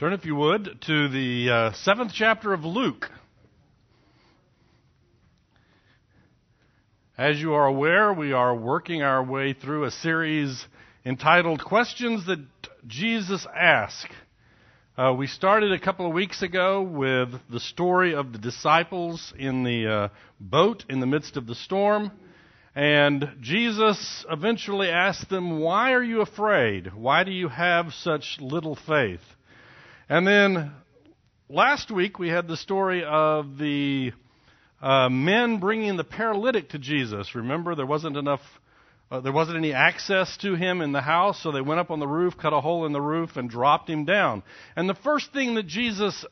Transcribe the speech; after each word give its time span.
Turn, 0.00 0.14
if 0.14 0.24
you 0.24 0.34
would, 0.34 0.80
to 0.86 1.08
the 1.10 1.50
uh, 1.50 1.72
seventh 1.74 2.12
chapter 2.14 2.54
of 2.54 2.64
Luke. 2.64 3.10
As 7.18 7.38
you 7.38 7.52
are 7.52 7.66
aware, 7.66 8.10
we 8.10 8.32
are 8.32 8.56
working 8.56 9.02
our 9.02 9.22
way 9.22 9.52
through 9.52 9.84
a 9.84 9.90
series 9.90 10.64
entitled 11.04 11.62
Questions 11.62 12.24
That 12.24 12.38
Jesus 12.86 13.46
Asked. 13.54 14.10
Uh, 14.96 15.12
we 15.12 15.26
started 15.26 15.70
a 15.70 15.78
couple 15.78 16.06
of 16.06 16.14
weeks 16.14 16.40
ago 16.40 16.80
with 16.80 17.34
the 17.50 17.60
story 17.60 18.14
of 18.14 18.32
the 18.32 18.38
disciples 18.38 19.34
in 19.38 19.64
the 19.64 19.86
uh, 19.86 20.08
boat 20.40 20.82
in 20.88 21.00
the 21.00 21.06
midst 21.06 21.36
of 21.36 21.46
the 21.46 21.54
storm. 21.54 22.10
And 22.74 23.36
Jesus 23.42 24.24
eventually 24.30 24.88
asked 24.88 25.28
them, 25.28 25.60
Why 25.60 25.92
are 25.92 26.02
you 26.02 26.22
afraid? 26.22 26.94
Why 26.94 27.22
do 27.22 27.32
you 27.32 27.48
have 27.48 27.92
such 27.92 28.38
little 28.40 28.76
faith? 28.76 29.20
And 30.10 30.26
then 30.26 30.72
last 31.48 31.92
week 31.92 32.18
we 32.18 32.30
had 32.30 32.48
the 32.48 32.56
story 32.56 33.04
of 33.04 33.58
the 33.58 34.10
uh, 34.82 35.08
men 35.08 35.60
bringing 35.60 35.96
the 35.96 36.02
paralytic 36.02 36.70
to 36.70 36.80
Jesus. 36.80 37.36
Remember, 37.36 37.76
there 37.76 37.86
wasn't 37.86 38.16
enough, 38.16 38.40
uh, 39.08 39.20
there 39.20 39.30
wasn't 39.30 39.58
any 39.58 39.72
access 39.72 40.36
to 40.38 40.56
him 40.56 40.80
in 40.80 40.90
the 40.90 41.00
house, 41.00 41.40
so 41.40 41.52
they 41.52 41.60
went 41.60 41.78
up 41.78 41.92
on 41.92 42.00
the 42.00 42.08
roof, 42.08 42.36
cut 42.36 42.52
a 42.52 42.60
hole 42.60 42.86
in 42.86 42.92
the 42.92 43.00
roof, 43.00 43.36
and 43.36 43.48
dropped 43.48 43.88
him 43.88 44.04
down. 44.04 44.42
And 44.74 44.88
the 44.88 44.96
first 44.96 45.32
thing 45.32 45.54
that 45.54 45.68
Jesus 45.68 46.26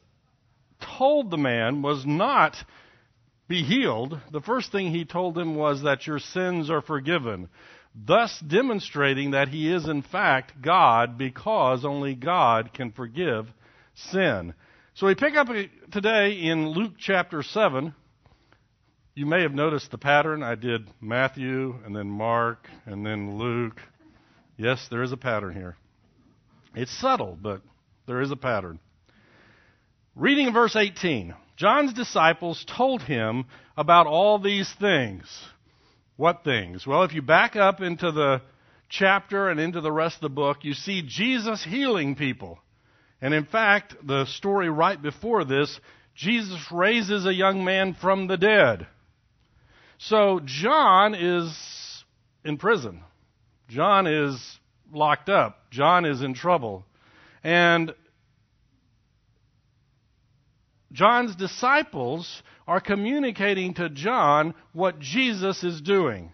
told 0.99 1.31
the 1.31 1.37
man 1.37 1.81
was 1.81 2.05
not 2.05 2.57
be 3.47 3.63
healed. 3.63 4.21
The 4.33 4.41
first 4.41 4.73
thing 4.73 4.91
he 4.91 5.05
told 5.05 5.39
him 5.39 5.55
was 5.55 5.83
that 5.83 6.05
your 6.05 6.19
sins 6.19 6.69
are 6.69 6.83
forgiven, 6.83 7.49
thus 7.95 8.41
demonstrating 8.41 9.31
that 9.31 9.47
he 9.47 9.73
is 9.73 9.87
in 9.87 10.03
fact 10.03 10.61
God 10.61 11.17
because 11.17 11.85
only 11.85 12.17
God 12.17 12.73
can 12.75 12.91
forgive 12.91 13.47
sin. 14.11 14.55
So 14.95 15.07
we 15.07 15.15
pick 15.15 15.37
up 15.37 15.49
today 15.93 16.33
in 16.33 16.69
Luke 16.69 16.95
chapter 16.99 17.43
7. 17.43 17.95
You 19.15 19.27
may 19.27 19.43
have 19.43 19.53
noticed 19.53 19.91
the 19.91 19.99
pattern. 19.99 20.43
I 20.43 20.55
did 20.55 20.89
Matthew 21.01 21.75
and 21.85 21.95
then 21.95 22.09
Mark 22.09 22.69
and 22.87 23.05
then 23.05 23.39
Luke. 23.39 23.81
Yes, 24.57 24.87
there 24.91 25.03
is 25.03 25.13
a 25.13 25.17
pattern 25.17 25.55
here. 25.55 25.77
It's 26.75 26.97
subtle, 27.01 27.37
but 27.41 27.63
there 28.07 28.21
is 28.21 28.31
a 28.31 28.37
pattern. 28.37 28.79
Reading 30.15 30.53
verse 30.53 30.77
18. 30.77 31.35
John's 31.57 31.93
disciples 31.93 32.65
told 32.77 33.03
him 33.03 33.47
about 33.77 34.07
all 34.07 34.39
these 34.39 34.73
things. 34.79 35.25
What 36.17 36.45
things? 36.45 36.87
Well, 36.87 37.05
if 37.05 37.15
you 37.15 37.23
back 37.23 37.57
up 37.57 37.81
into 37.81 38.11
the 38.11 38.43
chapter 38.89 39.49
and 39.49 39.61
into 39.61 39.81
the 39.81 39.93
rest 39.93 40.17
of 40.17 40.23
the 40.23 40.29
book, 40.29 40.59
you 40.63 40.75
see 40.75 41.03
Jesus 41.07 41.65
healing 41.65 42.17
people. 42.17 42.59
And 43.21 43.35
in 43.35 43.45
fact, 43.45 43.95
the 44.07 44.27
story 44.27 44.71
right 44.71 45.01
before 45.01 45.45
this, 45.45 45.81
Jesus 46.15 46.61
raises 46.71 47.27
a 47.27 47.35
young 47.35 47.65
man 47.65 47.95
from 47.95 48.27
the 48.27 48.37
dead. 48.37 48.87
So 49.99 50.41
John 50.45 51.15
is 51.15 52.05
in 52.45 52.59
prison. 52.59 53.03
John 53.69 54.07
is 54.07 54.59
locked 54.93 55.29
up. 55.29 55.71
John 55.71 56.05
is 56.05 56.23
in 56.23 56.35
trouble. 56.35 56.85
And 57.43 57.93
John's 60.93 61.37
disciples 61.37 62.43
are 62.67 62.81
communicating 62.81 63.75
to 63.75 63.89
John 63.89 64.55
what 64.73 64.99
Jesus 65.01 65.65
is 65.65 65.81
doing. 65.81 66.33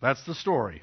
That's 0.00 0.24
the 0.24 0.34
story. 0.34 0.82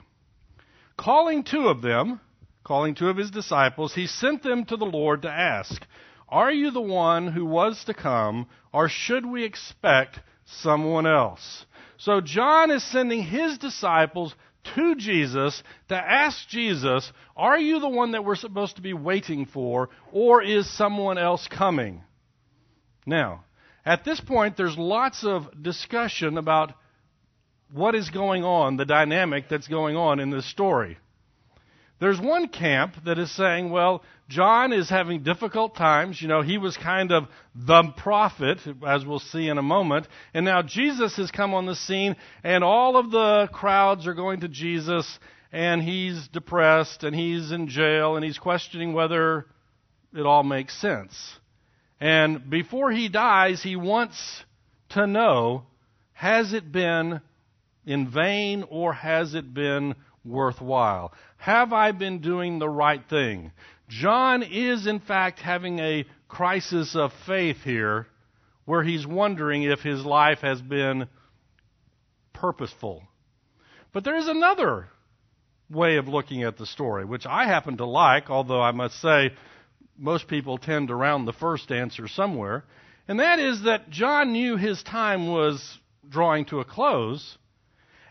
Calling 0.97 1.43
two 1.43 1.67
of 1.67 1.81
them, 1.81 2.19
calling 2.63 2.95
two 2.95 3.09
of 3.09 3.17
his 3.17 3.31
disciples, 3.31 3.93
he 3.93 4.07
sent 4.07 4.43
them 4.43 4.65
to 4.65 4.77
the 4.77 4.85
Lord 4.85 5.23
to 5.23 5.29
ask, 5.31 5.85
Are 6.29 6.51
you 6.51 6.71
the 6.71 6.81
one 6.81 7.27
who 7.27 7.45
was 7.45 7.83
to 7.85 7.93
come, 7.93 8.47
or 8.73 8.89
should 8.89 9.25
we 9.25 9.43
expect 9.43 10.19
someone 10.45 11.07
else? 11.07 11.65
So 11.97 12.21
John 12.21 12.71
is 12.71 12.83
sending 12.83 13.23
his 13.23 13.57
disciples 13.57 14.35
to 14.75 14.95
Jesus 14.95 15.61
to 15.89 15.95
ask 15.95 16.47
Jesus, 16.47 17.11
Are 17.35 17.59
you 17.59 17.79
the 17.79 17.89
one 17.89 18.11
that 18.11 18.25
we're 18.25 18.35
supposed 18.35 18.75
to 18.75 18.81
be 18.81 18.93
waiting 18.93 19.45
for, 19.45 19.89
or 20.11 20.43
is 20.43 20.69
someone 20.69 21.17
else 21.17 21.47
coming? 21.47 22.03
Now, 23.05 23.45
at 23.85 24.03
this 24.03 24.21
point, 24.21 24.57
there's 24.57 24.77
lots 24.77 25.23
of 25.23 25.63
discussion 25.63 26.37
about 26.37 26.73
what 27.73 27.95
is 27.95 28.09
going 28.09 28.43
on, 28.43 28.77
the 28.77 28.85
dynamic 28.85 29.45
that's 29.49 29.67
going 29.67 29.95
on 29.95 30.19
in 30.19 30.29
this 30.29 30.49
story. 30.49 30.97
There's 32.01 32.19
one 32.19 32.47
camp 32.47 32.95
that 33.05 33.19
is 33.19 33.29
saying, 33.29 33.69
well, 33.69 34.01
John 34.27 34.73
is 34.73 34.89
having 34.89 35.21
difficult 35.21 35.75
times. 35.75 36.19
You 36.19 36.27
know, 36.27 36.41
he 36.41 36.57
was 36.57 36.75
kind 36.75 37.11
of 37.11 37.25
the 37.53 37.83
prophet, 37.95 38.57
as 38.87 39.05
we'll 39.05 39.19
see 39.19 39.47
in 39.47 39.59
a 39.59 39.61
moment. 39.61 40.07
And 40.33 40.43
now 40.43 40.63
Jesus 40.63 41.15
has 41.17 41.29
come 41.29 41.53
on 41.53 41.67
the 41.67 41.75
scene, 41.75 42.15
and 42.43 42.63
all 42.63 42.97
of 42.97 43.11
the 43.11 43.49
crowds 43.53 44.07
are 44.07 44.15
going 44.15 44.39
to 44.39 44.47
Jesus, 44.47 45.19
and 45.51 45.79
he's 45.79 46.27
depressed, 46.29 47.03
and 47.03 47.15
he's 47.15 47.51
in 47.51 47.67
jail, 47.67 48.15
and 48.15 48.25
he's 48.25 48.39
questioning 48.39 48.93
whether 48.93 49.45
it 50.11 50.25
all 50.25 50.41
makes 50.41 50.75
sense. 50.81 51.37
And 51.99 52.49
before 52.49 52.91
he 52.91 53.09
dies, 53.09 53.61
he 53.61 53.75
wants 53.75 54.43
to 54.89 55.05
know 55.05 55.67
has 56.13 56.51
it 56.53 56.71
been 56.71 57.21
in 57.85 58.09
vain 58.09 58.63
or 58.69 58.93
has 58.93 59.35
it 59.35 59.53
been 59.53 59.93
worthwhile? 60.23 61.13
Have 61.37 61.73
I 61.73 61.91
been 61.91 62.19
doing 62.19 62.59
the 62.59 62.69
right 62.69 63.03
thing? 63.09 63.51
John 63.89 64.43
is, 64.43 64.87
in 64.87 64.99
fact, 64.99 65.39
having 65.39 65.79
a 65.79 66.05
crisis 66.27 66.95
of 66.95 67.11
faith 67.25 67.57
here 67.63 68.07
where 68.65 68.83
he's 68.83 69.05
wondering 69.05 69.63
if 69.63 69.81
his 69.81 70.05
life 70.05 70.39
has 70.39 70.61
been 70.61 71.07
purposeful. 72.33 73.03
But 73.91 74.03
there 74.03 74.15
is 74.15 74.27
another 74.27 74.87
way 75.69 75.97
of 75.97 76.07
looking 76.07 76.43
at 76.43 76.57
the 76.57 76.65
story, 76.65 77.05
which 77.05 77.25
I 77.25 77.45
happen 77.45 77.77
to 77.77 77.85
like, 77.85 78.29
although 78.29 78.61
I 78.61 78.71
must 78.71 79.01
say 79.01 79.31
most 79.97 80.27
people 80.27 80.57
tend 80.57 80.87
to 80.87 80.95
round 80.95 81.27
the 81.27 81.33
first 81.33 81.71
answer 81.71 82.07
somewhere. 82.07 82.63
And 83.07 83.19
that 83.19 83.39
is 83.39 83.63
that 83.63 83.89
John 83.89 84.31
knew 84.31 84.57
his 84.57 84.81
time 84.83 85.27
was 85.27 85.77
drawing 86.07 86.45
to 86.45 86.59
a 86.59 86.65
close, 86.65 87.37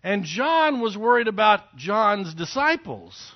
and 0.03 0.25
John 0.25 0.81
was 0.81 0.97
worried 0.97 1.28
about 1.28 1.77
John's 1.77 2.34
disciples. 2.34 3.33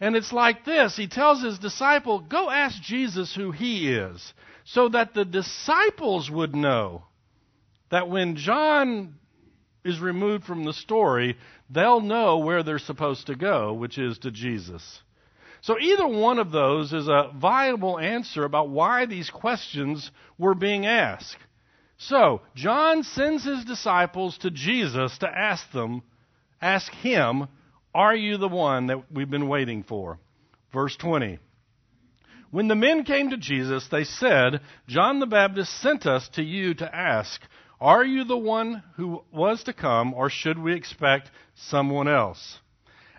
And 0.00 0.16
it's 0.16 0.32
like 0.32 0.64
this 0.64 0.96
He 0.96 1.08
tells 1.08 1.42
his 1.42 1.58
disciple, 1.58 2.20
Go 2.20 2.50
ask 2.50 2.80
Jesus 2.82 3.34
who 3.34 3.50
he 3.50 3.92
is, 3.92 4.32
so 4.64 4.88
that 4.90 5.14
the 5.14 5.24
disciples 5.24 6.30
would 6.30 6.54
know 6.54 7.04
that 7.90 8.08
when 8.08 8.36
John 8.36 9.14
is 9.84 10.00
removed 10.00 10.44
from 10.44 10.64
the 10.64 10.72
story, 10.72 11.36
they'll 11.70 12.00
know 12.00 12.38
where 12.38 12.62
they're 12.62 12.78
supposed 12.78 13.26
to 13.26 13.34
go, 13.34 13.72
which 13.72 13.98
is 13.98 14.18
to 14.18 14.30
Jesus. 14.30 15.02
So 15.60 15.78
either 15.78 16.06
one 16.06 16.38
of 16.38 16.52
those 16.52 16.92
is 16.92 17.08
a 17.08 17.32
viable 17.34 17.98
answer 17.98 18.44
about 18.44 18.68
why 18.68 19.06
these 19.06 19.30
questions 19.30 20.10
were 20.38 20.54
being 20.54 20.86
asked. 20.86 21.36
So, 21.98 22.42
John 22.54 23.02
sends 23.02 23.44
his 23.44 23.64
disciples 23.64 24.38
to 24.38 24.50
Jesus 24.50 25.18
to 25.18 25.28
ask 25.28 25.70
them, 25.72 26.02
ask 26.62 26.92
him, 26.92 27.48
are 27.94 28.14
you 28.14 28.36
the 28.36 28.48
one 28.48 28.86
that 28.86 29.10
we've 29.10 29.30
been 29.30 29.48
waiting 29.48 29.82
for? 29.82 30.18
Verse 30.72 30.96
20. 30.96 31.38
When 32.50 32.68
the 32.68 32.76
men 32.76 33.04
came 33.04 33.30
to 33.30 33.36
Jesus, 33.36 33.88
they 33.88 34.04
said, 34.04 34.60
John 34.86 35.18
the 35.18 35.26
Baptist 35.26 35.80
sent 35.80 36.06
us 36.06 36.28
to 36.30 36.42
you 36.42 36.74
to 36.74 36.94
ask, 36.94 37.40
Are 37.80 38.04
you 38.04 38.24
the 38.24 38.38
one 38.38 38.82
who 38.96 39.22
was 39.32 39.64
to 39.64 39.72
come, 39.72 40.14
or 40.14 40.30
should 40.30 40.58
we 40.58 40.74
expect 40.74 41.30
someone 41.54 42.08
else? 42.08 42.60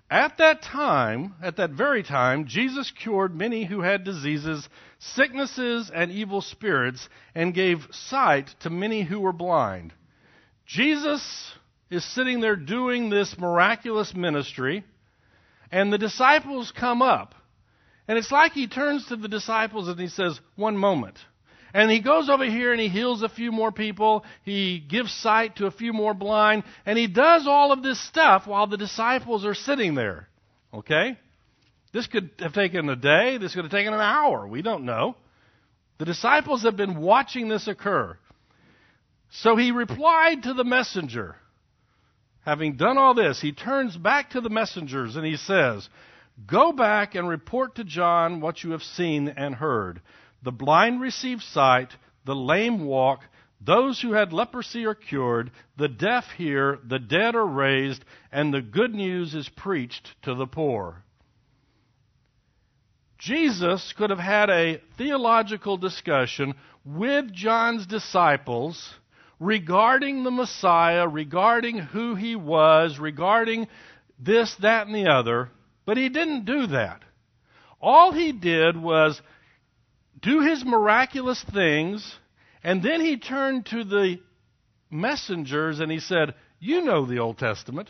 At 0.10 0.40
that 0.40 0.64
time, 0.64 1.36
at 1.42 1.58
that 1.58 1.70
very 1.70 2.02
time, 2.02 2.46
Jesus 2.46 2.92
cured 2.92 3.36
many 3.36 3.66
who 3.66 3.82
had 3.82 4.04
diseases, 4.04 4.68
sicknesses, 4.98 5.92
and 5.94 6.12
evil 6.12 6.42
spirits, 6.42 7.08
and 7.36 7.54
gave 7.54 7.88
sight 7.92 8.48
to 8.62 8.72
many 8.72 9.04
who 9.04 9.20
were 9.20 9.34
blind. 9.34 9.94
Jesus 10.66 11.54
is 11.92 12.04
sitting 12.04 12.40
there 12.40 12.56
doing 12.56 13.10
this 13.10 13.38
miraculous 13.38 14.16
ministry, 14.16 14.84
and 15.72 15.94
the 15.94 15.98
disciples 16.00 16.72
come 16.72 17.04
up. 17.04 17.36
And 18.08 18.18
it's 18.18 18.32
like 18.32 18.54
he 18.54 18.68
turns 18.68 19.06
to 19.08 19.16
the 19.16 19.28
disciples 19.28 19.88
and 19.88 20.00
he 20.00 20.08
says, 20.08 20.40
One 20.56 20.76
moment. 20.76 21.20
And 21.74 21.92
he 21.92 22.02
goes 22.02 22.30
over 22.30 22.46
here 22.46 22.72
and 22.72 22.82
he 22.82 22.90
heals 22.90 23.22
a 23.22 23.30
few 23.30 23.52
more 23.52 23.72
people. 23.72 24.24
He 24.44 24.80
gives 24.80 25.14
sight 25.14 25.58
to 25.58 25.68
a 25.68 25.72
few 25.72 25.94
more 25.94 26.14
blind. 26.14 26.64
And 26.86 26.98
he 26.98 27.08
does 27.08 27.48
all 27.48 27.72
of 27.72 27.84
this 27.84 28.00
stuff 28.08 28.48
while 28.48 28.68
the 28.68 28.78
disciples 28.78 29.46
are 29.46 29.54
sitting 29.54 29.96
there. 29.96 30.28
Okay? 30.74 31.18
This 31.94 32.08
could 32.08 32.32
have 32.40 32.54
taken 32.54 32.90
a 32.90 32.96
day. 32.96 33.38
This 33.38 33.54
could 33.54 33.66
have 33.66 33.72
taken 33.72 33.94
an 33.94 34.00
hour. 34.00 34.48
We 34.48 34.62
don't 34.62 34.86
know. 34.86 35.16
The 36.00 36.06
disciples 36.06 36.64
have 36.64 36.78
been 36.78 37.00
watching 37.00 37.50
this 37.50 37.68
occur. 37.68 38.18
So 39.32 39.56
he 39.56 39.72
replied 39.72 40.44
to 40.44 40.54
the 40.54 40.64
messenger. 40.64 41.36
Having 42.46 42.78
done 42.78 42.98
all 42.98 43.14
this, 43.14 43.40
he 43.40 43.52
turns 43.52 43.96
back 43.96 44.32
to 44.32 44.42
the 44.42 44.50
messengers 44.50 45.16
and 45.16 45.26
he 45.26 45.38
says, 45.38 45.88
Go 46.48 46.72
back 46.72 47.16
and 47.16 47.28
report 47.28 47.76
to 47.76 47.84
John 47.84 48.40
what 48.40 48.64
you 48.64 48.72
have 48.72 48.82
seen 48.82 49.28
and 49.28 49.54
heard. 49.54 50.02
The 50.42 50.52
blind 50.52 51.02
receive 51.02 51.42
sight, 51.42 51.96
the 52.26 52.36
lame 52.36 52.86
walk, 52.86 53.22
those 53.62 54.02
who 54.02 54.14
had 54.14 54.32
leprosy 54.32 54.86
are 54.86 54.96
cured, 54.96 55.52
the 55.76 55.90
deaf 55.90 56.26
hear, 56.38 56.80
the 56.86 57.00
dead 57.00 57.36
are 57.36 57.46
raised, 57.46 58.04
and 58.32 58.54
the 58.54 58.62
good 58.62 58.94
news 58.94 59.36
is 59.36 59.50
preached 59.50 60.16
to 60.24 60.34
the 60.34 60.48
poor. 60.48 61.04
Jesus 63.18 63.94
could 63.98 64.12
have 64.12 64.20
had 64.20 64.50
a 64.50 64.82
theological 64.98 65.76
discussion 65.76 66.54
with 66.86 67.34
John's 67.34 67.86
disciples 67.86 68.94
regarding 69.42 70.24
the 70.24 70.32
Messiah, 70.32 71.06
regarding 71.06 71.78
who 71.80 72.16
he 72.16 72.38
was, 72.38 72.98
regarding 72.98 73.68
this, 74.18 74.56
that, 74.62 74.88
and 74.88 74.96
the 74.96 75.10
other, 75.12 75.50
but 75.86 75.98
he 75.98 76.08
didn't 76.08 76.46
do 76.46 76.68
that. 76.68 77.02
All 77.82 78.14
he 78.14 78.32
did 78.32 78.78
was 78.78 79.22
do 80.22 80.42
his 80.42 80.64
miraculous 80.66 81.44
things, 81.44 82.16
and 82.64 82.84
then 82.84 83.02
he 83.02 83.18
turned 83.18 83.66
to 83.68 83.84
the 83.84 84.20
messengers 84.90 85.80
and 85.80 85.92
he 85.92 86.00
said, 86.00 86.34
You 86.60 86.82
know 86.82 87.06
the 87.06 87.20
Old 87.20 87.38
Testament. 87.38 87.90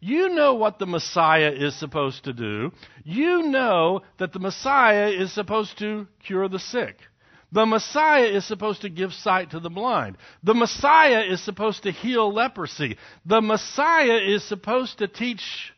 You 0.00 0.28
know 0.28 0.54
what 0.54 0.78
the 0.78 0.86
Messiah 0.86 1.50
is 1.50 1.74
supposed 1.74 2.24
to 2.24 2.32
do. 2.32 2.72
You 3.04 3.44
know 3.44 4.02
that 4.18 4.32
the 4.32 4.38
Messiah 4.38 5.08
is 5.08 5.32
supposed 5.32 5.78
to 5.78 6.06
cure 6.24 6.48
the 6.48 6.58
sick. 6.58 6.96
The 7.52 7.64
Messiah 7.64 8.26
is 8.26 8.44
supposed 8.44 8.82
to 8.82 8.90
give 8.90 9.14
sight 9.14 9.52
to 9.52 9.60
the 9.60 9.70
blind. 9.70 10.18
The 10.42 10.54
Messiah 10.54 11.22
is 11.22 11.42
supposed 11.42 11.84
to 11.84 11.92
heal 11.92 12.32
leprosy. 12.32 12.98
The 13.24 13.40
Messiah 13.40 14.18
is 14.18 14.44
supposed 14.44 14.98
to 14.98 15.08
teach 15.08 15.72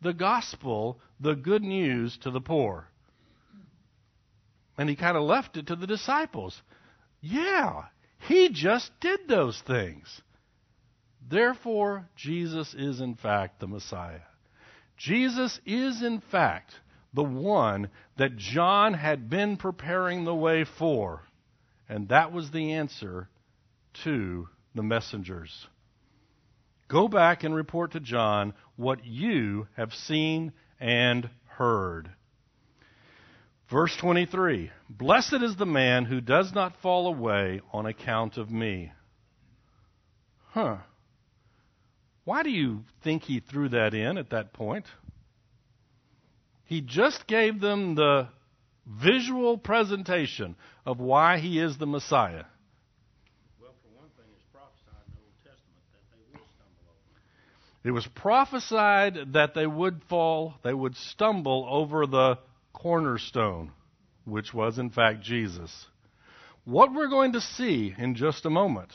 the 0.00 0.14
gospel, 0.14 0.98
the 1.18 1.34
good 1.34 1.62
news 1.62 2.16
to 2.18 2.30
the 2.30 2.40
poor. 2.40 2.86
And 4.80 4.88
he 4.88 4.96
kind 4.96 5.14
of 5.14 5.24
left 5.24 5.58
it 5.58 5.66
to 5.66 5.76
the 5.76 5.86
disciples. 5.86 6.62
Yeah, 7.20 7.82
he 8.26 8.48
just 8.48 8.90
did 8.98 9.28
those 9.28 9.60
things. 9.60 10.22
Therefore, 11.28 12.08
Jesus 12.16 12.72
is 12.72 12.98
in 12.98 13.14
fact 13.14 13.60
the 13.60 13.66
Messiah. 13.66 14.22
Jesus 14.96 15.60
is 15.66 16.02
in 16.02 16.22
fact 16.22 16.72
the 17.12 17.22
one 17.22 17.90
that 18.16 18.38
John 18.38 18.94
had 18.94 19.28
been 19.28 19.58
preparing 19.58 20.24
the 20.24 20.34
way 20.34 20.64
for. 20.64 21.24
And 21.86 22.08
that 22.08 22.32
was 22.32 22.50
the 22.50 22.72
answer 22.72 23.28
to 24.04 24.48
the 24.74 24.82
messengers. 24.82 25.66
Go 26.88 27.06
back 27.06 27.44
and 27.44 27.54
report 27.54 27.92
to 27.92 28.00
John 28.00 28.54
what 28.76 29.04
you 29.04 29.68
have 29.76 29.92
seen 29.92 30.54
and 30.80 31.28
heard. 31.44 32.10
Verse 33.70 33.94
23 33.96 34.70
Blessed 34.88 35.42
is 35.42 35.54
the 35.56 35.66
man 35.66 36.04
who 36.04 36.20
does 36.20 36.52
not 36.52 36.76
fall 36.82 37.06
away 37.06 37.60
on 37.72 37.86
account 37.86 38.36
of 38.36 38.50
me. 38.50 38.92
Huh. 40.48 40.78
Why 42.24 42.42
do 42.42 42.50
you 42.50 42.82
think 43.02 43.22
he 43.22 43.38
threw 43.38 43.68
that 43.68 43.94
in 43.94 44.18
at 44.18 44.30
that 44.30 44.52
point? 44.52 44.86
He 46.64 46.80
just 46.80 47.26
gave 47.28 47.60
them 47.60 47.94
the 47.94 48.28
visual 48.86 49.56
presentation 49.56 50.56
of 50.84 50.98
why 50.98 51.38
he 51.38 51.60
is 51.60 51.78
the 51.78 51.86
Messiah. 51.86 52.44
Well, 53.60 53.72
for 53.82 54.00
one 54.00 54.10
thing, 54.16 54.26
it's 54.34 54.44
prophesied 54.52 55.06
in 55.06 55.14
the 55.14 55.22
Old 55.22 55.38
Testament 55.44 55.84
that 55.92 56.02
they 56.10 56.22
will 56.32 56.46
stumble 56.56 56.90
over. 56.90 57.88
It 57.88 57.90
was 57.92 58.06
prophesied 58.06 59.32
that 59.34 59.54
they 59.54 59.66
would 59.66 60.02
fall, 60.08 60.54
they 60.64 60.74
would 60.74 60.96
stumble 60.96 61.66
over 61.70 62.06
the 62.06 62.38
cornerstone, 62.80 63.72
which 64.24 64.54
was 64.54 64.78
in 64.78 64.90
fact 64.90 65.22
Jesus. 65.22 65.86
What 66.64 66.94
we're 66.94 67.08
going 67.08 67.32
to 67.32 67.40
see 67.40 67.94
in 67.96 68.14
just 68.14 68.46
a 68.46 68.50
moment 68.50 68.90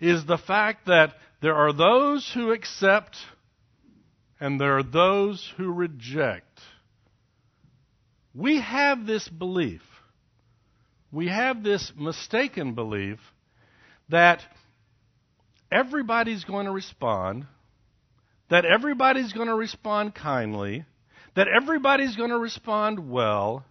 is 0.00 0.24
the 0.24 0.38
fact 0.38 0.86
that 0.86 1.14
there 1.40 1.54
are 1.54 1.72
those 1.72 2.30
who 2.34 2.52
accept 2.52 3.16
and 4.40 4.60
there 4.60 4.78
are 4.78 4.82
those 4.82 5.52
who 5.56 5.72
reject. 5.72 6.60
We 8.34 8.60
have 8.60 9.06
this 9.06 9.28
belief, 9.28 9.82
we 11.12 11.28
have 11.28 11.62
this 11.62 11.92
mistaken 11.96 12.74
belief 12.74 13.20
that 14.08 14.40
everybody's 15.70 16.44
going 16.44 16.66
to 16.66 16.72
respond, 16.72 17.46
that 18.50 18.64
everybody's 18.64 19.32
going 19.32 19.48
to 19.48 19.54
respond 19.54 20.14
kindly, 20.14 20.84
that 21.34 21.48
everybody's 21.48 22.16
going 22.16 22.30
to 22.30 22.38
respond 22.38 23.10
well. 23.10 23.64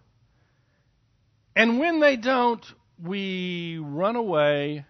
And 1.56 1.78
when 1.78 2.00
they 2.00 2.16
don't, 2.16 2.64
we 3.02 3.78
run 3.80 4.16
away 4.16 4.84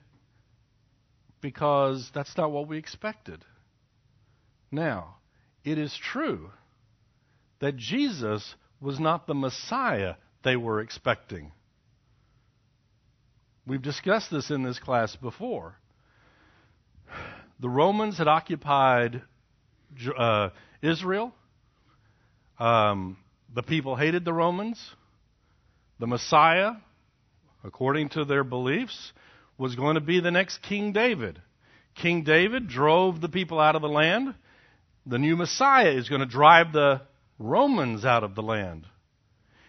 because 1.40 2.10
that's 2.14 2.36
not 2.36 2.50
what 2.50 2.68
we 2.68 2.78
expected. 2.78 3.44
Now, 4.70 5.16
it 5.62 5.78
is 5.78 5.96
true 5.96 6.50
that 7.60 7.76
Jesus 7.76 8.54
was 8.80 8.98
not 8.98 9.26
the 9.26 9.34
Messiah 9.34 10.14
they 10.42 10.56
were 10.56 10.80
expecting. 10.80 11.52
We've 13.66 13.82
discussed 13.82 14.30
this 14.30 14.50
in 14.50 14.62
this 14.62 14.78
class 14.78 15.16
before. 15.16 15.76
The 17.60 17.68
Romans 17.68 18.18
had 18.18 18.28
occupied 18.28 19.22
uh, 20.18 20.50
Israel. 20.82 21.32
Um, 22.58 23.16
the 23.54 23.62
people 23.62 23.96
hated 23.96 24.24
the 24.24 24.32
Romans. 24.32 24.78
The 26.00 26.06
Messiah, 26.06 26.72
according 27.62 28.10
to 28.10 28.24
their 28.24 28.44
beliefs, 28.44 29.12
was 29.56 29.76
going 29.76 29.94
to 29.94 30.00
be 30.00 30.20
the 30.20 30.30
next 30.30 30.58
King 30.62 30.92
David. 30.92 31.40
King 31.94 32.24
David 32.24 32.68
drove 32.68 33.20
the 33.20 33.28
people 33.28 33.60
out 33.60 33.76
of 33.76 33.82
the 33.82 33.88
land. 33.88 34.34
The 35.06 35.18
new 35.18 35.36
Messiah 35.36 35.90
is 35.90 36.08
going 36.08 36.20
to 36.20 36.26
drive 36.26 36.72
the 36.72 37.02
Romans 37.38 38.04
out 38.04 38.24
of 38.24 38.34
the 38.34 38.42
land. 38.42 38.86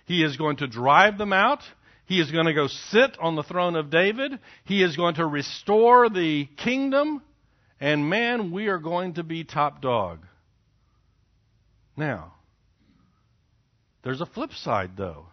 He 0.05 0.23
is 0.23 0.37
going 0.37 0.57
to 0.57 0.67
drive 0.67 1.17
them 1.17 1.33
out. 1.33 1.61
He 2.05 2.19
is 2.19 2.31
going 2.31 2.45
to 2.45 2.53
go 2.53 2.67
sit 2.67 3.17
on 3.19 3.35
the 3.35 3.43
throne 3.43 3.75
of 3.75 3.89
David. 3.89 4.39
He 4.63 4.83
is 4.83 4.95
going 4.95 5.15
to 5.15 5.25
restore 5.25 6.09
the 6.09 6.47
kingdom. 6.57 7.21
And 7.79 8.09
man, 8.09 8.51
we 8.51 8.67
are 8.67 8.77
going 8.77 9.15
to 9.15 9.23
be 9.23 9.43
top 9.43 9.81
dog. 9.81 10.19
Now, 11.97 12.34
there's 14.05 14.21
a 14.21 14.25
flip 14.27 14.53
side, 14.53 14.91
though. 14.95 15.25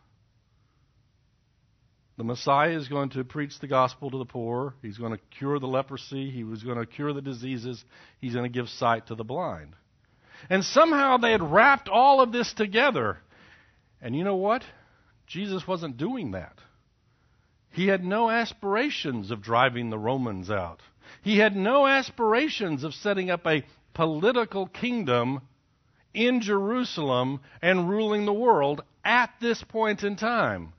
The 2.16 2.24
Messiah 2.24 2.74
is 2.76 2.88
going 2.88 3.10
to 3.10 3.22
preach 3.22 3.58
the 3.60 3.66
gospel 3.66 4.10
to 4.10 4.16
the 4.16 4.24
poor. 4.24 4.74
He's 4.80 4.96
going 4.96 5.12
to 5.12 5.20
cure 5.38 5.58
the 5.58 5.66
leprosy. 5.66 6.30
He 6.30 6.42
was 6.42 6.62
going 6.62 6.78
to 6.78 6.86
cure 6.86 7.12
the 7.12 7.20
diseases. 7.20 7.84
He's 8.18 8.32
going 8.32 8.50
to 8.50 8.58
give 8.58 8.68
sight 8.70 9.08
to 9.08 9.14
the 9.14 9.24
blind. 9.24 9.74
And 10.48 10.64
somehow 10.64 11.18
they 11.18 11.32
had 11.32 11.42
wrapped 11.42 11.90
all 11.90 12.22
of 12.22 12.32
this 12.32 12.50
together. 12.54 13.18
And 14.00 14.16
you 14.16 14.24
know 14.24 14.36
what? 14.36 14.62
Jesus 15.26 15.66
wasn't 15.66 15.98
doing 15.98 16.30
that. 16.30 16.56
He 17.72 17.88
had 17.88 18.02
no 18.02 18.30
aspirations 18.30 19.30
of 19.30 19.42
driving 19.42 19.90
the 19.90 19.98
Romans 19.98 20.50
out. 20.50 20.80
He 21.22 21.38
had 21.38 21.54
no 21.54 21.86
aspirations 21.86 22.84
of 22.84 22.94
setting 22.94 23.30
up 23.30 23.46
a 23.46 23.64
political 23.92 24.66
kingdom 24.66 25.42
in 26.14 26.40
Jerusalem 26.40 27.40
and 27.61 27.88
ruling 27.88 28.26
the 28.26 28.33
world 28.33 28.83
at 29.04 29.31
this 29.40 29.62
point 29.62 30.02
in 30.02 30.16
time. 30.16 30.73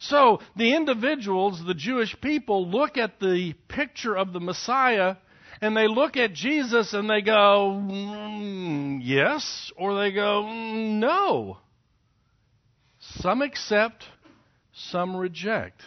So 0.00 0.40
the 0.56 0.74
individuals, 0.74 1.62
the 1.64 1.74
Jewish 1.74 2.18
people, 2.20 2.68
look 2.68 2.96
at 2.96 3.18
the 3.20 3.54
picture 3.68 4.16
of 4.16 4.32
the 4.32 4.40
Messiah 4.40 5.16
and 5.60 5.76
they 5.76 5.88
look 5.88 6.16
at 6.16 6.32
Jesus 6.34 6.92
and 6.92 7.10
they 7.10 7.20
go, 7.20 7.82
mm, 7.82 9.00
yes, 9.02 9.72
or 9.76 9.98
they 10.00 10.12
go, 10.12 10.44
mm, 10.44 11.00
no. 11.00 11.58
Some 13.00 13.42
accept, 13.42 14.04
some 14.72 15.16
reject. 15.16 15.82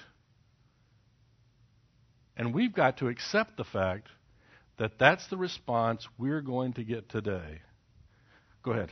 And 2.36 2.54
we've 2.54 2.74
got 2.74 2.98
to 2.98 3.08
accept 3.08 3.56
the 3.56 3.64
fact 3.64 4.08
that 4.78 4.98
that's 5.00 5.28
the 5.28 5.38
response 5.38 6.06
we're 6.18 6.42
going 6.42 6.74
to 6.74 6.84
get 6.84 7.08
today. 7.08 7.62
Go 8.64 8.72
ahead. 8.72 8.92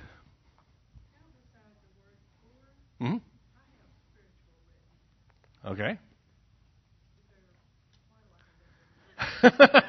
hmm 2.99 3.17
Okay. 5.65 5.99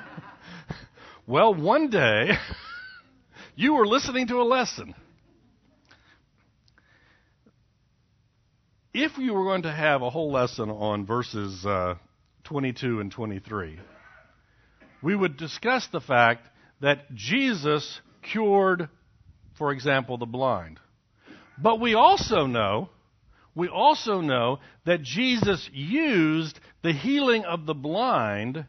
well, 1.27 1.55
one 1.55 1.89
day 1.91 2.33
you 3.57 3.75
were 3.75 3.87
listening 3.87 4.27
to 4.29 4.41
a 4.41 4.43
lesson. 4.43 4.95
If 8.93 9.17
you 9.19 9.33
were 9.33 9.45
going 9.45 9.63
to 9.63 9.73
have 9.73 10.03
a 10.03 10.11
whole 10.11 10.33
lesson 10.33 10.69
on 10.69 11.07
verses 11.07 11.65
uh, 11.65 11.95
22 12.45 13.01
and 13.01 13.13
23, 13.13 13.79
we 15.03 15.15
would 15.15 15.37
discuss 15.37 15.87
the 15.87 16.01
fact 16.01 16.49
that 16.81 17.15
Jesus 17.15 18.01
cured 18.23 18.89
for 19.61 19.73
example, 19.73 20.17
the 20.17 20.25
blind. 20.25 20.81
But 21.59 21.81
we 21.81 21.93
also 21.93 22.47
know, 22.47 22.89
we 23.55 23.69
also 23.69 24.23
know 24.23 24.59
that 24.87 25.03
Jesus 25.03 25.69
used 25.71 26.59
the 26.83 26.95
healing 26.95 27.45
of 27.45 27.67
the 27.67 27.75
blind 27.75 28.65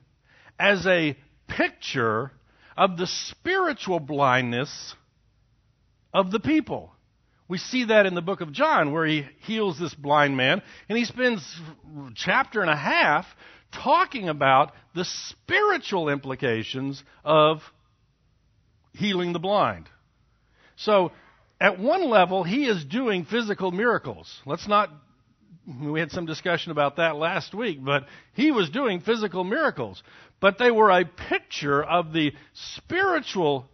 as 0.60 0.86
a 0.86 1.18
picture 1.48 2.34
of 2.76 2.98
the 2.98 3.08
spiritual 3.08 4.02
blindness 4.02 4.94
of 6.14 6.30
the 6.30 6.42
people. 6.42 6.92
We 7.48 7.58
see 7.58 7.86
that 7.86 8.06
in 8.06 8.14
the 8.14 8.22
book 8.22 8.42
of 8.42 8.52
John 8.52 8.92
where 8.92 9.06
he 9.06 9.26
heals 9.44 9.80
this 9.80 9.94
blind 9.94 10.36
man 10.36 10.62
and 10.90 10.98
he 10.98 11.06
spends 11.06 11.42
a 12.00 12.10
chapter 12.16 12.60
and 12.60 12.70
a 12.70 12.76
half 12.76 13.26
talking 13.72 14.28
about 14.28 14.74
the 14.94 15.06
spiritual 15.06 16.10
implications 16.10 17.02
of 17.24 17.62
healing 18.92 19.32
the 19.32 19.40
blind. 19.40 19.88
So, 20.76 21.12
at 21.60 21.80
one 21.80 22.10
level, 22.10 22.44
he 22.44 22.66
is 22.66 22.84
doing 22.84 23.26
physical 23.26 23.72
miracles. 23.72 24.42
Let's 24.46 24.68
not, 24.68 24.90
we 25.82 26.00
had 26.00 26.12
some 26.12 26.26
discussion 26.26 26.72
about 26.72 26.96
that 26.96 27.16
last 27.16 27.54
week, 27.54 27.84
but 27.84 28.08
he 28.34 28.52
was 28.52 28.70
doing 28.70 29.02
physical 29.02 29.44
miracles. 29.44 30.02
But 30.40 30.58
they 30.58 30.72
were 30.72 30.90
a 30.90 31.06
picture 31.06 31.84
of 31.84 32.14
the 32.14 32.34
spiritual 32.54 33.70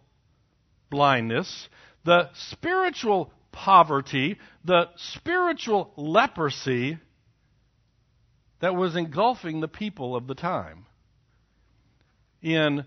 blindness, 0.90 1.68
the 2.04 2.30
spiritual 2.34 3.32
poverty, 3.52 4.38
the 4.64 4.88
spiritual 4.96 5.92
leprosy 5.96 6.98
that 8.60 8.74
was 8.74 8.96
engulfing 8.96 9.60
the 9.60 9.68
people 9.68 10.14
of 10.14 10.26
the 10.26 10.34
time. 10.34 10.84
In 12.42 12.84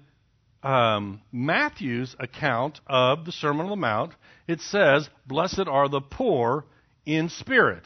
um, 0.63 1.21
Matthew's 1.31 2.15
account 2.19 2.79
of 2.87 3.25
the 3.25 3.31
Sermon 3.31 3.65
on 3.65 3.69
the 3.69 3.75
Mount, 3.75 4.13
it 4.47 4.61
says, 4.61 5.09
Blessed 5.25 5.67
are 5.67 5.89
the 5.89 6.01
poor 6.01 6.65
in 7.05 7.29
spirit. 7.29 7.83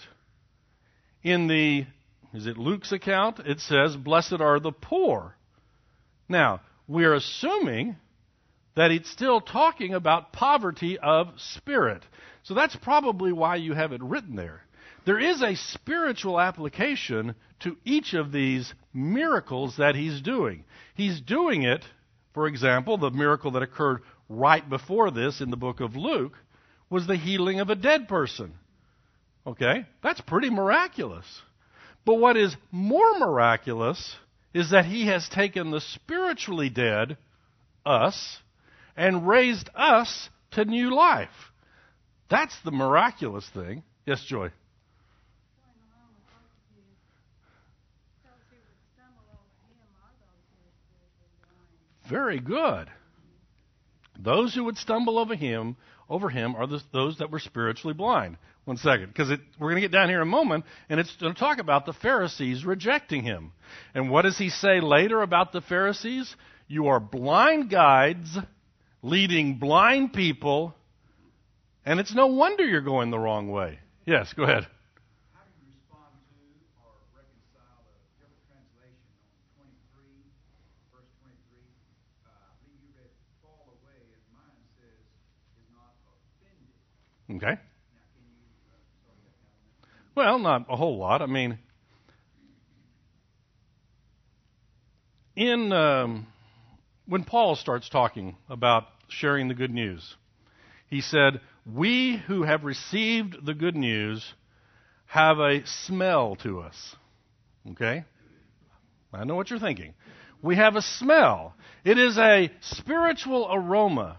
In 1.24 1.48
the, 1.48 1.86
is 2.34 2.48
it 2.48 2.58
Luke's 2.58 2.92
account? 2.92 3.40
It 3.40 3.60
says, 3.60 3.96
Blessed 3.96 4.42
are 4.42 4.60
the 4.60 4.72
poor. 4.72 5.36
Now, 6.28 6.62
we're 6.88 7.14
assuming 7.14 7.96
that 8.76 8.92
it's 8.92 9.10
still 9.10 9.40
talking 9.40 9.94
about 9.94 10.34
poverty 10.34 10.98
of 11.00 11.30
spirit. 11.38 12.04
So 12.44 12.54
that's 12.54 12.76
probably 12.76 13.32
why 13.32 13.56
you 13.56 13.74
have 13.74 13.92
it 13.94 14.04
written 14.04 14.36
there. 14.36 14.62
There 15.06 15.20
is 15.20 15.42
a 15.42 15.56
spiritual 15.56 16.40
application 16.40 17.36
to 17.62 17.78
each 17.86 18.14
of 18.14 18.32
these 18.32 18.74
miracles 18.94 19.78
that 19.78 19.96
he's 19.96 20.20
doing. 20.22 20.66
He's 20.96 21.22
doing 21.22 21.64
it 21.64 21.84
for 22.36 22.48
example, 22.48 22.98
the 22.98 23.10
miracle 23.10 23.52
that 23.52 23.64
occurred 23.64 24.02
right 24.28 24.70
before 24.70 25.10
this 25.10 25.40
in 25.40 25.50
the 25.50 25.58
book 25.58 25.80
of 25.80 25.96
Luke 25.96 26.38
was 26.90 27.08
the 27.08 27.16
healing 27.16 27.62
of 27.62 27.70
a 27.70 27.76
dead 27.76 28.10
person. 28.10 28.54
Okay? 29.48 29.86
That's 30.04 30.20
pretty 30.20 30.50
miraculous. 30.50 31.26
But 32.06 32.16
what 32.16 32.36
is 32.36 32.56
more 32.72 33.18
miraculous 33.18 34.18
is 34.54 34.72
that 34.72 34.86
he 34.86 35.08
has 35.08 35.30
taken 35.30 35.72
the 35.72 35.80
spiritually 35.80 36.70
dead, 36.70 37.18
us, 37.86 38.38
and 38.98 39.26
raised 39.26 39.70
us 39.74 40.30
to 40.52 40.66
new 40.66 40.94
life. 40.94 41.30
That's 42.30 42.56
the 42.66 42.72
miraculous 42.72 43.50
thing. 43.54 43.82
Yes, 44.06 44.24
Joy. 44.26 44.52
Very 52.10 52.40
good. 52.40 52.90
Those 54.18 54.54
who 54.54 54.66
would 54.66 54.78
stumble 54.78 55.18
over 55.18 55.36
him, 55.36 55.76
over 56.10 56.30
him, 56.30 56.56
are 56.56 56.68
the, 56.68 56.82
those 56.94 57.18
that 57.18 57.32
were 57.32 57.40
spiritually 57.40 57.94
blind. 57.94 58.38
One 58.66 58.78
second, 58.78 59.08
because 59.08 59.30
we're 59.60 59.70
going 59.70 59.76
to 59.76 59.88
get 59.88 59.92
down 59.92 60.10
here 60.10 60.22
in 60.22 60.28
a 60.28 60.32
moment, 60.32 60.66
and 60.90 61.00
it's 61.00 61.16
going 61.18 61.34
to 61.34 61.40
talk 61.40 61.60
about 61.60 61.86
the 61.86 61.94
Pharisees 61.94 62.66
rejecting 62.66 63.22
him. 63.22 63.52
And 63.94 64.10
what 64.10 64.24
does 64.24 64.38
he 64.38 64.50
say 64.50 64.82
later 64.82 65.22
about 65.22 65.52
the 65.52 65.62
Pharisees? 65.62 66.36
You 66.68 66.88
are 66.88 67.00
blind 67.00 67.70
guides 67.70 68.36
leading 69.04 69.60
blind 69.60 70.14
people, 70.14 70.74
and 71.86 72.00
it's 72.00 72.16
no 72.16 72.28
wonder 72.28 72.66
you're 72.66 72.82
going 72.82 73.12
the 73.12 73.20
wrong 73.20 73.52
way. 73.52 73.78
Yes, 74.06 74.34
go 74.34 74.44
ahead. 74.44 74.66
Okay? 87.34 87.58
Well, 90.16 90.40
not 90.40 90.68
a 90.70 90.76
whole 90.76 90.98
lot. 90.98 91.22
I 91.22 91.26
mean, 91.26 91.60
in 95.36 95.72
um, 95.74 96.28
when 97.06 97.24
Paul 97.24 97.56
starts 97.56 97.90
talking 97.90 98.38
about 98.50 98.86
sharing 99.10 99.48
the 99.48 99.54
good 99.54 99.72
news, 99.72 100.16
he 100.88 101.02
said, 101.02 101.42
"We 101.66 102.22
who 102.28 102.44
have 102.44 102.64
received 102.64 103.46
the 103.46 103.54
good 103.54 103.76
news 103.76 104.34
have 105.08 105.40
a 105.40 105.66
smell 105.66 106.36
to 106.38 106.62
us." 106.62 106.96
Okay? 107.72 108.06
I 109.14 109.24
know 109.24 109.36
what 109.36 109.50
you're 109.50 109.60
thinking. 109.60 109.94
We 110.42 110.56
have 110.58 110.76
a 110.76 110.82
smell. 110.82 111.56
It 111.84 111.98
is 111.98 112.18
a 112.18 112.52
spiritual 112.62 113.50
aroma. 113.52 114.18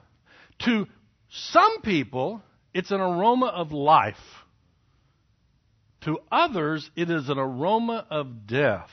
To 0.61 0.87
some 1.29 1.83
people, 1.83 2.43
it's 2.77 2.91
an 2.91 3.01
aroma 3.01 3.47
of 3.47 3.73
life. 3.73 4.15
To 6.03 6.19
others, 6.31 6.91
it 6.95 7.11
is 7.11 7.31
an 7.31 7.39
aroma 7.39 8.07
of 8.11 8.47
death. 8.47 8.91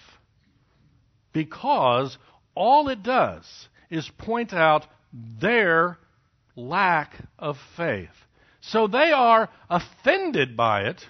Because 1.33 2.17
all 2.55 2.87
it 2.87 3.03
does 3.03 3.67
is 3.89 4.09
point 4.17 4.53
out 4.53 4.85
their 5.11 5.97
lack 6.55 7.13
of 7.37 7.57
faith. 7.75 8.07
So 8.61 8.87
they 8.87 9.11
are 9.11 9.49
offended 9.69 10.55
by 10.55 10.83
it, 10.83 11.05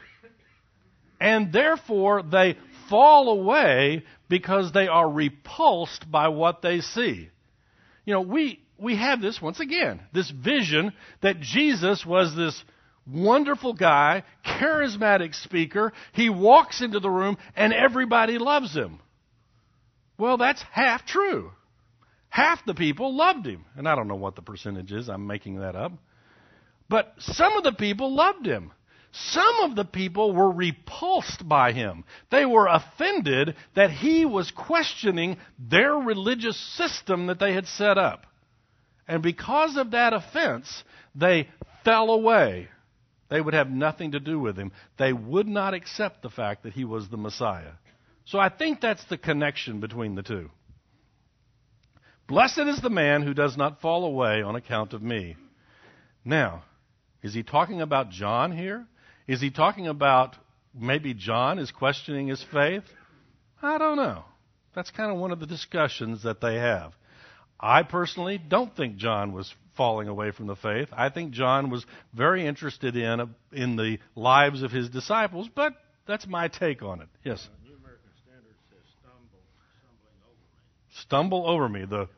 and 1.21 1.53
therefore 1.53 2.23
they 2.23 2.57
fall 2.89 3.29
away 3.29 4.03
because 4.29 4.71
they 4.71 4.87
are 4.87 5.07
repulsed 5.07 6.09
by 6.09 6.29
what 6.29 6.63
they 6.63 6.81
see. 6.81 7.29
You 8.03 8.13
know, 8.15 8.21
we, 8.21 8.62
we 8.83 8.97
have 8.97 9.21
this 9.21 9.41
once 9.41 9.61
again, 9.61 10.01
this 10.13 10.29
vision 10.29 10.91
that 11.21 11.39
Jesus 11.39 12.05
was 12.05 12.35
this 12.35 12.61
wonderful 13.07 13.73
guy, 13.73 14.23
charismatic 14.45 15.33
speaker. 15.33 15.93
He 16.11 16.29
walks 16.29 16.81
into 16.81 16.99
the 16.99 17.09
room 17.09 17.37
and 17.55 17.73
everybody 17.73 18.37
loves 18.37 18.73
him. 18.75 18.99
Well, 20.17 20.37
that's 20.37 20.61
half 20.71 21.05
true. 21.05 21.51
Half 22.27 22.65
the 22.65 22.73
people 22.73 23.15
loved 23.15 23.45
him. 23.45 23.63
And 23.77 23.87
I 23.87 23.95
don't 23.95 24.09
know 24.09 24.15
what 24.15 24.35
the 24.35 24.41
percentage 24.41 24.91
is, 24.91 25.07
I'm 25.09 25.27
making 25.27 25.59
that 25.59 25.75
up. 25.75 25.93
But 26.89 27.13
some 27.19 27.53
of 27.53 27.63
the 27.63 27.71
people 27.71 28.13
loved 28.13 28.45
him. 28.45 28.71
Some 29.13 29.61
of 29.61 29.75
the 29.75 29.85
people 29.85 30.33
were 30.33 30.51
repulsed 30.51 31.47
by 31.47 31.71
him. 31.71 32.03
They 32.31 32.45
were 32.45 32.67
offended 32.67 33.55
that 33.75 33.91
he 33.91 34.25
was 34.25 34.51
questioning 34.51 35.37
their 35.57 35.93
religious 35.93 36.59
system 36.75 37.27
that 37.27 37.39
they 37.39 37.53
had 37.53 37.67
set 37.67 37.97
up. 37.97 38.25
And 39.07 39.21
because 39.21 39.77
of 39.77 39.91
that 39.91 40.13
offense, 40.13 40.83
they 41.15 41.49
fell 41.83 42.09
away. 42.11 42.69
They 43.29 43.41
would 43.41 43.53
have 43.53 43.69
nothing 43.69 44.11
to 44.11 44.19
do 44.19 44.39
with 44.39 44.57
him. 44.57 44.71
They 44.97 45.11
would 45.11 45.47
not 45.47 45.73
accept 45.73 46.21
the 46.21 46.29
fact 46.29 46.63
that 46.63 46.73
he 46.73 46.85
was 46.85 47.09
the 47.09 47.17
Messiah. 47.17 47.73
So 48.25 48.39
I 48.39 48.49
think 48.49 48.79
that's 48.79 49.03
the 49.05 49.17
connection 49.17 49.79
between 49.79 50.15
the 50.15 50.23
two. 50.23 50.49
Blessed 52.27 52.59
is 52.59 52.79
the 52.79 52.89
man 52.89 53.21
who 53.21 53.33
does 53.33 53.57
not 53.57 53.81
fall 53.81 54.05
away 54.05 54.41
on 54.41 54.55
account 54.55 54.93
of 54.93 55.01
me. 55.01 55.35
Now, 56.23 56.63
is 57.21 57.33
he 57.33 57.43
talking 57.43 57.81
about 57.81 58.11
John 58.11 58.55
here? 58.55 58.85
Is 59.27 59.41
he 59.41 59.49
talking 59.49 59.87
about 59.87 60.35
maybe 60.73 61.13
John 61.13 61.59
is 61.59 61.71
questioning 61.71 62.27
his 62.27 62.43
faith? 62.43 62.83
I 63.61 63.77
don't 63.77 63.97
know. 63.97 64.23
That's 64.75 64.91
kind 64.91 65.11
of 65.11 65.17
one 65.17 65.31
of 65.31 65.39
the 65.39 65.45
discussions 65.45 66.23
that 66.23 66.41
they 66.41 66.55
have. 66.55 66.93
I 67.63 67.83
personally 67.83 68.37
don't 68.37 68.75
think 68.75 68.97
John 68.97 69.31
was 69.31 69.55
falling 69.77 70.09
away 70.09 70.31
from 70.31 70.47
the 70.47 70.55
faith. 70.57 70.89
I 70.91 71.07
think 71.07 71.31
John 71.31 71.69
was 71.69 71.85
very 72.13 72.45
interested 72.45 72.97
in 72.97 73.33
in 73.53 73.77
the 73.77 73.99
lives 74.15 74.63
of 74.63 74.71
his 74.71 74.89
disciples, 74.89 75.49
but 75.55 75.73
that's 76.05 76.27
my 76.27 76.49
take 76.49 76.83
on 76.83 77.01
it. 77.01 77.07
Yes. 77.23 77.47
Uh, 77.47 77.69
New 77.69 77.75
American 77.77 78.11
Standard 78.21 78.55
says 78.69 78.83
stumble, 78.99 79.39
stumbling 79.79 80.19
over 80.27 80.35
me. 80.35 80.99
Stumble 80.99 81.49
over 81.49 81.69
me. 81.69 81.85
The 81.85 82.09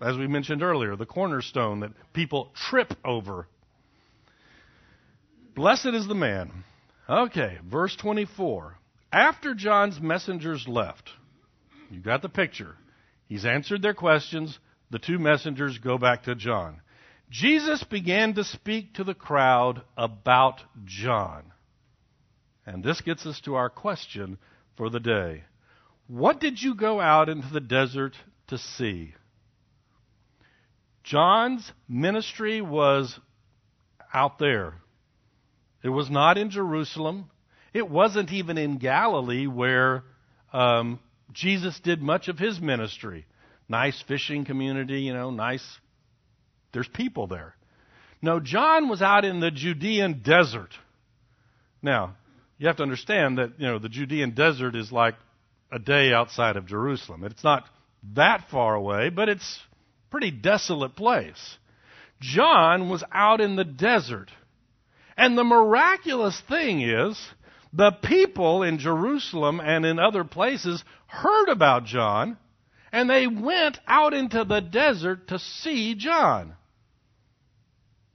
as 0.00 0.16
we 0.16 0.28
mentioned 0.28 0.62
earlier, 0.62 0.94
the 0.94 1.06
cornerstone 1.06 1.80
that 1.80 1.90
people 2.12 2.52
trip 2.54 2.94
over. 3.04 3.48
Blessed 5.56 5.86
is 5.86 6.06
the 6.06 6.14
man. 6.14 6.52
Okay, 7.08 7.58
verse 7.68 7.96
24. 7.96 8.76
After 9.12 9.54
John's 9.54 10.00
messengers 10.00 10.68
left, 10.68 11.10
you 11.90 12.00
got 12.00 12.22
the 12.22 12.28
picture. 12.28 12.76
He's 13.28 13.44
answered 13.44 13.82
their 13.82 13.94
questions. 13.94 14.58
The 14.94 15.00
two 15.00 15.18
messengers 15.18 15.78
go 15.78 15.98
back 15.98 16.22
to 16.22 16.36
John. 16.36 16.80
Jesus 17.28 17.82
began 17.82 18.34
to 18.34 18.44
speak 18.44 18.94
to 18.94 19.02
the 19.02 19.12
crowd 19.12 19.82
about 19.96 20.60
John. 20.84 21.50
And 22.64 22.84
this 22.84 23.00
gets 23.00 23.26
us 23.26 23.40
to 23.40 23.56
our 23.56 23.68
question 23.68 24.38
for 24.76 24.90
the 24.90 25.00
day. 25.00 25.42
What 26.06 26.38
did 26.38 26.62
you 26.62 26.76
go 26.76 27.00
out 27.00 27.28
into 27.28 27.48
the 27.52 27.58
desert 27.58 28.14
to 28.46 28.56
see? 28.56 29.16
John's 31.02 31.72
ministry 31.88 32.60
was 32.60 33.18
out 34.12 34.38
there. 34.38 34.74
It 35.82 35.88
was 35.88 36.08
not 36.08 36.38
in 36.38 36.50
Jerusalem. 36.50 37.32
It 37.72 37.90
wasn't 37.90 38.32
even 38.32 38.58
in 38.58 38.78
Galilee 38.78 39.48
where 39.48 40.04
um, 40.52 41.00
Jesus 41.32 41.80
did 41.80 42.00
much 42.00 42.28
of 42.28 42.38
his 42.38 42.60
ministry. 42.60 43.26
Nice 43.68 44.02
fishing 44.06 44.44
community, 44.44 45.00
you 45.00 45.14
know, 45.14 45.30
nice. 45.30 45.64
There's 46.72 46.88
people 46.88 47.26
there. 47.26 47.54
No, 48.20 48.40
John 48.40 48.88
was 48.88 49.02
out 49.02 49.24
in 49.24 49.40
the 49.40 49.50
Judean 49.50 50.22
desert. 50.24 50.70
Now, 51.82 52.16
you 52.58 52.66
have 52.66 52.76
to 52.76 52.82
understand 52.82 53.38
that, 53.38 53.58
you 53.58 53.66
know, 53.66 53.78
the 53.78 53.88
Judean 53.88 54.30
desert 54.30 54.74
is 54.76 54.90
like 54.90 55.14
a 55.70 55.78
day 55.78 56.12
outside 56.12 56.56
of 56.56 56.66
Jerusalem. 56.66 57.24
It's 57.24 57.44
not 57.44 57.64
that 58.14 58.48
far 58.50 58.74
away, 58.74 59.10
but 59.10 59.28
it's 59.28 59.58
a 60.06 60.10
pretty 60.10 60.30
desolate 60.30 60.96
place. 60.96 61.58
John 62.20 62.88
was 62.88 63.04
out 63.12 63.40
in 63.40 63.56
the 63.56 63.64
desert. 63.64 64.30
And 65.16 65.36
the 65.36 65.44
miraculous 65.44 66.40
thing 66.48 66.80
is, 66.82 67.20
the 67.72 67.90
people 67.90 68.62
in 68.62 68.78
Jerusalem 68.78 69.60
and 69.60 69.84
in 69.84 69.98
other 69.98 70.24
places 70.24 70.82
heard 71.06 71.48
about 71.48 71.84
John, 71.84 72.36
and 72.94 73.10
they 73.10 73.26
went 73.26 73.80
out 73.88 74.14
into 74.14 74.44
the 74.44 74.60
desert 74.60 75.26
to 75.26 75.38
see 75.40 75.96
John. 75.96 76.54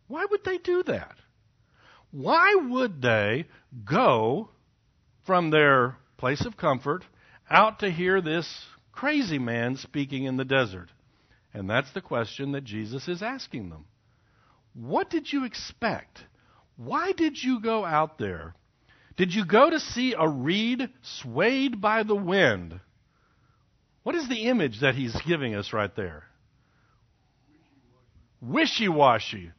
Why 0.08 0.24
would 0.24 0.46
they 0.46 0.58
do 0.58 0.84
that? 0.84 1.18
Why 2.12 2.56
would 2.56 3.02
they 3.02 3.48
go 3.84 4.52
from 5.26 5.50
their 5.50 5.98
place 6.16 6.46
of 6.46 6.56
comfort 6.56 7.04
out 7.50 7.80
to 7.80 7.92
hear 7.92 8.22
this 8.22 8.50
crazy 8.94 9.38
man 9.38 9.76
speaking 9.76 10.24
in 10.24 10.38
the 10.38 10.46
desert? 10.46 10.88
And 11.54 11.70
that's 11.70 11.92
the 11.92 12.00
question 12.00 12.54
that 12.54 12.64
Jesus 12.64 13.10
is 13.10 13.22
asking 13.22 13.70
them. 13.70 13.84
What 14.74 15.10
did 15.10 15.34
you 15.34 15.44
expect? 15.44 16.24
Why 16.78 17.12
did 17.12 17.44
you 17.44 17.60
go 17.60 17.84
out 17.84 18.18
there? 18.18 18.56
Did 19.18 19.34
you 19.34 19.44
go 19.44 19.70
to 19.70 19.82
see 19.82 20.16
a 20.18 20.26
reed 20.26 20.90
swayed 21.02 21.82
by 21.82 22.04
the 22.04 22.16
wind? 22.16 22.80
What 24.10 24.16
is 24.16 24.28
the 24.28 24.48
image 24.48 24.80
that 24.80 24.96
he's 24.96 25.16
giving 25.22 25.54
us 25.54 25.72
right 25.72 25.96
there? 25.96 26.24
Wishy 28.42 28.89
washy. 28.89 29.51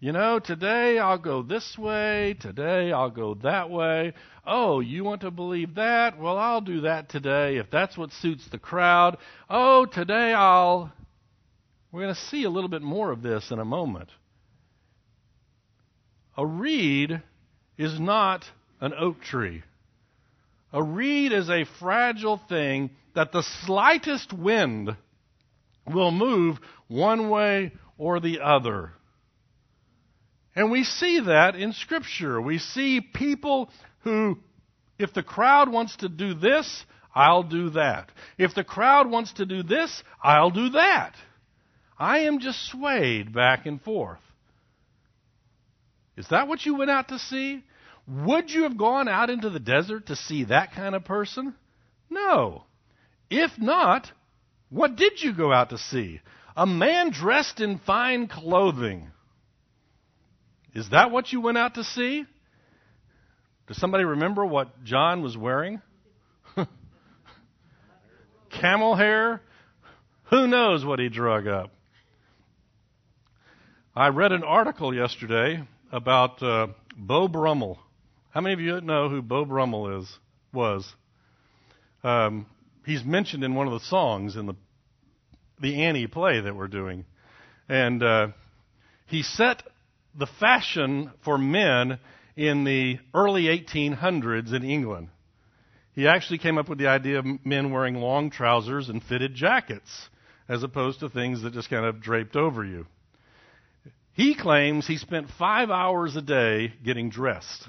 You 0.00 0.10
know, 0.10 0.40
today 0.40 0.98
I'll 0.98 1.16
go 1.16 1.42
this 1.42 1.78
way, 1.78 2.34
today 2.40 2.90
I'll 2.90 3.12
go 3.12 3.34
that 3.44 3.70
way. 3.70 4.14
Oh, 4.44 4.80
you 4.80 5.04
want 5.04 5.20
to 5.20 5.30
believe 5.30 5.76
that? 5.76 6.18
Well, 6.18 6.36
I'll 6.38 6.60
do 6.60 6.80
that 6.80 7.08
today 7.08 7.58
if 7.58 7.70
that's 7.70 7.96
what 7.96 8.10
suits 8.10 8.48
the 8.48 8.58
crowd. 8.58 9.16
Oh, 9.48 9.86
today 9.86 10.32
I'll. 10.32 10.92
We're 11.92 12.02
going 12.02 12.14
to 12.16 12.20
see 12.20 12.42
a 12.42 12.50
little 12.50 12.70
bit 12.70 12.82
more 12.82 13.12
of 13.12 13.22
this 13.22 13.52
in 13.52 13.60
a 13.60 13.64
moment. 13.64 14.10
A 16.36 16.44
reed 16.44 17.22
is 17.78 18.00
not 18.00 18.44
an 18.80 18.92
oak 18.98 19.20
tree. 19.20 19.62
A 20.74 20.82
reed 20.82 21.32
is 21.32 21.48
a 21.48 21.64
fragile 21.78 22.36
thing 22.36 22.90
that 23.14 23.30
the 23.30 23.44
slightest 23.64 24.32
wind 24.32 24.96
will 25.86 26.10
move 26.10 26.58
one 26.88 27.30
way 27.30 27.70
or 27.96 28.18
the 28.18 28.40
other. 28.40 28.92
And 30.56 30.72
we 30.72 30.82
see 30.82 31.20
that 31.20 31.54
in 31.54 31.74
Scripture. 31.74 32.40
We 32.40 32.58
see 32.58 33.00
people 33.00 33.70
who, 34.00 34.38
if 34.98 35.14
the 35.14 35.22
crowd 35.22 35.68
wants 35.68 35.94
to 35.98 36.08
do 36.08 36.34
this, 36.34 36.84
I'll 37.14 37.44
do 37.44 37.70
that. 37.70 38.10
If 38.36 38.56
the 38.56 38.64
crowd 38.64 39.08
wants 39.08 39.34
to 39.34 39.46
do 39.46 39.62
this, 39.62 40.02
I'll 40.20 40.50
do 40.50 40.70
that. 40.70 41.14
I 41.96 42.20
am 42.20 42.40
just 42.40 42.66
swayed 42.66 43.32
back 43.32 43.66
and 43.66 43.80
forth. 43.80 44.18
Is 46.16 46.26
that 46.30 46.48
what 46.48 46.66
you 46.66 46.74
went 46.74 46.90
out 46.90 47.08
to 47.08 47.20
see? 47.20 47.62
Would 48.06 48.50
you 48.50 48.64
have 48.64 48.76
gone 48.76 49.08
out 49.08 49.30
into 49.30 49.50
the 49.50 49.60
desert 49.60 50.06
to 50.06 50.16
see 50.16 50.44
that 50.44 50.72
kind 50.72 50.94
of 50.94 51.04
person? 51.04 51.54
No. 52.10 52.64
If 53.30 53.50
not, 53.58 54.10
what 54.68 54.96
did 54.96 55.22
you 55.22 55.32
go 55.34 55.52
out 55.52 55.70
to 55.70 55.78
see? 55.78 56.20
A 56.56 56.66
man 56.66 57.10
dressed 57.10 57.60
in 57.60 57.78
fine 57.78 58.28
clothing. 58.28 59.10
Is 60.74 60.90
that 60.90 61.10
what 61.10 61.32
you 61.32 61.40
went 61.40 61.58
out 61.58 61.74
to 61.74 61.84
see? 61.84 62.24
Does 63.66 63.78
somebody 63.78 64.04
remember 64.04 64.44
what 64.44 64.84
John 64.84 65.22
was 65.22 65.36
wearing? 65.36 65.80
Camel 68.50 68.94
hair? 68.94 69.40
Who 70.24 70.46
knows 70.46 70.84
what 70.84 70.98
he 70.98 71.08
drug 71.08 71.46
up? 71.46 71.70
I 73.96 74.08
read 74.08 74.32
an 74.32 74.42
article 74.42 74.94
yesterday 74.94 75.62
about 75.92 76.42
uh, 76.42 76.66
Beau 76.96 77.28
Brummell. 77.28 77.78
How 78.34 78.40
many 78.40 78.52
of 78.52 78.60
you 78.60 78.80
know 78.80 79.08
who 79.08 79.22
Beau 79.22 79.44
Brummell 79.44 80.00
is? 80.00 80.18
Was 80.52 80.92
um, 82.02 82.46
he's 82.84 83.04
mentioned 83.04 83.44
in 83.44 83.54
one 83.54 83.68
of 83.68 83.72
the 83.72 83.86
songs 83.86 84.34
in 84.34 84.46
the 84.46 84.56
the 85.60 85.84
Annie 85.84 86.08
play 86.08 86.40
that 86.40 86.56
we're 86.56 86.66
doing, 86.66 87.04
and 87.68 88.02
uh, 88.02 88.28
he 89.06 89.22
set 89.22 89.62
the 90.18 90.26
fashion 90.26 91.12
for 91.24 91.38
men 91.38 92.00
in 92.34 92.64
the 92.64 92.98
early 93.14 93.44
1800s 93.44 94.52
in 94.52 94.64
England. 94.64 95.10
He 95.92 96.08
actually 96.08 96.38
came 96.38 96.58
up 96.58 96.68
with 96.68 96.78
the 96.78 96.88
idea 96.88 97.20
of 97.20 97.26
men 97.44 97.70
wearing 97.70 97.94
long 97.94 98.30
trousers 98.30 98.88
and 98.88 99.00
fitted 99.00 99.36
jackets, 99.36 100.08
as 100.48 100.64
opposed 100.64 100.98
to 101.00 101.08
things 101.08 101.42
that 101.42 101.52
just 101.52 101.70
kind 101.70 101.86
of 101.86 102.00
draped 102.00 102.34
over 102.34 102.64
you. 102.64 102.88
He 104.12 104.34
claims 104.34 104.88
he 104.88 104.96
spent 104.96 105.28
five 105.38 105.70
hours 105.70 106.16
a 106.16 106.22
day 106.22 106.72
getting 106.84 107.10
dressed. 107.10 107.68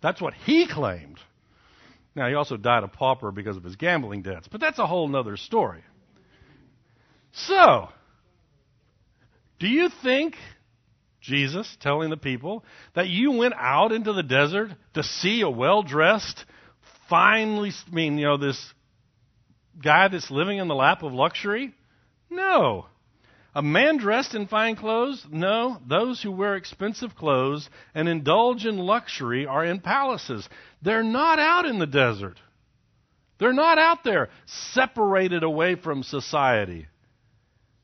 That's 0.00 0.20
what 0.20 0.34
he 0.34 0.66
claimed. 0.66 1.18
Now, 2.14 2.28
he 2.28 2.34
also 2.34 2.56
died 2.56 2.84
a 2.84 2.88
pauper 2.88 3.30
because 3.30 3.56
of 3.56 3.64
his 3.64 3.76
gambling 3.76 4.22
debts, 4.22 4.48
but 4.48 4.60
that's 4.60 4.78
a 4.78 4.86
whole 4.86 5.14
other 5.14 5.36
story. 5.36 5.82
So, 7.32 7.88
do 9.58 9.68
you 9.68 9.88
think 10.02 10.34
Jesus 11.20 11.76
telling 11.80 12.10
the 12.10 12.16
people 12.16 12.64
that 12.94 13.08
you 13.08 13.32
went 13.32 13.54
out 13.56 13.92
into 13.92 14.12
the 14.12 14.22
desert 14.22 14.70
to 14.94 15.02
see 15.02 15.42
a 15.42 15.50
well 15.50 15.82
dressed, 15.82 16.44
finely, 17.08 17.70
I 17.70 17.94
mean, 17.94 18.18
you 18.18 18.26
know, 18.26 18.36
this 18.36 18.72
guy 19.82 20.08
that's 20.08 20.30
living 20.30 20.58
in 20.58 20.68
the 20.68 20.74
lap 20.74 21.02
of 21.02 21.12
luxury? 21.12 21.74
No. 22.30 22.86
A 23.54 23.62
man 23.62 23.96
dressed 23.96 24.34
in 24.34 24.46
fine 24.46 24.76
clothes? 24.76 25.26
No, 25.30 25.78
those 25.86 26.22
who 26.22 26.30
wear 26.30 26.56
expensive 26.56 27.16
clothes 27.16 27.68
and 27.94 28.08
indulge 28.08 28.66
in 28.66 28.76
luxury 28.78 29.46
are 29.46 29.64
in 29.64 29.80
palaces. 29.80 30.48
They're 30.82 31.02
not 31.02 31.38
out 31.38 31.64
in 31.64 31.78
the 31.78 31.86
desert. 31.86 32.38
They're 33.38 33.52
not 33.52 33.78
out 33.78 34.04
there 34.04 34.28
separated 34.46 35.42
away 35.42 35.76
from 35.76 36.02
society. 36.02 36.86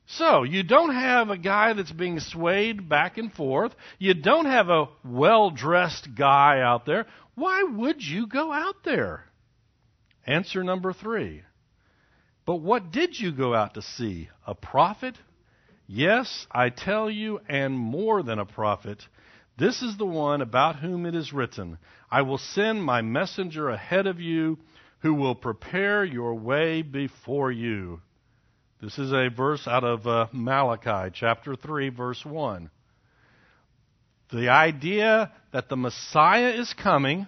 So, 0.07 0.43
you 0.43 0.61
don't 0.61 0.93
have 0.93 1.31
a 1.31 1.37
guy 1.37 1.73
that's 1.73 1.91
being 1.91 2.19
swayed 2.19 2.87
back 2.87 3.17
and 3.17 3.33
forth. 3.33 3.73
You 3.97 4.13
don't 4.13 4.45
have 4.45 4.69
a 4.69 4.89
well 5.03 5.49
dressed 5.49 6.13
guy 6.13 6.61
out 6.61 6.85
there. 6.85 7.07
Why 7.33 7.63
would 7.63 8.03
you 8.05 8.27
go 8.27 8.51
out 8.51 8.83
there? 8.83 9.25
Answer 10.27 10.63
number 10.63 10.93
three. 10.93 11.41
But 12.45 12.57
what 12.57 12.91
did 12.91 13.19
you 13.19 13.31
go 13.31 13.55
out 13.55 13.73
to 13.73 13.81
see? 13.81 14.29
A 14.45 14.53
prophet? 14.53 15.15
Yes, 15.87 16.47
I 16.51 16.69
tell 16.69 17.09
you, 17.09 17.39
and 17.47 17.77
more 17.77 18.23
than 18.23 18.39
a 18.39 18.45
prophet. 18.45 19.03
This 19.57 19.81
is 19.81 19.97
the 19.97 20.05
one 20.05 20.41
about 20.41 20.77
whom 20.77 21.05
it 21.05 21.15
is 21.15 21.31
written 21.31 21.77
I 22.11 22.21
will 22.21 22.37
send 22.37 22.83
my 22.83 23.01
messenger 23.01 23.69
ahead 23.69 24.07
of 24.07 24.19
you 24.19 24.57
who 24.99 25.13
will 25.13 25.35
prepare 25.35 26.03
your 26.03 26.35
way 26.35 26.81
before 26.81 27.51
you. 27.51 28.01
This 28.81 28.97
is 28.97 29.11
a 29.11 29.29
verse 29.29 29.67
out 29.67 29.83
of 29.83 30.05
uh, 30.07 30.27
Malachi 30.31 31.11
chapter 31.13 31.55
3, 31.55 31.89
verse 31.89 32.23
1. 32.25 32.69
The 34.31 34.49
idea 34.49 35.31
that 35.53 35.69
the 35.69 35.75
Messiah 35.75 36.49
is 36.49 36.73
coming, 36.73 37.27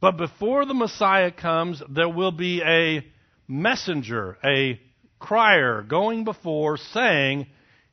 but 0.00 0.16
before 0.16 0.66
the 0.66 0.74
Messiah 0.74 1.30
comes, 1.30 1.82
there 1.88 2.08
will 2.08 2.32
be 2.32 2.62
a 2.62 3.06
messenger, 3.48 4.36
a 4.44 4.80
crier 5.24 5.80
going 5.82 6.24
before 6.24 6.76
saying, 6.76 7.46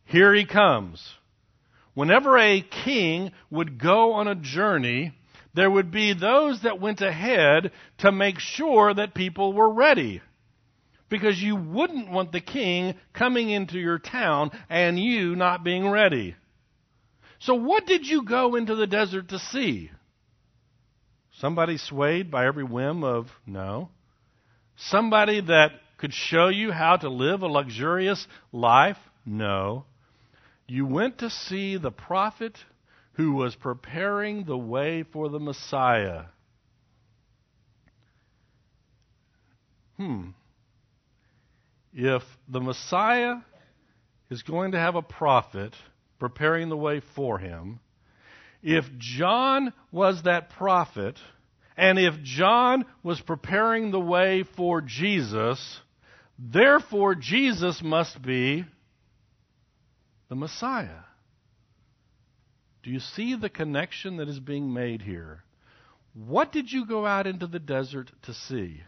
Here 0.04 0.34
he 0.34 0.46
comes. 0.46 1.02
Whenever 1.94 2.38
a 2.38 2.62
king 2.62 3.32
would 3.50 3.80
go 3.80 4.14
on 4.14 4.28
a 4.28 4.36
journey, 4.36 5.14
there 5.54 5.72
would 5.72 5.92
be 5.92 6.14
those 6.14 6.62
that 6.64 6.82
went 6.82 7.00
ahead 7.02 7.72
to 8.00 8.12
make 8.12 8.40
sure 8.40 8.94
that 8.94 9.14
people 9.14 9.54
were 9.54 9.74
ready. 9.74 10.22
because 11.10 11.42
you 11.42 11.58
wouldn't 11.58 12.10
want 12.10 12.32
the 12.32 12.40
king 12.40 12.96
coming 13.12 13.50
into 13.50 13.78
your 13.78 14.00
town 14.00 14.50
and 14.70 14.98
you 14.98 15.36
not 15.36 15.62
being 15.62 15.90
ready. 15.90 16.36
So, 17.40 17.56
what 17.56 17.86
did 17.86 18.08
you 18.08 18.24
go 18.24 18.56
into 18.56 18.76
the 18.76 18.88
desert 18.88 19.28
to 19.30 19.40
see? 19.40 19.92
Somebody 21.40 21.78
swayed 21.78 22.32
by 22.32 22.46
every 22.46 22.64
whim 22.64 23.04
of 23.04 23.28
no. 23.46 23.90
Somebody 24.78 25.42
that 25.42 25.72
could 26.02 26.14
show 26.14 26.48
you 26.48 26.72
how 26.72 26.98
to 26.98 27.10
live 27.10 27.44
a 27.44 27.48
luxurious 27.48 28.28
life? 28.52 28.98
No. 29.24 29.86
You 30.68 30.88
went 30.88 31.20
to 31.20 31.30
see 31.30 31.78
the 31.78 31.92
prophet 31.92 32.58
who 33.14 33.34
was 33.34 33.56
preparing 33.56 34.46
the 34.46 34.58
way 34.58 35.04
for 35.04 35.30
the 35.30 35.40
Messiah. 35.40 36.24
Hmm. 39.98 40.30
If 41.94 42.24
the 42.48 42.62
Messiah 42.62 43.36
is 44.32 44.42
going 44.42 44.72
to 44.72 44.80
have 44.80 44.96
a 44.96 45.04
prophet 45.04 45.76
preparing 46.18 46.70
the 46.70 46.78
way 46.78 47.02
for 47.16 47.38
him, 47.38 47.80
if 48.64 48.86
John 48.98 49.72
was 49.92 50.24
that 50.24 50.50
prophet, 50.50 51.20
and 51.78 52.00
if 52.00 52.24
John 52.24 52.86
was 53.04 53.22
preparing 53.22 53.92
the 53.92 54.00
way 54.00 54.44
for 54.58 54.82
Jesus, 54.82 55.80
therefore 56.42 57.16
Jesus 57.16 57.82
must 57.84 58.22
be 58.22 58.66
the 60.30 60.36
Messiah. 60.36 61.04
Do 62.84 62.90
you 62.90 63.00
see 63.00 63.36
the 63.36 63.50
connection 63.50 64.18
that 64.18 64.28
is 64.28 64.40
being 64.40 64.74
made 64.74 65.04
here? 65.04 65.44
What 66.14 66.52
did 66.52 66.72
you 66.72 66.86
go 66.86 67.06
out 67.06 67.28
into 67.28 67.48
the 67.48 67.60
desert 67.60 68.12
to 68.24 68.34
see? 68.34 68.82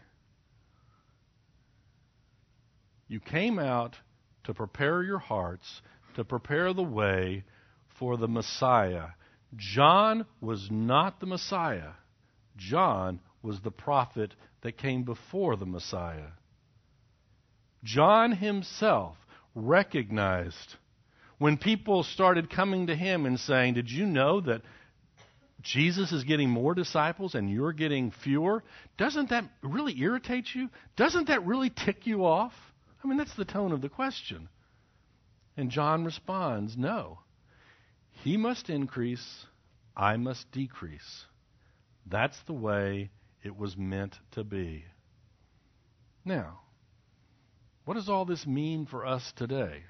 You 3.06 3.20
came 3.20 3.58
out 3.58 3.96
to 4.44 4.54
prepare 4.54 5.02
your 5.02 5.18
hearts, 5.18 5.82
to 6.16 6.24
prepare 6.24 6.72
the 6.72 6.82
way 6.82 7.44
for 7.98 8.16
the 8.16 8.28
Messiah. 8.28 9.08
John 9.56 10.26
was 10.40 10.68
not 10.70 11.20
the 11.20 11.26
Messiah. 11.26 11.92
John 12.56 13.20
was 13.42 13.60
the 13.60 13.70
prophet 13.70 14.34
that 14.62 14.78
came 14.78 15.04
before 15.04 15.56
the 15.56 15.66
Messiah. 15.66 16.30
John 17.84 18.32
himself 18.32 19.16
recognized 19.54 20.74
when 21.38 21.58
people 21.58 22.02
started 22.02 22.50
coming 22.50 22.86
to 22.88 22.96
him 22.96 23.26
and 23.26 23.38
saying, 23.38 23.74
Did 23.74 23.90
you 23.90 24.06
know 24.06 24.40
that 24.40 24.62
Jesus 25.60 26.12
is 26.12 26.24
getting 26.24 26.50
more 26.50 26.74
disciples 26.74 27.34
and 27.34 27.50
you're 27.50 27.72
getting 27.72 28.10
fewer? 28.10 28.64
Doesn't 28.96 29.30
that 29.30 29.44
really 29.62 29.98
irritate 30.00 30.54
you? 30.54 30.70
Doesn't 30.96 31.28
that 31.28 31.44
really 31.44 31.70
tick 31.70 32.06
you 32.06 32.24
off? 32.24 32.52
I 33.02 33.08
mean, 33.08 33.18
that's 33.18 33.36
the 33.36 33.44
tone 33.44 33.72
of 33.72 33.82
the 33.82 33.88
question. 33.88 34.48
And 35.56 35.70
John 35.70 36.04
responds, 36.04 36.76
No. 36.76 37.20
He 38.22 38.36
must 38.36 38.70
increase, 38.70 39.44
I 39.96 40.16
must 40.16 40.50
decrease. 40.52 41.24
That's 42.06 42.40
the 42.46 42.52
way 42.52 43.10
it 43.42 43.56
was 43.56 43.76
meant 43.76 44.18
to 44.32 44.44
be. 44.44 44.84
Now, 46.24 46.60
what 47.84 47.94
does 47.94 48.08
all 48.08 48.24
this 48.24 48.46
mean 48.46 48.86
for 48.86 49.06
us 49.06 49.32
today? 49.36 49.82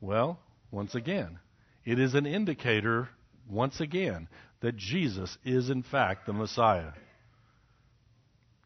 Well, 0.00 0.38
once 0.70 0.94
again, 0.94 1.38
it 1.84 1.98
is 1.98 2.14
an 2.14 2.26
indicator, 2.26 3.08
once 3.48 3.80
again, 3.80 4.28
that 4.60 4.76
Jesus 4.76 5.36
is 5.44 5.70
in 5.70 5.82
fact 5.82 6.26
the 6.26 6.32
Messiah. 6.32 6.92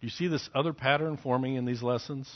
You 0.01 0.11
see 0.11 0.29
this 0.29 0.49
other 0.55 0.73
pattern 0.73 1.17
forming 1.17 1.57
in 1.57 1.65
these 1.65 1.83
lessons? 1.83 2.31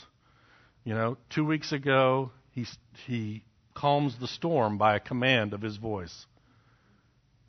You 0.83 0.95
know, 0.95 1.17
two 1.29 1.45
weeks 1.45 1.71
ago, 1.71 2.31
he, 2.51 2.65
he 3.05 3.43
calms 3.75 4.17
the 4.19 4.27
storm 4.27 4.77
by 4.77 4.95
a 4.95 4.99
command 4.99 5.53
of 5.53 5.61
his 5.61 5.77
voice. 5.77 6.25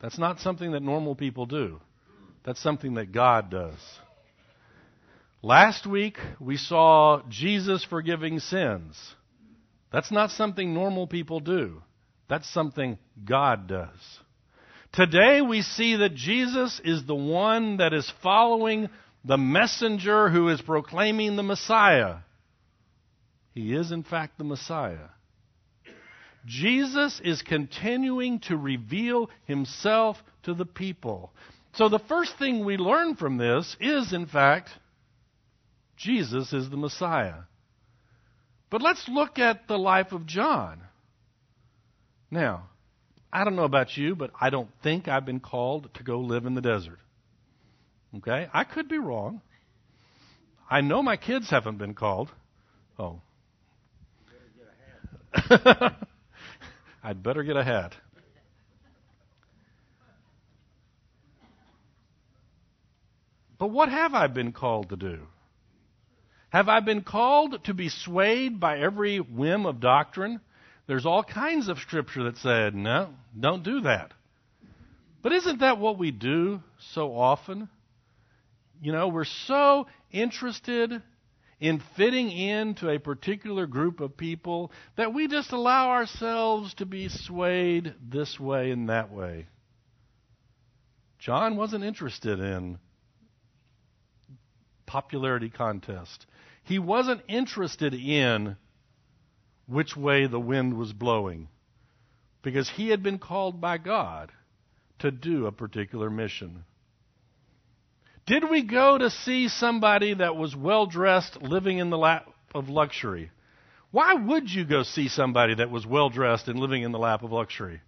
That's 0.01 0.19
not 0.19 0.41
something 0.41 0.73
that 0.73 0.83
normal 0.83 1.15
people 1.15 1.47
do. 1.47 1.81
That's 2.45 2.61
something 2.61 2.95
that 2.95 3.13
God 3.13 3.51
does. 3.51 3.79
Last 5.45 5.89
week, 5.89 6.19
we 6.39 6.57
saw 6.57 7.21
Jesus 7.29 7.83
forgiving 7.83 8.39
sins. 8.39 8.97
That's 9.93 10.13
not 10.13 10.31
something 10.31 10.73
normal 10.73 11.09
people 11.09 11.41
do. 11.41 11.83
That's 12.29 12.49
something 12.49 12.97
God 13.25 13.67
does. 13.67 13.89
Today, 14.93 15.41
we 15.41 15.63
see 15.63 15.97
that 15.97 16.15
Jesus 16.15 16.81
is 16.85 17.05
the 17.05 17.17
one 17.17 17.79
that 17.79 17.93
is 17.93 18.11
following 18.23 18.89
the 19.25 19.37
messenger 19.37 20.29
who 20.29 20.49
is 20.49 20.63
proclaiming 20.63 21.35
the 21.35 21.43
Messiah. 21.43 22.19
He 23.53 23.75
is, 23.75 23.91
in 23.91 24.05
fact, 24.05 24.39
the 24.39 24.45
Messiah. 24.45 25.09
Jesus 26.47 27.21
is 27.25 27.43
continuing 27.43 28.39
to 28.41 28.57
reveal 28.57 29.29
himself 29.47 30.19
to 30.45 30.55
the 30.55 30.67
people. 30.67 31.33
So, 31.75 31.89
the 31.89 31.99
first 31.99 32.39
thing 32.39 32.65
we 32.65 32.77
learn 32.77 33.17
from 33.17 33.39
this 33.39 33.77
is, 33.81 34.13
in 34.13 34.27
fact, 34.27 34.69
Jesus 36.03 36.53
is 36.53 36.69
the 36.69 36.77
Messiah. 36.77 37.45
But 38.71 38.83
let's 38.83 39.09
look 39.09 39.39
at 39.39 39.69
the 39.69 39.79
life 39.79 40.13
of 40.13 40.27
John. 40.27 40.81
Now, 42.31 42.71
I 43.33 43.45
don't 43.45 43.55
know 43.55 43.65
about 43.65 43.97
you, 43.97 44.17
but 44.17 44.31
I 44.41 44.51
don't 44.51 44.71
think 44.83 45.07
I've 45.07 45.25
been 45.27 45.41
called 45.41 45.91
to 45.95 46.03
go 46.03 46.21
live 46.21 46.45
in 46.45 46.55
the 46.55 46.61
desert. 46.61 46.99
Okay? 48.17 48.49
I 48.53 48.65
could 48.65 48.89
be 48.89 48.99
wrong. 48.99 49.41
I 50.69 50.81
know 50.81 51.03
my 51.03 51.17
kids 51.17 51.51
haven't 51.51 51.79
been 51.79 51.95
called. 51.95 52.31
Oh, 52.99 53.21
I'd 57.03 57.23
better 57.23 57.43
get 57.43 57.57
a 57.57 57.65
hat. 57.65 57.95
But 63.59 63.69
what 63.69 63.89
have 63.89 64.15
I 64.15 64.27
been 64.27 64.53
called 64.53 64.89
to 64.91 64.97
do? 64.97 65.21
Have 66.53 66.69
I 66.69 66.81
been 66.81 67.01
called 67.01 67.65
to 67.65 67.73
be 67.73 67.89
swayed 67.89 68.61
by 68.61 68.79
every 68.79 69.21
whim 69.21 69.65
of 69.65 69.81
doctrine? 69.81 70.39
There's 70.87 71.07
all 71.07 71.25
kinds 71.25 71.69
of 71.69 71.79
scripture 71.79 72.25
that 72.25 72.37
said, 72.37 72.75
no, 72.75 73.09
don't 73.41 73.65
do 73.65 73.81
that. 73.81 74.13
But 75.23 75.33
isn't 75.33 75.61
that 75.61 75.79
what 75.79 75.99
we 75.99 76.11
do 76.11 76.63
so 76.93 77.17
often? 77.17 77.71
You 78.83 78.93
know, 78.93 79.09
we're 79.09 79.25
so 79.25 79.87
interested 80.11 81.03
in 81.59 81.83
fitting 81.97 82.31
into 82.31 82.91
a 82.91 82.99
particular 82.99 83.67
group 83.67 84.01
of 84.01 84.19
people 84.19 84.73
that 84.97 85.15
we 85.15 85.29
just 85.29 85.53
allow 85.53 85.89
ourselves 85.89 86.75
to 86.75 86.85
be 86.85 87.09
swayed 87.09 87.95
this 88.07 88.39
way 88.39 88.73
and 88.73 88.91
that 88.91 89.11
way. 89.11 89.47
John 91.19 91.57
wasn't 91.57 91.85
interested 91.85 92.41
in 92.41 92.79
popularity 94.85 95.49
contest. 95.49 96.27
He 96.65 96.79
wasn't 96.79 97.23
interested 97.29 97.95
in 97.95 98.57
which 99.67 99.97
way 99.97 100.27
the 100.27 100.41
wind 100.41 100.77
was 100.77 100.93
blowing 100.93 101.49
because 102.43 102.69
he 102.69 102.89
had 102.91 103.03
been 103.03 103.19
called 103.19 103.61
by 103.61 103.79
God 103.79 104.33
to 104.99 105.11
do 105.11 105.47
a 105.47 105.53
particular 105.53 106.11
mission. 106.11 106.65
Did 108.27 108.49
we 108.49 108.63
go 108.63 108.99
to 108.99 109.11
see 109.11 109.49
somebody 109.49 110.15
that 110.15 110.37
was 110.37 110.55
well 110.55 110.87
dressed 110.87 111.43
living 111.43 111.79
in 111.79 111.91
the 111.91 111.99
lap 111.99 112.29
of 112.55 112.69
luxury? 112.69 113.31
Why 113.91 114.15
would 114.15 114.51
you 114.51 114.65
go 114.65 114.85
see 114.85 115.09
somebody 115.09 115.57
that 115.57 115.71
was 115.71 115.87
well 115.87 116.09
dressed 116.09 116.49
and 116.49 116.59
living 116.59 116.83
in 116.83 116.93
the 116.93 116.99
lap 116.99 117.23
of 117.23 117.33
luxury? 117.33 117.81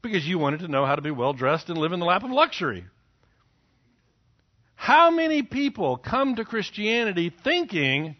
Because 0.00 0.26
you 0.26 0.38
wanted 0.38 0.60
to 0.60 0.68
know 0.68 0.84
how 0.86 0.96
to 0.96 1.02
be 1.02 1.10
well 1.10 1.34
dressed 1.34 1.68
and 1.68 1.78
live 1.78 1.92
in 1.92 2.00
the 2.00 2.06
lap 2.06 2.24
of 2.24 2.30
luxury. 2.30 2.86
How 4.74 5.10
many 5.10 5.42
people 5.42 5.96
come 5.96 6.36
to 6.36 6.44
Christianity 6.44 7.30
thinking 7.44 8.16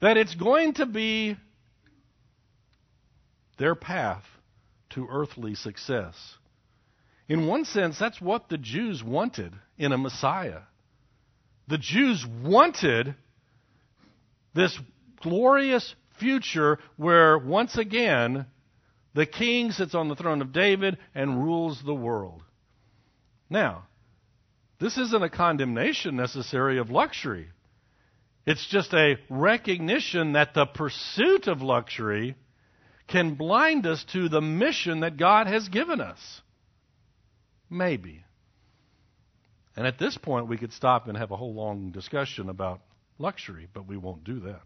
that 0.00 0.16
it's 0.16 0.34
going 0.34 0.74
to 0.74 0.86
be 0.86 1.36
their 3.58 3.74
path 3.74 4.24
to 4.90 5.06
earthly 5.10 5.54
success? 5.54 6.36
In 7.28 7.46
one 7.46 7.64
sense, 7.64 7.98
that's 7.98 8.20
what 8.20 8.48
the 8.48 8.58
Jews 8.58 9.04
wanted 9.04 9.52
in 9.78 9.92
a 9.92 9.98
Messiah 9.98 10.62
the 11.70 11.78
Jews 11.78 12.26
wanted 12.44 13.14
this 14.54 14.78
glorious 15.22 15.94
future 16.18 16.78
where 16.96 17.38
once 17.38 17.78
again 17.78 18.46
the 19.14 19.24
king 19.24 19.70
sits 19.70 19.94
on 19.94 20.08
the 20.08 20.16
throne 20.16 20.42
of 20.42 20.52
David 20.52 20.98
and 21.14 21.42
rules 21.42 21.80
the 21.82 21.94
world. 21.94 22.42
Now, 23.48 23.86
this 24.80 24.98
isn't 24.98 25.22
a 25.22 25.30
condemnation 25.30 26.16
necessary 26.16 26.78
of 26.78 26.90
luxury. 26.90 27.48
It's 28.50 28.66
just 28.66 28.92
a 28.94 29.16
recognition 29.28 30.32
that 30.32 30.54
the 30.54 30.66
pursuit 30.66 31.46
of 31.46 31.62
luxury 31.62 32.34
can 33.06 33.36
blind 33.36 33.86
us 33.86 34.04
to 34.12 34.28
the 34.28 34.40
mission 34.40 35.00
that 35.00 35.16
God 35.16 35.46
has 35.46 35.68
given 35.68 36.00
us. 36.00 36.18
Maybe. 37.70 38.24
And 39.76 39.86
at 39.86 40.00
this 40.00 40.18
point, 40.18 40.48
we 40.48 40.58
could 40.58 40.72
stop 40.72 41.06
and 41.06 41.16
have 41.16 41.30
a 41.30 41.36
whole 41.36 41.54
long 41.54 41.92
discussion 41.92 42.48
about 42.48 42.80
luxury, 43.18 43.68
but 43.72 43.86
we 43.86 43.96
won't 43.96 44.24
do 44.24 44.40
that. 44.40 44.62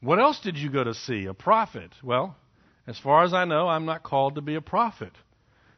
What 0.00 0.18
else 0.18 0.40
did 0.40 0.56
you 0.56 0.70
go 0.70 0.82
to 0.82 0.92
see? 0.92 1.26
A 1.26 1.34
prophet. 1.34 1.92
Well, 2.02 2.36
as 2.88 2.98
far 2.98 3.22
as 3.22 3.32
I 3.32 3.44
know, 3.44 3.68
I'm 3.68 3.86
not 3.86 4.02
called 4.02 4.34
to 4.34 4.40
be 4.40 4.56
a 4.56 4.60
prophet. 4.60 5.12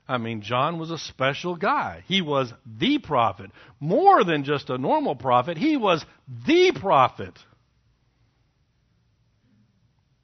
I 0.09 0.19
mean, 0.19 0.43
John 0.43 0.79
was 0.79 0.91
a 0.91 0.99
special 0.99 1.57
guy. 1.57 2.05
He 2.07 2.23
was 2.23 2.53
the 2.65 2.99
prophet. 2.99 3.51
More 3.81 4.23
than 4.23 4.45
just 4.45 4.71
a 4.71 4.79
normal 4.79 5.17
prophet, 5.17 5.59
he 5.59 5.77
was 5.77 6.05
the 6.47 6.73
prophet. 6.73 7.37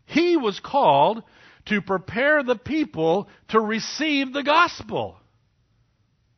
He 0.05 0.37
was 0.37 0.61
called 0.61 1.25
to 1.67 1.81
prepare 1.81 2.43
the 2.43 2.57
people 2.57 3.29
to 3.49 3.61
receive 3.61 4.33
the 4.33 4.43
gospel. 4.43 5.17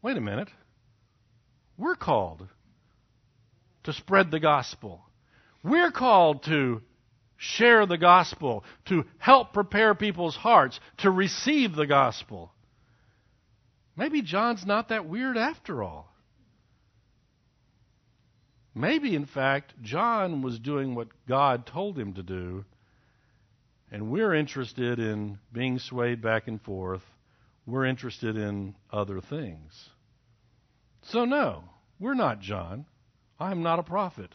Wait 0.01 0.17
a 0.17 0.21
minute. 0.21 0.49
We're 1.77 1.97
called 1.97 2.47
to 3.85 3.93
spread 3.93 4.31
the 4.31 4.41
gospel. 4.41 5.03
We're 5.63 5.91
called 5.91 6.45
to 6.45 6.83
share 7.37 7.85
the 7.85 7.99
gospel, 7.99 8.65
to 8.87 9.05
help 9.19 9.53
prepare 9.53 9.95
people's 9.95 10.37
hearts 10.37 10.79
to 10.99 11.11
receive 11.11 11.75
the 11.75 11.87
gospel. 11.87 12.53
Maybe 13.97 14.23
John's 14.23 14.67
not 14.67 14.89
that 14.89 15.07
weird 15.07 15.37
after 15.37 15.83
all. 15.83 16.11
Maybe, 18.75 19.15
in 19.15 19.27
fact, 19.27 19.73
John 19.83 20.43
was 20.43 20.59
doing 20.59 20.95
what 20.95 21.09
God 21.29 21.65
told 21.67 21.97
him 21.97 22.15
to 22.15 22.25
do, 22.25 22.65
and 23.93 24.11
we're 24.11 24.35
interested 24.35 24.99
in 24.99 25.39
being 25.53 25.79
swayed 25.79 26.21
back 26.21 26.49
and 26.49 26.61
forth. 26.61 27.03
We're 27.67 27.87
interested 27.87 28.37
in 28.37 28.75
other 28.93 29.21
things. 29.21 29.89
So, 31.03 31.25
no, 31.25 31.63
we're 32.01 32.15
not 32.15 32.41
John. 32.41 32.87
I'm 33.39 33.63
not 33.63 33.79
a 33.79 33.85
prophet. 33.85 34.33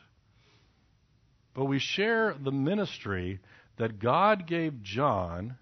But 1.54 1.66
we 1.66 1.80
share 1.80 2.34
the 2.42 2.52
ministry 2.52 3.40
that 3.78 4.00
God 4.00 4.48
gave 4.48 4.82
John, 4.82 5.58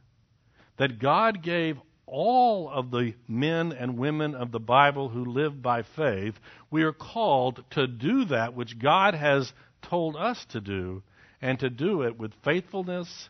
that 0.78 1.00
God 1.00 1.42
gave 1.42 1.78
all 2.08 2.70
of 2.70 2.90
the 2.90 3.14
men 3.28 3.74
and 3.74 3.98
women 3.98 4.34
of 4.34 4.52
the 4.52 4.60
Bible 4.60 5.10
who 5.10 5.26
live 5.26 5.62
by 5.62 5.84
faith. 5.96 6.34
We 6.72 6.84
are 6.84 6.94
called 6.94 7.64
to 7.72 7.86
do 7.86 8.26
that 8.26 8.56
which 8.56 8.80
God 8.80 9.14
has 9.14 9.52
told 9.82 10.16
us 10.16 10.44
to 10.52 10.62
do, 10.62 11.04
and 11.42 11.60
to 11.60 11.70
do 11.70 12.02
it 12.02 12.18
with 12.18 12.34
faithfulness 12.44 13.30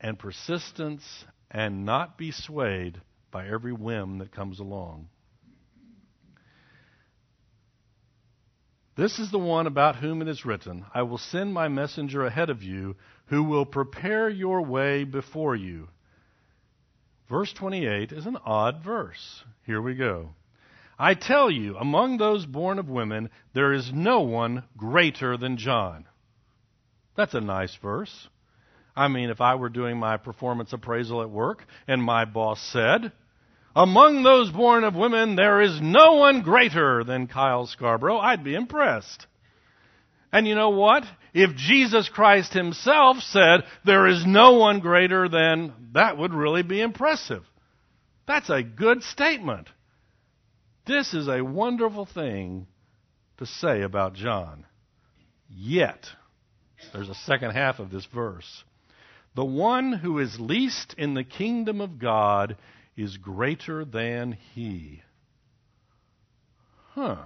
and 0.00 0.18
persistence 0.18 1.24
and 1.50 1.86
not 1.86 2.18
be 2.18 2.30
swayed 2.30 3.00
by 3.30 3.46
every 3.48 3.72
whim 3.72 4.18
that 4.18 4.32
comes 4.32 4.60
along. 4.60 5.08
This 8.96 9.18
is 9.18 9.30
the 9.30 9.38
one 9.38 9.66
about 9.66 9.96
whom 9.96 10.22
it 10.22 10.28
is 10.28 10.44
written, 10.44 10.86
I 10.94 11.02
will 11.02 11.18
send 11.18 11.52
my 11.52 11.68
messenger 11.68 12.24
ahead 12.24 12.48
of 12.48 12.62
you, 12.62 12.96
who 13.26 13.42
will 13.44 13.66
prepare 13.66 14.28
your 14.28 14.62
way 14.62 15.04
before 15.04 15.54
you. 15.54 15.88
Verse 17.28 17.52
28 17.52 18.12
is 18.12 18.26
an 18.26 18.36
odd 18.44 18.82
verse. 18.84 19.42
Here 19.64 19.82
we 19.82 19.94
go. 19.94 20.30
I 20.98 21.14
tell 21.14 21.50
you, 21.50 21.76
among 21.76 22.16
those 22.16 22.46
born 22.46 22.78
of 22.78 22.88
women, 22.88 23.30
there 23.52 23.72
is 23.72 23.92
no 23.92 24.20
one 24.20 24.62
greater 24.76 25.36
than 25.36 25.56
John. 25.56 26.06
That's 27.16 27.34
a 27.34 27.40
nice 27.40 27.74
verse. 27.76 28.28
I 28.94 29.08
mean, 29.08 29.28
if 29.28 29.40
I 29.40 29.56
were 29.56 29.68
doing 29.68 29.98
my 29.98 30.16
performance 30.16 30.72
appraisal 30.72 31.20
at 31.20 31.30
work 31.30 31.66
and 31.86 32.02
my 32.02 32.24
boss 32.24 32.60
said, 32.60 33.12
among 33.74 34.22
those 34.22 34.50
born 34.50 34.84
of 34.84 34.94
women, 34.94 35.36
there 35.36 35.60
is 35.60 35.80
no 35.82 36.14
one 36.14 36.40
greater 36.40 37.04
than 37.04 37.26
Kyle 37.26 37.66
Scarborough. 37.66 38.18
I'd 38.18 38.42
be 38.42 38.54
impressed. 38.54 39.26
And 40.32 40.46
you 40.46 40.54
know 40.54 40.70
what? 40.70 41.04
If 41.32 41.54
Jesus 41.56 42.08
Christ 42.08 42.52
himself 42.52 43.18
said, 43.18 43.64
there 43.84 44.06
is 44.06 44.24
no 44.26 44.54
one 44.54 44.80
greater 44.80 45.28
than, 45.28 45.72
that 45.92 46.18
would 46.18 46.34
really 46.34 46.62
be 46.62 46.80
impressive. 46.80 47.44
That's 48.26 48.50
a 48.50 48.62
good 48.62 49.02
statement. 49.02 49.68
This 50.86 51.14
is 51.14 51.28
a 51.28 51.44
wonderful 51.44 52.06
thing 52.06 52.66
to 53.38 53.46
say 53.46 53.82
about 53.82 54.14
John. 54.14 54.64
Yet, 55.48 56.06
there's 56.92 57.08
a 57.08 57.14
second 57.14 57.52
half 57.52 57.78
of 57.78 57.90
this 57.90 58.06
verse. 58.06 58.64
The 59.34 59.44
one 59.44 59.92
who 59.92 60.18
is 60.18 60.40
least 60.40 60.94
in 60.96 61.14
the 61.14 61.24
kingdom 61.24 61.80
of 61.80 61.98
God 61.98 62.56
is 62.96 63.16
greater 63.18 63.84
than 63.84 64.38
he. 64.54 65.02
Huh. 66.94 67.16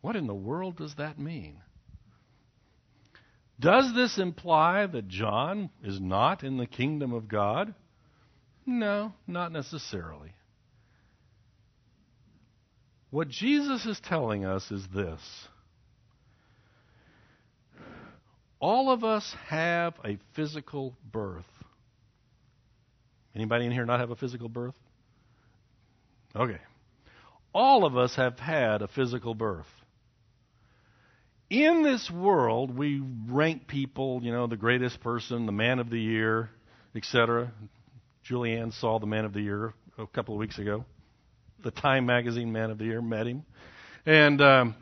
What 0.00 0.16
in 0.16 0.26
the 0.26 0.34
world 0.34 0.76
does 0.76 0.94
that 0.96 1.18
mean? 1.18 1.58
Does 3.58 3.92
this 3.94 4.18
imply 4.18 4.86
that 4.86 5.08
John 5.08 5.68
is 5.84 6.00
not 6.00 6.42
in 6.42 6.56
the 6.56 6.66
kingdom 6.66 7.12
of 7.12 7.28
God? 7.28 7.74
No, 8.64 9.12
not 9.26 9.52
necessarily. 9.52 10.32
What 13.10 13.28
Jesus 13.28 13.84
is 13.84 14.00
telling 14.00 14.44
us 14.44 14.70
is 14.70 14.86
this. 14.94 15.20
All 18.60 18.90
of 18.90 19.04
us 19.04 19.34
have 19.48 19.94
a 20.04 20.18
physical 20.34 20.94
birth. 21.10 21.44
Anybody 23.34 23.66
in 23.66 23.72
here 23.72 23.84
not 23.84 24.00
have 24.00 24.10
a 24.10 24.16
physical 24.16 24.48
birth? 24.48 24.74
Okay. 26.34 26.60
All 27.52 27.84
of 27.84 27.96
us 27.96 28.14
have 28.16 28.38
had 28.38 28.82
a 28.82 28.88
physical 28.88 29.34
birth. 29.34 29.66
In 31.50 31.82
this 31.82 32.08
world, 32.08 32.78
we 32.78 33.02
rank 33.28 33.66
people, 33.66 34.20
you 34.22 34.30
know, 34.30 34.46
the 34.46 34.56
greatest 34.56 35.00
person, 35.00 35.46
the 35.46 35.52
man 35.52 35.80
of 35.80 35.90
the 35.90 35.98
year, 35.98 36.48
etc. 36.94 37.50
Julianne 38.24 38.72
saw 38.72 39.00
the 39.00 39.06
man 39.06 39.24
of 39.24 39.32
the 39.32 39.40
year 39.40 39.74
a 39.98 40.06
couple 40.06 40.34
of 40.34 40.38
weeks 40.38 40.60
ago. 40.60 40.84
The 41.64 41.72
Time 41.72 42.06
magazine 42.06 42.52
man 42.52 42.70
of 42.70 42.78
the 42.78 42.84
year 42.84 43.02
met 43.02 43.26
him. 43.26 43.42
And 44.06 44.40
um, 44.40 44.76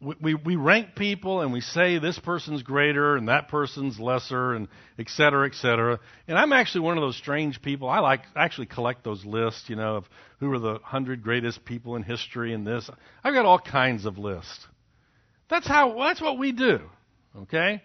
we, 0.00 0.14
we, 0.20 0.34
we 0.36 0.56
rank 0.56 0.94
people 0.94 1.40
and 1.40 1.52
we 1.52 1.60
say 1.60 1.98
this 1.98 2.20
person's 2.20 2.62
greater 2.62 3.16
and 3.16 3.26
that 3.28 3.48
person's 3.48 3.98
lesser 3.98 4.54
and 4.54 4.68
et 4.96 5.08
cetera, 5.08 5.48
et 5.48 5.54
cetera. 5.54 5.98
And 6.28 6.38
I'm 6.38 6.52
actually 6.52 6.82
one 6.82 6.96
of 6.96 7.02
those 7.02 7.16
strange 7.16 7.60
people. 7.60 7.88
I 7.88 7.98
like 7.98 8.20
I 8.36 8.44
actually 8.44 8.66
collect 8.66 9.02
those 9.02 9.24
lists, 9.24 9.68
you 9.68 9.74
know, 9.74 9.96
of 9.96 10.08
who 10.38 10.52
are 10.52 10.60
the 10.60 10.78
hundred 10.84 11.24
greatest 11.24 11.64
people 11.64 11.96
in 11.96 12.04
history 12.04 12.54
and 12.54 12.64
this. 12.64 12.88
I've 13.24 13.34
got 13.34 13.44
all 13.44 13.58
kinds 13.58 14.04
of 14.04 14.18
lists. 14.18 14.68
That's 15.48 15.66
how 15.66 15.96
that's 15.98 16.20
what 16.20 16.38
we 16.38 16.52
do. 16.52 16.80
Okay? 17.36 17.82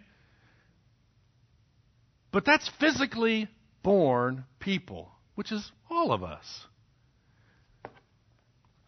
But 2.32 2.46
that's 2.46 2.70
physically 2.80 3.48
born 3.84 4.46
people, 4.60 5.12
which 5.36 5.52
is 5.52 5.72
all 5.90 6.12
of 6.12 6.24
us. 6.24 6.66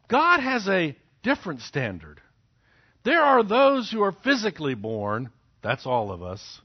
God 0.07 0.39
has 0.39 0.67
a 0.67 0.95
different 1.23 1.61
standard. 1.61 2.21
There 3.03 3.21
are 3.21 3.43
those 3.43 3.91
who 3.91 4.01
are 4.01 4.11
physically 4.11 4.73
born, 4.73 5.29
that's 5.61 5.85
all 5.85 6.11
of 6.11 6.23
us, 6.23 6.61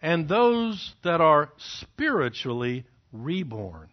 and 0.00 0.28
those 0.28 0.94
that 1.02 1.20
are 1.20 1.50
spiritually 1.58 2.84
reborn. 3.12 3.88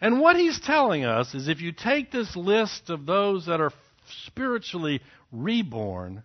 And 0.00 0.20
what 0.20 0.36
he's 0.36 0.60
telling 0.60 1.04
us 1.04 1.34
is 1.34 1.48
if 1.48 1.60
you 1.60 1.72
take 1.72 2.10
this 2.10 2.36
list 2.36 2.90
of 2.90 3.06
those 3.06 3.46
that 3.46 3.60
are 3.60 3.72
spiritually 4.26 5.00
reborn, 5.32 6.22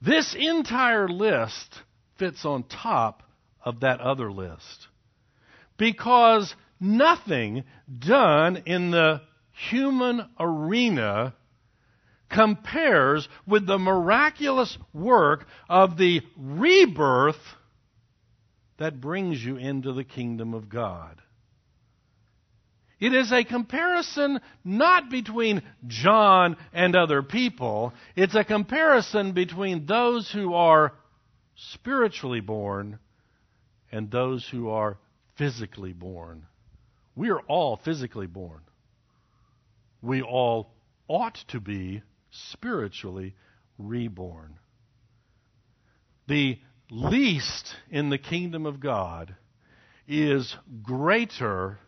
this 0.00 0.34
entire 0.38 1.08
list 1.08 1.82
fits 2.18 2.44
on 2.44 2.64
top 2.64 3.22
of 3.64 3.80
that 3.80 4.00
other 4.00 4.30
list. 4.30 4.88
Because 5.76 6.54
nothing 6.80 7.64
done 7.98 8.62
in 8.66 8.90
the 8.90 9.22
human 9.70 10.28
arena 10.38 11.34
compares 12.30 13.28
with 13.46 13.66
the 13.66 13.78
miraculous 13.78 14.76
work 14.92 15.46
of 15.68 15.96
the 15.96 16.20
rebirth 16.36 17.36
that 18.78 19.00
brings 19.00 19.42
you 19.44 19.56
into 19.56 19.92
the 19.92 20.04
kingdom 20.04 20.54
of 20.54 20.68
God. 20.68 21.20
It 23.00 23.14
is 23.14 23.30
a 23.32 23.44
comparison 23.44 24.40
not 24.64 25.10
between 25.10 25.62
John 25.86 26.56
and 26.72 26.96
other 26.96 27.22
people, 27.22 27.92
it's 28.16 28.34
a 28.34 28.44
comparison 28.44 29.32
between 29.32 29.86
those 29.86 30.30
who 30.30 30.54
are 30.54 30.94
spiritually 31.54 32.40
born 32.40 32.98
and 33.92 34.10
those 34.10 34.46
who 34.48 34.68
are 34.70 34.98
physically 35.36 35.92
born. 35.92 36.46
We 37.14 37.30
are 37.30 37.40
all 37.40 37.76
physically 37.76 38.26
born. 38.26 38.60
We 40.02 40.22
all 40.22 40.72
ought 41.08 41.36
to 41.48 41.60
be 41.60 42.02
spiritually 42.30 43.34
reborn. 43.78 44.58
The 46.26 46.58
least 46.90 47.74
in 47.90 48.10
the 48.10 48.18
kingdom 48.18 48.66
of 48.66 48.80
God 48.80 49.34
is 50.06 50.54
greater 50.82 51.78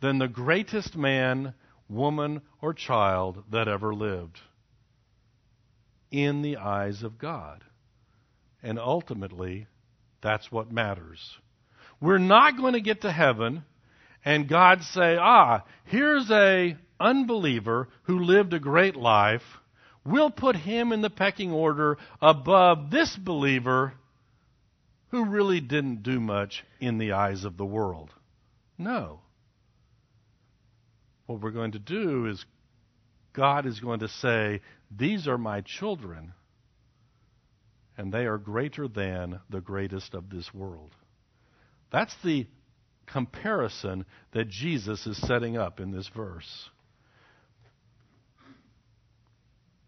than 0.00 0.18
the 0.18 0.28
greatest 0.28 0.96
man, 0.96 1.54
woman, 1.88 2.42
or 2.60 2.74
child 2.74 3.44
that 3.50 3.68
ever 3.68 3.94
lived 3.94 4.40
in 6.10 6.42
the 6.42 6.56
eyes 6.56 7.02
of 7.02 7.18
God. 7.18 7.64
And 8.62 8.78
ultimately, 8.78 9.66
that's 10.20 10.50
what 10.50 10.72
matters. 10.72 11.38
We're 12.00 12.18
not 12.18 12.56
going 12.56 12.74
to 12.74 12.80
get 12.80 13.02
to 13.02 13.12
heaven 13.12 13.64
and 14.26 14.48
God 14.48 14.82
say, 14.82 15.16
"Ah, 15.16 15.62
here's 15.84 16.28
a 16.32 16.76
unbeliever 16.98 17.88
who 18.02 18.18
lived 18.18 18.52
a 18.54 18.58
great 18.58 18.96
life. 18.96 19.60
We'll 20.04 20.32
put 20.32 20.56
him 20.56 20.92
in 20.92 21.00
the 21.00 21.10
pecking 21.10 21.52
order 21.52 21.96
above 22.20 22.90
this 22.90 23.16
believer 23.16 23.94
who 25.10 25.26
really 25.26 25.60
didn't 25.60 26.02
do 26.02 26.18
much 26.18 26.64
in 26.80 26.98
the 26.98 27.12
eyes 27.12 27.44
of 27.44 27.56
the 27.56 27.64
world." 27.64 28.12
No. 28.76 29.20
What 31.26 31.40
we're 31.40 31.50
going 31.50 31.72
to 31.72 31.78
do 31.78 32.26
is 32.26 32.44
God 33.32 33.66
is 33.66 33.80
going 33.80 34.00
to 34.00 34.08
say, 34.08 34.60
These 34.90 35.28
are 35.28 35.38
my 35.38 35.60
children, 35.60 36.32
and 37.98 38.12
they 38.12 38.26
are 38.26 38.38
greater 38.38 38.88
than 38.88 39.40
the 39.50 39.60
greatest 39.60 40.14
of 40.14 40.30
this 40.30 40.52
world. 40.54 40.90
That's 41.90 42.14
the 42.24 42.46
comparison 43.06 44.04
that 44.32 44.48
Jesus 44.48 45.06
is 45.06 45.16
setting 45.16 45.56
up 45.56 45.80
in 45.80 45.92
this 45.92 46.08
verse. 46.08 46.70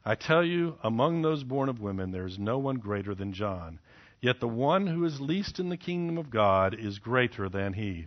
I 0.05 0.15
tell 0.15 0.45
you, 0.45 0.77
among 0.83 1.21
those 1.21 1.45
born 1.45 1.69
of 1.69 1.81
women, 1.81 2.13
there 2.13 2.27
is 2.27 2.39
no 2.39 2.59
one 2.59 2.77
greater 2.77 3.15
than 3.15 3.33
John. 3.33 3.79
Yet 4.21 4.41
the 4.41 4.49
one 4.49 4.87
who 4.87 5.05
is 5.05 5.21
least 5.21 5.61
in 5.61 5.69
the 5.69 5.77
kingdom 5.77 6.19
of 6.19 6.31
God 6.31 6.75
is 6.79 6.99
greater 6.99 7.49
than 7.49 7.75
he. 7.75 8.07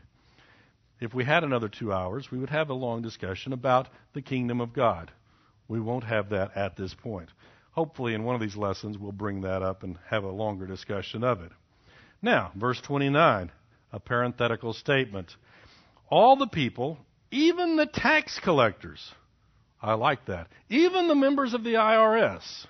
If 1.01 1.15
we 1.15 1.25
had 1.25 1.43
another 1.43 1.67
two 1.67 1.91
hours, 1.91 2.29
we 2.29 2.37
would 2.37 2.51
have 2.51 2.69
a 2.69 2.75
long 2.75 3.01
discussion 3.01 3.53
about 3.53 3.89
the 4.13 4.21
kingdom 4.21 4.61
of 4.61 4.71
God. 4.71 5.11
We 5.67 5.79
won't 5.79 6.03
have 6.03 6.29
that 6.29 6.55
at 6.55 6.77
this 6.77 6.93
point. 6.93 7.29
Hopefully, 7.71 8.13
in 8.13 8.23
one 8.23 8.35
of 8.35 8.41
these 8.41 8.55
lessons, 8.55 8.99
we'll 8.99 9.11
bring 9.11 9.41
that 9.41 9.63
up 9.63 9.81
and 9.81 9.97
have 10.09 10.23
a 10.23 10.29
longer 10.29 10.67
discussion 10.67 11.23
of 11.23 11.41
it. 11.41 11.51
Now, 12.21 12.51
verse 12.55 12.79
29, 12.81 13.51
a 13.91 13.99
parenthetical 13.99 14.73
statement. 14.73 15.35
All 16.07 16.35
the 16.35 16.47
people, 16.47 16.99
even 17.31 17.77
the 17.77 17.87
tax 17.87 18.39
collectors, 18.43 19.11
I 19.81 19.93
like 19.95 20.25
that, 20.27 20.49
even 20.69 21.07
the 21.07 21.15
members 21.15 21.55
of 21.55 21.63
the 21.63 21.73
IRS. 21.73 22.67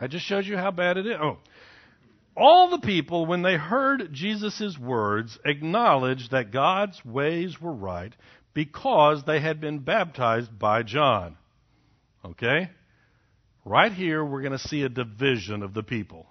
I 0.00 0.06
just 0.06 0.24
showed 0.24 0.46
you 0.46 0.56
how 0.56 0.70
bad 0.70 0.96
it 0.96 1.06
is. 1.06 1.16
Oh, 1.20 1.38
all 2.36 2.70
the 2.70 2.78
people, 2.78 3.26
when 3.26 3.42
they 3.42 3.56
heard 3.56 4.12
Jesus' 4.12 4.78
words, 4.78 5.38
acknowledged 5.44 6.30
that 6.30 6.50
God's 6.50 7.04
ways 7.04 7.60
were 7.60 7.74
right 7.74 8.12
because 8.54 9.24
they 9.24 9.40
had 9.40 9.60
been 9.60 9.80
baptized 9.80 10.58
by 10.58 10.82
John. 10.82 11.36
Okay? 12.24 12.70
Right 13.64 13.92
here, 13.92 14.24
we're 14.24 14.42
going 14.42 14.52
to 14.52 14.58
see 14.58 14.82
a 14.82 14.88
division 14.88 15.62
of 15.62 15.74
the 15.74 15.82
people. 15.82 16.26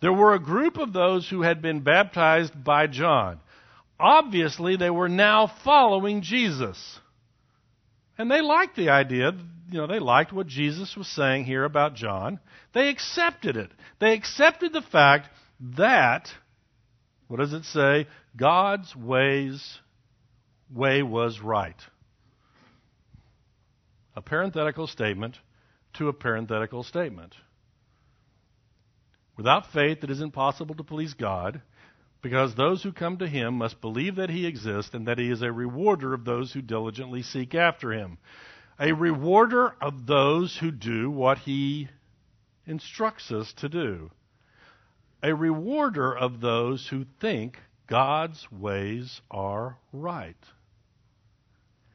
There 0.00 0.12
were 0.12 0.34
a 0.34 0.40
group 0.40 0.78
of 0.78 0.92
those 0.92 1.28
who 1.28 1.42
had 1.42 1.60
been 1.60 1.80
baptized 1.80 2.64
by 2.64 2.86
John. 2.86 3.40
Obviously, 3.98 4.76
they 4.76 4.90
were 4.90 5.10
now 5.10 5.52
following 5.64 6.22
Jesus. 6.22 6.98
And 8.16 8.30
they 8.30 8.40
liked 8.40 8.76
the 8.76 8.90
idea, 8.90 9.32
you 9.70 9.78
know, 9.78 9.86
they 9.86 9.98
liked 9.98 10.32
what 10.32 10.46
Jesus 10.46 10.96
was 10.96 11.08
saying 11.08 11.44
here 11.44 11.64
about 11.64 11.94
John. 11.94 12.40
They 12.72 12.88
accepted 12.88 13.56
it. 13.56 13.70
They 14.00 14.14
accepted 14.14 14.72
the 14.72 14.82
fact 14.82 15.28
that, 15.76 16.28
what 17.28 17.38
does 17.38 17.52
it 17.52 17.64
say? 17.64 18.06
God's 18.36 18.94
ways 18.96 19.78
way 20.74 21.02
was 21.02 21.40
right. 21.40 21.80
A 24.16 24.22
parenthetical 24.22 24.86
statement 24.86 25.38
to 25.94 26.08
a 26.08 26.12
parenthetical 26.12 26.82
statement. 26.82 27.34
Without 29.36 29.72
faith, 29.72 30.04
it 30.04 30.10
is 30.10 30.20
impossible 30.20 30.74
to 30.74 30.84
please 30.84 31.14
God, 31.14 31.62
because 32.22 32.54
those 32.54 32.82
who 32.82 32.92
come 32.92 33.16
to 33.18 33.26
Him 33.26 33.54
must 33.54 33.80
believe 33.80 34.16
that 34.16 34.30
He 34.30 34.46
exists 34.46 34.92
and 34.92 35.06
that 35.06 35.18
He 35.18 35.30
is 35.30 35.42
a 35.42 35.50
rewarder 35.50 36.12
of 36.12 36.24
those 36.24 36.52
who 36.52 36.60
diligently 36.60 37.22
seek 37.22 37.54
after 37.54 37.92
Him. 37.92 38.18
A 38.80 38.92
rewarder 38.92 39.74
of 39.80 40.06
those 40.06 40.56
who 40.56 40.70
do 40.70 41.10
what 41.10 41.38
He 41.38 41.88
instructs 42.66 43.30
us 43.30 43.52
to 43.58 43.68
do. 43.68 44.10
A 45.22 45.34
rewarder 45.34 46.16
of 46.16 46.40
those 46.40 46.88
who 46.88 47.04
think 47.20 47.58
God's 47.86 48.46
ways 48.50 49.20
are 49.30 49.76
right. 49.92 50.42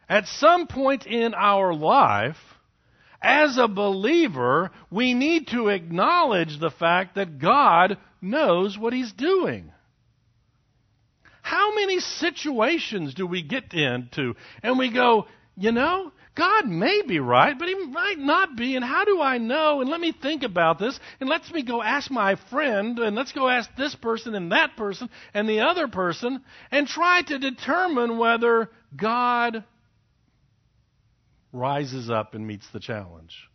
At 0.07 0.27
some 0.27 0.67
point 0.67 1.07
in 1.07 1.33
our 1.33 1.73
life, 1.73 2.37
as 3.19 3.57
a 3.57 3.67
believer, 3.67 4.69
we 4.91 5.15
need 5.15 5.47
to 5.47 5.69
acknowledge 5.69 6.59
the 6.59 6.69
fact 6.69 7.15
that 7.15 7.39
God 7.39 7.97
knows 8.21 8.77
what 8.77 8.93
He's 8.93 9.11
doing. 9.11 9.71
How 11.41 11.73
many 11.73 11.99
situations 11.99 13.15
do 13.15 13.25
we 13.25 13.41
get 13.41 13.73
into 13.73 14.35
and 14.61 14.77
we 14.77 14.91
go, 14.91 15.25
you 15.57 15.71
know, 15.71 16.11
God 16.35 16.67
may 16.67 17.01
be 17.01 17.19
right, 17.19 17.57
but 17.57 17.69
He 17.69 17.75
might 17.75 18.19
not 18.19 18.57
be, 18.57 18.75
and 18.75 18.83
how 18.83 19.05
do 19.05 19.21
I 19.21 19.37
know? 19.37 19.79
And 19.79 19.89
let 19.89 20.01
me 20.01 20.11
think 20.11 20.43
about 20.43 20.79
this, 20.79 20.99
and 21.21 21.29
let 21.29 21.49
me 21.51 21.63
go 21.63 21.81
ask 21.81 22.11
my 22.11 22.35
friend, 22.49 22.99
and 22.99 23.15
let's 23.15 23.31
go 23.31 23.47
ask 23.47 23.69
this 23.77 23.95
person 23.95 24.35
and 24.35 24.51
that 24.51 24.75
person 24.75 25.09
and 25.33 25.47
the 25.47 25.61
other 25.61 25.87
person, 25.87 26.43
and 26.71 26.87
try 26.87 27.21
to 27.21 27.39
determine 27.39 28.17
whether 28.17 28.69
God 28.95 29.63
rises 31.53 32.09
up 32.09 32.35
and 32.35 32.45
meets 32.45 32.67
the 32.73 32.81
challenge. 32.81 33.49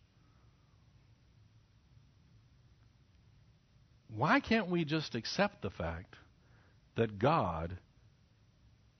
Why 4.15 4.39
can't 4.39 4.69
we 4.69 4.85
just 4.85 5.13
accept 5.13 5.61
the 5.61 5.69
fact 5.69 6.15
that 6.95 7.19
God, 7.19 7.77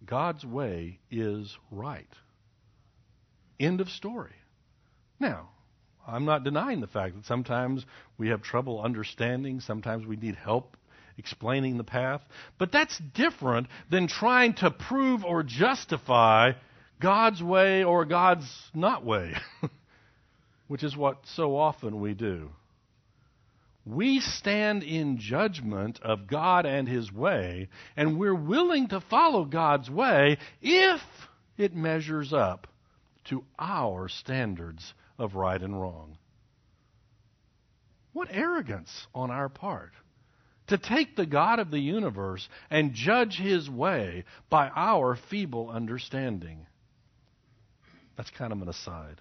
God's 0.05 0.45
way 0.45 0.99
is 1.09 1.57
right? 1.71 2.07
End 3.61 3.79
of 3.79 3.89
story. 3.89 4.33
Now, 5.19 5.49
I'm 6.07 6.25
not 6.25 6.43
denying 6.43 6.81
the 6.81 6.87
fact 6.87 7.15
that 7.15 7.25
sometimes 7.25 7.85
we 8.17 8.29
have 8.29 8.41
trouble 8.41 8.81
understanding, 8.81 9.59
sometimes 9.59 10.03
we 10.03 10.15
need 10.15 10.35
help 10.35 10.75
explaining 11.15 11.77
the 11.77 11.83
path, 11.83 12.23
but 12.57 12.71
that's 12.71 12.99
different 13.13 13.67
than 13.91 14.07
trying 14.07 14.55
to 14.55 14.71
prove 14.71 15.23
or 15.23 15.43
justify 15.43 16.53
God's 16.99 17.43
way 17.43 17.83
or 17.83 18.03
God's 18.05 18.51
not 18.73 19.05
way, 19.05 19.35
which 20.67 20.83
is 20.83 20.97
what 20.97 21.19
so 21.35 21.55
often 21.55 22.01
we 22.01 22.15
do. 22.15 22.49
We 23.85 24.21
stand 24.21 24.81
in 24.81 25.19
judgment 25.19 25.99
of 26.01 26.25
God 26.25 26.65
and 26.65 26.87
His 26.87 27.11
way, 27.11 27.69
and 27.95 28.17
we're 28.17 28.33
willing 28.33 28.87
to 28.87 29.01
follow 29.01 29.45
God's 29.45 29.89
way 29.89 30.39
if 30.63 31.01
it 31.59 31.75
measures 31.75 32.33
up 32.33 32.65
to 33.25 33.43
our 33.59 34.07
standards 34.09 34.93
of 35.17 35.35
right 35.35 35.61
and 35.61 35.79
wrong. 35.79 36.17
What 38.13 38.29
arrogance 38.31 39.07
on 39.13 39.31
our 39.31 39.49
part 39.49 39.91
to 40.67 40.77
take 40.77 41.15
the 41.15 41.25
God 41.25 41.59
of 41.59 41.69
the 41.69 41.79
universe 41.79 42.47
and 42.69 42.93
judge 42.93 43.37
His 43.37 43.69
way 43.69 44.23
by 44.49 44.69
our 44.69 45.17
feeble 45.29 45.69
understanding. 45.69 46.65
That's 48.15 48.29
kind 48.31 48.53
of 48.53 48.61
an 48.61 48.69
aside. 48.69 49.19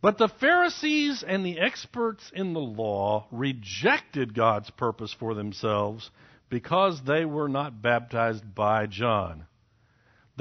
But 0.00 0.18
the 0.18 0.28
Pharisees 0.40 1.22
and 1.24 1.46
the 1.46 1.60
experts 1.60 2.28
in 2.34 2.52
the 2.52 2.60
law 2.60 3.28
rejected 3.30 4.34
God's 4.34 4.70
purpose 4.70 5.14
for 5.16 5.34
themselves 5.34 6.10
because 6.50 7.00
they 7.06 7.24
were 7.24 7.48
not 7.48 7.80
baptized 7.80 8.54
by 8.54 8.86
John. 8.86 9.46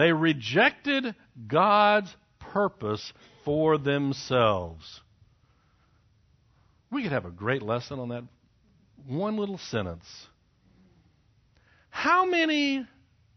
They 0.01 0.11
rejected 0.11 1.13
God's 1.47 2.11
purpose 2.39 3.13
for 3.45 3.77
themselves. 3.77 4.99
We 6.91 7.03
could 7.03 7.11
have 7.11 7.25
a 7.25 7.29
great 7.29 7.61
lesson 7.61 7.99
on 7.99 8.09
that 8.09 8.23
one 9.05 9.37
little 9.37 9.59
sentence. 9.59 10.07
How 11.91 12.25
many 12.25 12.83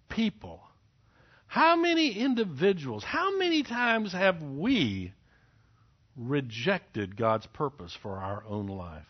people 0.09 0.63
how 1.49 1.77
many 1.77 2.13
individuals, 2.19 3.05
how 3.05 3.37
many 3.37 3.63
times 3.63 4.13
have 4.13 4.43
we 4.43 5.13
rejected 6.17 7.15
God's 7.15 7.47
purpose 7.47 7.95
for 8.03 8.17
our 8.17 8.43
own 8.49 8.69
life? 8.69 9.07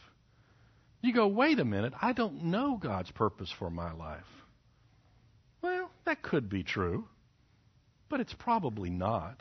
You 1.02 1.14
go, 1.14 1.28
wait 1.28 1.60
a 1.60 1.64
minute, 1.64 1.92
I 2.02 2.14
don't 2.14 2.46
know 2.46 2.76
God's 2.82 3.12
purpose 3.12 3.54
for 3.56 3.70
my 3.70 3.92
life. 3.92 4.26
Well, 5.62 5.88
that 6.04 6.20
could 6.20 6.50
be 6.50 6.64
true, 6.64 7.06
but 8.08 8.20
it's 8.20 8.34
probably 8.34 8.90
not. 8.90 9.40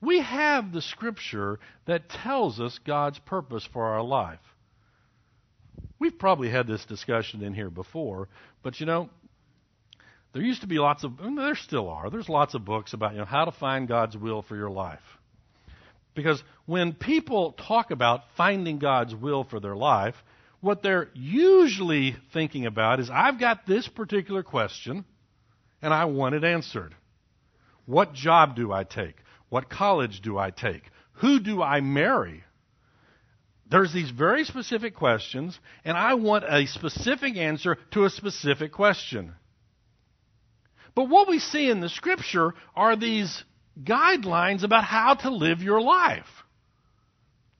We 0.00 0.20
have 0.20 0.72
the 0.72 0.82
scripture 0.82 1.58
that 1.86 2.08
tells 2.08 2.60
us 2.60 2.78
God's 2.84 3.18
purpose 3.20 3.66
for 3.72 3.84
our 3.84 4.02
life. 4.02 4.40
We've 5.98 6.18
probably 6.18 6.50
had 6.50 6.66
this 6.66 6.84
discussion 6.84 7.42
in 7.42 7.54
here 7.54 7.70
before, 7.70 8.28
but 8.62 8.80
you 8.80 8.86
know, 8.86 9.08
there 10.34 10.42
used 10.42 10.60
to 10.62 10.66
be 10.66 10.78
lots 10.78 11.04
of, 11.04 11.12
there 11.18 11.54
still 11.54 11.88
are, 11.88 12.10
there's 12.10 12.28
lots 12.28 12.54
of 12.54 12.64
books 12.64 12.92
about 12.92 13.12
you 13.12 13.18
know, 13.18 13.24
how 13.24 13.44
to 13.44 13.52
find 13.52 13.88
God's 13.88 14.16
will 14.16 14.42
for 14.42 14.56
your 14.56 14.70
life. 14.70 15.00
Because 16.14 16.42
when 16.66 16.92
people 16.92 17.52
talk 17.52 17.90
about 17.90 18.22
finding 18.36 18.78
God's 18.78 19.14
will 19.14 19.44
for 19.44 19.60
their 19.60 19.76
life, 19.76 20.14
what 20.60 20.82
they're 20.82 21.08
usually 21.14 22.16
thinking 22.32 22.66
about 22.66 23.00
is 23.00 23.10
I've 23.10 23.38
got 23.38 23.66
this 23.66 23.86
particular 23.88 24.42
question 24.42 25.04
and 25.82 25.92
I 25.92 26.06
want 26.06 26.34
it 26.34 26.44
answered. 26.44 26.94
What 27.86 28.14
job 28.14 28.56
do 28.56 28.72
I 28.72 28.84
take? 28.84 29.16
What 29.48 29.68
college 29.68 30.20
do 30.22 30.38
I 30.38 30.50
take? 30.50 30.82
Who 31.14 31.40
do 31.40 31.62
I 31.62 31.80
marry? 31.80 32.44
There's 33.70 33.92
these 33.92 34.10
very 34.10 34.44
specific 34.44 34.94
questions, 34.94 35.58
and 35.84 35.96
I 35.96 36.14
want 36.14 36.44
a 36.46 36.66
specific 36.66 37.36
answer 37.36 37.78
to 37.92 38.04
a 38.04 38.10
specific 38.10 38.72
question. 38.72 39.34
But 40.94 41.08
what 41.08 41.28
we 41.28 41.38
see 41.38 41.70
in 41.70 41.80
the 41.80 41.88
scripture 41.88 42.54
are 42.74 42.94
these 42.96 43.42
guidelines 43.82 44.62
about 44.62 44.84
how 44.84 45.14
to 45.14 45.30
live 45.30 45.62
your 45.62 45.80
life. 45.80 46.28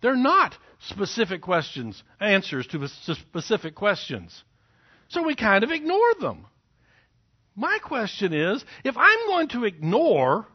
They're 0.03 0.16
not 0.16 0.57
specific 0.89 1.43
questions, 1.43 2.03
answers 2.20 2.66
to 2.68 2.87
specific 2.89 3.75
questions. 3.75 4.45
So 5.09 5.22
we 5.22 5.35
kind 5.35 5.64
of 5.64 5.70
ignore 5.70 6.14
them. 6.20 6.47
My 7.57 7.78
question 7.82 8.32
is 8.32 8.64
if 8.84 8.96
I'm 8.96 9.26
going 9.26 9.48
to 9.48 9.64
ignore 9.64 10.46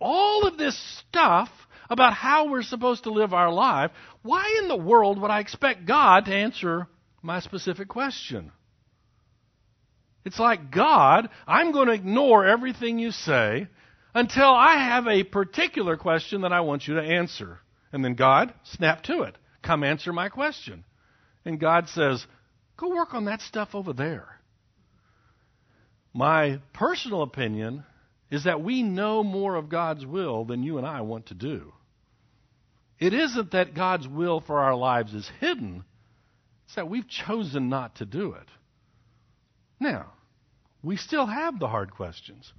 all 0.00 0.46
of 0.46 0.58
this 0.58 0.78
stuff 0.98 1.48
about 1.88 2.14
how 2.14 2.48
we're 2.48 2.62
supposed 2.62 3.04
to 3.04 3.12
live 3.12 3.32
our 3.32 3.52
life, 3.52 3.90
why 4.22 4.58
in 4.62 4.68
the 4.68 4.76
world 4.76 5.20
would 5.20 5.30
I 5.30 5.40
expect 5.40 5.86
God 5.86 6.24
to 6.24 6.34
answer 6.34 6.88
my 7.22 7.40
specific 7.40 7.88
question? 7.88 8.50
It's 10.24 10.38
like, 10.38 10.70
God, 10.70 11.28
I'm 11.46 11.72
going 11.72 11.88
to 11.88 11.94
ignore 11.94 12.46
everything 12.46 12.98
you 12.98 13.10
say 13.10 13.68
until 14.14 14.50
I 14.50 14.76
have 14.76 15.06
a 15.06 15.24
particular 15.24 15.96
question 15.96 16.42
that 16.42 16.52
I 16.52 16.60
want 16.60 16.86
you 16.86 16.94
to 16.94 17.02
answer. 17.02 17.60
And 17.92 18.04
then 18.04 18.14
God, 18.14 18.54
snap 18.64 19.02
to 19.04 19.22
it. 19.22 19.36
Come 19.62 19.84
answer 19.84 20.12
my 20.12 20.28
question. 20.28 20.84
And 21.44 21.58
God 21.58 21.88
says, 21.88 22.24
go 22.76 22.88
work 22.88 23.14
on 23.14 23.24
that 23.26 23.40
stuff 23.42 23.74
over 23.74 23.92
there. 23.92 24.40
My 26.14 26.60
personal 26.72 27.22
opinion 27.22 27.84
is 28.30 28.44
that 28.44 28.62
we 28.62 28.82
know 28.82 29.22
more 29.22 29.56
of 29.56 29.68
God's 29.68 30.04
will 30.04 30.44
than 30.44 30.62
you 30.62 30.78
and 30.78 30.86
I 30.86 31.02
want 31.02 31.26
to 31.26 31.34
do. 31.34 31.72
It 32.98 33.14
isn't 33.14 33.50
that 33.52 33.74
God's 33.74 34.06
will 34.06 34.40
for 34.40 34.60
our 34.60 34.74
lives 34.74 35.14
is 35.14 35.30
hidden, 35.40 35.84
it's 36.66 36.76
that 36.76 36.88
we've 36.88 37.08
chosen 37.08 37.68
not 37.68 37.96
to 37.96 38.06
do 38.06 38.32
it. 38.32 38.48
Now, 39.80 40.12
we 40.82 40.96
still 40.96 41.26
have 41.26 41.58
the 41.58 41.68
hard 41.68 41.90
questions. 41.90 42.52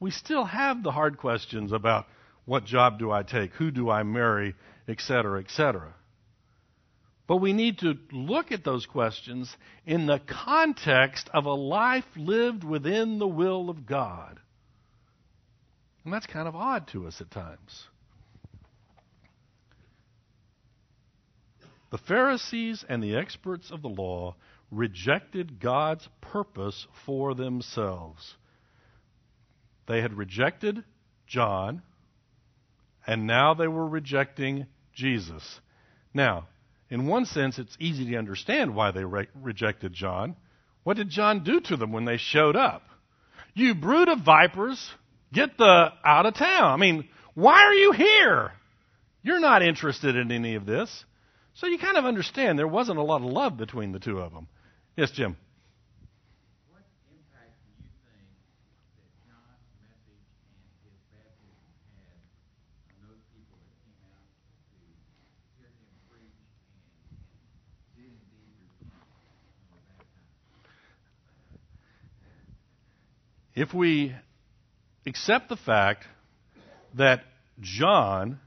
We 0.00 0.10
still 0.10 0.44
have 0.44 0.82
the 0.82 0.92
hard 0.92 1.18
questions 1.18 1.72
about 1.72 2.06
what 2.44 2.64
job 2.64 2.98
do 2.98 3.10
I 3.10 3.24
take, 3.24 3.52
who 3.54 3.70
do 3.70 3.90
I 3.90 4.04
marry, 4.04 4.54
etc., 4.86 5.40
etc. 5.40 5.94
But 7.28 7.36
we 7.36 7.52
need 7.52 7.78
to 7.80 7.98
look 8.10 8.50
at 8.50 8.64
those 8.64 8.86
questions 8.86 9.54
in 9.86 10.06
the 10.06 10.18
context 10.18 11.28
of 11.34 11.44
a 11.44 11.52
life 11.52 12.06
lived 12.16 12.64
within 12.64 13.18
the 13.18 13.28
will 13.28 13.68
of 13.68 13.86
God. 13.86 14.40
And 16.04 16.12
that's 16.12 16.26
kind 16.26 16.48
of 16.48 16.56
odd 16.56 16.88
to 16.88 17.06
us 17.06 17.20
at 17.20 17.30
times. 17.30 17.86
The 21.90 21.98
Pharisees 21.98 22.82
and 22.88 23.02
the 23.02 23.16
experts 23.16 23.70
of 23.70 23.82
the 23.82 23.88
law 23.88 24.34
rejected 24.70 25.60
God's 25.60 26.08
purpose 26.22 26.86
for 27.04 27.34
themselves. 27.34 28.36
They 29.86 30.00
had 30.00 30.14
rejected 30.14 30.82
John, 31.26 31.82
and 33.06 33.26
now 33.26 33.52
they 33.52 33.68
were 33.68 33.86
rejecting 33.86 34.66
Jesus. 34.94 35.60
Now, 36.14 36.48
in 36.90 37.06
one 37.06 37.26
sense, 37.26 37.58
it's 37.58 37.76
easy 37.78 38.06
to 38.06 38.16
understand 38.16 38.74
why 38.74 38.90
they 38.90 39.04
re- 39.04 39.28
rejected 39.34 39.92
John. 39.92 40.36
What 40.84 40.96
did 40.96 41.10
John 41.10 41.44
do 41.44 41.60
to 41.60 41.76
them 41.76 41.92
when 41.92 42.04
they 42.04 42.16
showed 42.16 42.56
up? 42.56 42.82
You 43.54 43.74
brood 43.74 44.08
of 44.08 44.20
vipers, 44.20 44.90
get 45.32 45.58
the 45.58 45.92
out 46.04 46.26
of 46.26 46.34
town. 46.34 46.72
I 46.72 46.76
mean, 46.76 47.08
why 47.34 47.64
are 47.64 47.74
you 47.74 47.92
here? 47.92 48.52
You're 49.22 49.40
not 49.40 49.62
interested 49.62 50.16
in 50.16 50.32
any 50.32 50.54
of 50.54 50.64
this. 50.64 51.04
So 51.54 51.66
you 51.66 51.78
kind 51.78 51.96
of 51.96 52.04
understand 52.04 52.58
there 52.58 52.68
wasn't 52.68 52.98
a 52.98 53.02
lot 53.02 53.20
of 53.20 53.26
love 53.26 53.56
between 53.56 53.90
the 53.92 53.98
two 53.98 54.20
of 54.20 54.32
them. 54.32 54.46
Yes, 54.96 55.10
Jim. 55.10 55.36
What 56.70 56.86
impact 57.10 57.58
do 57.66 57.70
you 57.82 57.90
think 58.06 58.30
that 58.94 59.10
John's 59.26 59.74
message 59.82 60.22
and 60.54 60.70
his 60.86 60.94
baptism 61.10 61.66
had 61.98 62.14
on 62.94 63.10
those 63.10 63.22
people 63.34 63.58
that 63.58 63.74
came 63.82 63.98
out 64.06 64.22
to 64.70 64.86
hear 65.58 65.66
him 65.66 65.90
preach 66.06 66.46
and, 66.78 67.26
and 67.26 67.42
did 67.98 68.06
indeed 68.06 68.70
repent 68.78 69.42
and 69.50 69.66
were 69.74 69.82
baptized? 69.82 70.38
If 73.58 73.74
we 73.74 74.14
accept 75.04 75.48
the 75.48 75.56
fact 75.56 76.06
that 76.94 77.24
John 77.60 78.38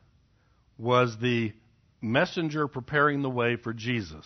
was 0.77 1.17
the 1.17 1.51
messenger 2.01 2.69
preparing 2.69 3.21
the 3.21 3.29
way 3.29 3.57
for 3.57 3.73
Jesus, 3.73 4.25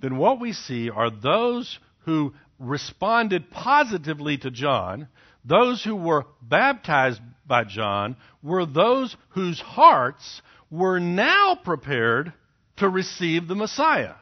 then 0.00 0.16
what 0.16 0.40
we 0.40 0.54
see 0.54 0.88
are 0.88 1.10
those 1.10 1.78
who 2.06 2.32
responded 2.58 3.50
positively 3.50 4.38
to 4.38 4.50
John, 4.50 5.08
those 5.44 5.84
who 5.84 5.96
were 5.96 6.24
baptized 6.40 7.20
by 7.46 7.64
John, 7.64 8.16
were 8.42 8.64
those 8.64 9.14
whose 9.32 9.60
hearts 9.60 10.40
were 10.70 10.98
now 10.98 11.58
prepared 11.62 12.32
to 12.78 12.88
receive 12.88 13.48
the 13.48 13.54
Messiah. 13.54 14.14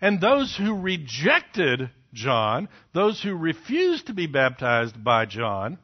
And 0.00 0.20
those 0.20 0.56
who 0.56 0.80
rejected 0.80 1.90
John, 2.12 2.68
those 2.92 3.22
who 3.22 3.34
refused 3.34 4.06
to 4.06 4.14
be 4.14 4.26
baptized 4.26 5.02
by 5.02 5.26
John, 5.26 5.78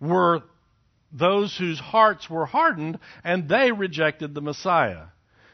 were 0.00 0.42
those 1.12 1.56
whose 1.56 1.80
hearts 1.80 2.28
were 2.28 2.46
hardened 2.46 2.98
and 3.24 3.48
they 3.48 3.72
rejected 3.72 4.34
the 4.34 4.42
Messiah. 4.42 5.06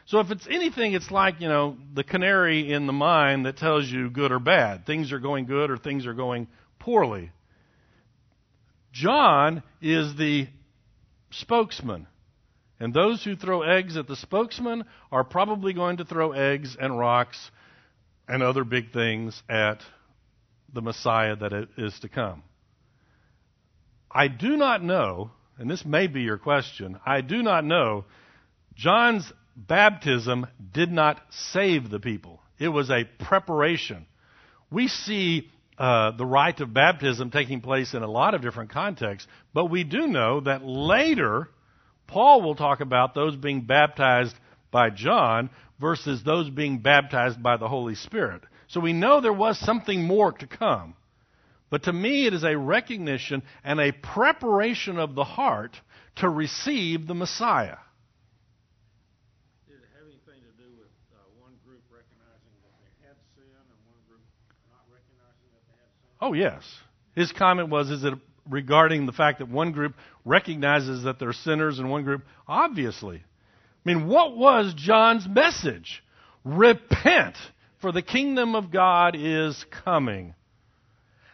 So 0.05 0.19
if 0.19 0.29
it's 0.29 0.47
anything, 0.47 0.93
it's 0.93 1.09
like, 1.09 1.41
you 1.41 1.47
know, 1.47 1.77
the 1.93 2.03
canary 2.03 2.71
in 2.71 2.85
the 2.85 2.93
mine 2.93 3.43
that 3.43 3.57
tells 3.57 3.89
you 3.89 4.09
good 4.09 4.31
or 4.31 4.39
bad. 4.39 4.85
Things 4.85 5.11
are 5.11 5.19
going 5.19 5.45
good 5.45 5.71
or 5.71 5.77
things 5.77 6.05
are 6.05 6.13
going 6.13 6.47
poorly. 6.77 7.31
John 8.91 9.63
is 9.81 10.15
the 10.15 10.47
spokesman. 11.31 12.07
And 12.79 12.93
those 12.93 13.23
who 13.23 13.35
throw 13.35 13.61
eggs 13.61 13.97
at 13.97 14.07
the 14.07 14.15
spokesman 14.15 14.83
are 15.11 15.23
probably 15.23 15.73
going 15.73 15.97
to 15.97 16.05
throw 16.05 16.33
eggs 16.33 16.75
and 16.79 16.99
rocks 16.99 17.51
and 18.27 18.41
other 18.43 18.63
big 18.63 18.91
things 18.91 19.41
at 19.49 19.79
the 20.73 20.81
Messiah 20.81 21.35
that 21.35 21.67
is 21.77 21.97
to 21.99 22.09
come. 22.09 22.43
I 24.11 24.27
do 24.27 24.57
not 24.57 24.83
know 24.83 25.31
and 25.57 25.69
this 25.69 25.85
may 25.85 26.07
be 26.07 26.21
your 26.21 26.37
question, 26.37 26.99
I 27.05 27.21
do 27.21 27.41
not 27.41 27.63
know. 27.63 28.05
John's 28.75 29.31
baptism 29.55 30.47
did 30.73 30.91
not 30.91 31.21
save 31.29 31.89
the 31.89 31.99
people, 31.99 32.41
it 32.59 32.69
was 32.69 32.89
a 32.89 33.05
preparation. 33.23 34.05
We 34.71 34.87
see 34.87 35.49
uh, 35.77 36.11
the 36.11 36.25
rite 36.25 36.59
of 36.61 36.73
baptism 36.73 37.29
taking 37.29 37.61
place 37.61 37.93
in 37.93 38.01
a 38.01 38.09
lot 38.09 38.33
of 38.33 38.41
different 38.41 38.71
contexts, 38.71 39.29
but 39.53 39.65
we 39.65 39.83
do 39.83 40.07
know 40.07 40.41
that 40.41 40.65
later, 40.65 41.49
Paul 42.07 42.41
will 42.41 42.55
talk 42.55 42.79
about 42.81 43.13
those 43.13 43.35
being 43.35 43.61
baptized 43.61 44.35
by 44.71 44.89
John 44.89 45.49
versus 45.79 46.23
those 46.23 46.49
being 46.49 46.79
baptized 46.79 47.41
by 47.41 47.57
the 47.57 47.67
Holy 47.67 47.95
Spirit. 47.95 48.41
So 48.67 48.79
we 48.79 48.93
know 48.93 49.21
there 49.21 49.33
was 49.33 49.59
something 49.59 50.03
more 50.03 50.31
to 50.31 50.47
come. 50.47 50.95
But 51.69 51.83
to 51.83 51.93
me, 51.93 52.25
it 52.25 52.33
is 52.33 52.43
a 52.43 52.57
recognition 52.57 53.43
and 53.63 53.79
a 53.79 53.91
preparation 53.91 54.97
of 54.97 55.15
the 55.15 55.23
heart 55.23 55.79
to 56.17 56.29
receive 56.29 57.07
the 57.07 57.13
Messiah. 57.13 57.77
Did 59.67 59.77
it 59.77 59.89
have 59.97 60.07
anything 60.07 60.41
to 60.41 60.63
do 60.63 60.69
with 60.77 60.87
uh, 61.13 61.17
one 61.41 61.53
group 61.65 61.81
recognizing 61.91 62.55
that 62.63 62.73
they 62.79 63.07
had 63.07 63.15
sin 63.35 63.43
and 63.49 63.79
one 63.89 63.99
group 64.07 64.21
not 64.69 64.85
recognizing 64.87 65.49
that 65.51 65.65
they 65.67 65.75
had 65.75 65.91
sin? 65.99 66.15
Oh, 66.21 66.33
yes. 66.33 66.63
His 67.15 67.31
comment 67.31 67.69
was 67.69 67.89
is 67.89 68.03
it 68.03 68.13
regarding 68.49 69.05
the 69.05 69.11
fact 69.11 69.39
that 69.39 69.49
one 69.49 69.71
group 69.71 69.95
recognizes 70.23 71.03
that 71.03 71.19
they're 71.19 71.33
sinners 71.33 71.79
and 71.79 71.89
one 71.89 72.03
group 72.03 72.23
obviously. 72.47 73.23
I 73.85 73.93
mean, 73.93 74.07
what 74.07 74.35
was 74.35 74.73
John's 74.73 75.27
message? 75.27 76.03
Repent, 76.43 77.35
for 77.79 77.91
the 77.91 78.01
kingdom 78.01 78.55
of 78.55 78.71
God 78.71 79.15
is 79.15 79.63
coming. 79.83 80.33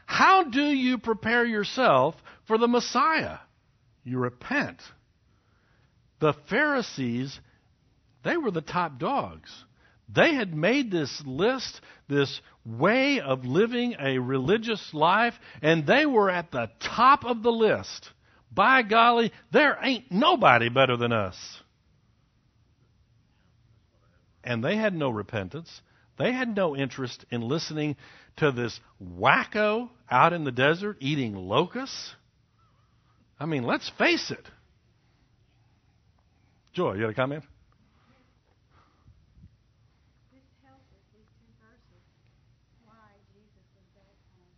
How 0.05 0.43
do 0.43 0.63
you 0.63 0.97
prepare 0.97 1.45
yourself 1.45 2.15
for 2.47 2.57
the 2.57 2.67
Messiah? 2.67 3.37
You 4.03 4.17
repent. 4.17 4.81
The 6.19 6.33
Pharisees, 6.49 7.39
they 8.23 8.35
were 8.35 8.51
the 8.51 8.61
top 8.61 8.99
dogs. 8.99 9.49
They 10.13 10.35
had 10.35 10.53
made 10.53 10.91
this 10.91 11.23
list, 11.25 11.79
this 12.09 12.41
way 12.65 13.21
of 13.21 13.45
living 13.45 13.95
a 13.97 14.17
religious 14.17 14.93
life, 14.93 15.35
and 15.61 15.87
they 15.87 16.05
were 16.05 16.29
at 16.29 16.51
the 16.51 16.69
top 16.81 17.23
of 17.23 17.43
the 17.43 17.51
list. 17.51 18.09
by 18.53 18.81
golly, 18.81 19.31
there 19.51 19.77
ain't 19.81 20.11
nobody 20.11 20.67
better 20.67 20.97
than 20.97 21.13
us. 21.13 21.37
And 24.43 24.63
they 24.63 24.75
had 24.75 24.93
no 24.93 25.09
repentance. 25.09 25.81
They 26.17 26.31
had 26.31 26.55
no 26.55 26.75
interest 26.75 27.25
in 27.31 27.41
listening 27.41 27.95
to 28.37 28.51
this 28.51 28.79
wacko 29.01 29.89
out 30.09 30.33
in 30.33 30.43
the 30.43 30.51
desert 30.51 30.97
eating 30.99 31.35
locusts. 31.35 32.15
I 33.39 33.45
mean, 33.45 33.63
let's 33.63 33.89
face 33.97 34.29
it. 34.31 34.45
Joy, 36.73 36.93
you 36.93 37.01
had 37.01 37.11
a 37.11 37.13
comment? 37.13 37.43
This 40.31 40.45
tells 40.63 40.79
us, 40.93 41.03
these 41.11 41.27
two 41.35 41.51
verses, 41.59 42.05
why 42.87 43.11
Jesus 43.35 43.65
was 43.75 43.83
baptized. 43.91 44.55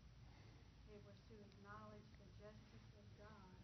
It 0.94 1.02
was 1.10 1.18
to 1.32 1.36
acknowledge 1.42 2.06
the 2.22 2.30
justice 2.38 2.86
of 3.02 3.08
God 3.18 3.56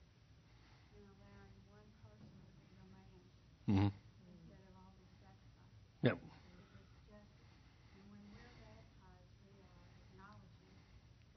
in 0.98 1.06
allowing 1.06 1.62
one 1.70 1.92
person 2.02 2.26
to 2.26 2.58
be 2.58 2.74
the 2.74 2.90
lamb 2.96 3.22
Mm-hmm. 3.70 3.94
instead 3.94 4.62
of 4.66 4.72
all 4.82 4.98
these 4.98 5.14
sacrifices. 5.22 5.78
Yep. 6.02 6.18
It 6.18 6.26
was 6.26 6.90
justice. 7.06 7.54
And 7.94 8.02
when 8.10 8.24
we're 8.34 8.50
baptized, 8.58 9.30
we 9.46 9.54
are 9.62 9.70
acknowledging 9.94 10.74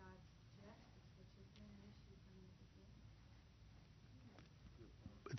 God's 0.01 0.33
justice, 0.65 1.13
which 1.21 1.29
has 1.37 1.49
been 1.61 1.69
an 1.77 1.93
issue 1.93 2.17
from 2.25 2.41
the 2.41 2.57
beginning. 2.57 3.05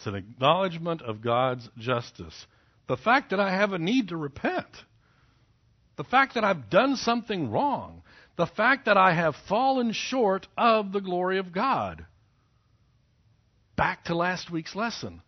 It's 0.04 0.08
an 0.10 0.16
acknowledgement 0.16 1.02
of 1.02 1.22
God's 1.22 1.70
justice. 1.78 2.46
The 2.88 2.98
fact 2.98 3.30
that 3.30 3.40
I 3.40 3.52
have 3.52 3.72
a 3.72 3.80
need 3.80 4.10
to 4.10 4.18
repent. 4.18 4.68
The 5.96 6.04
fact 6.04 6.34
that 6.34 6.44
I've 6.44 6.70
done 6.70 6.98
something 6.98 7.50
wrong. 7.50 8.02
The 8.36 8.48
fact 8.48 8.88
that 8.88 8.98
I 8.98 9.14
have 9.14 9.34
fallen 9.48 9.94
short 9.94 10.46
of 10.58 10.92
the 10.92 11.00
glory 11.00 11.38
of 11.38 11.54
God. 11.54 12.06
Back 13.78 14.04
to 14.06 14.14
last 14.14 14.52
week's 14.52 14.76
lesson. 14.76 15.22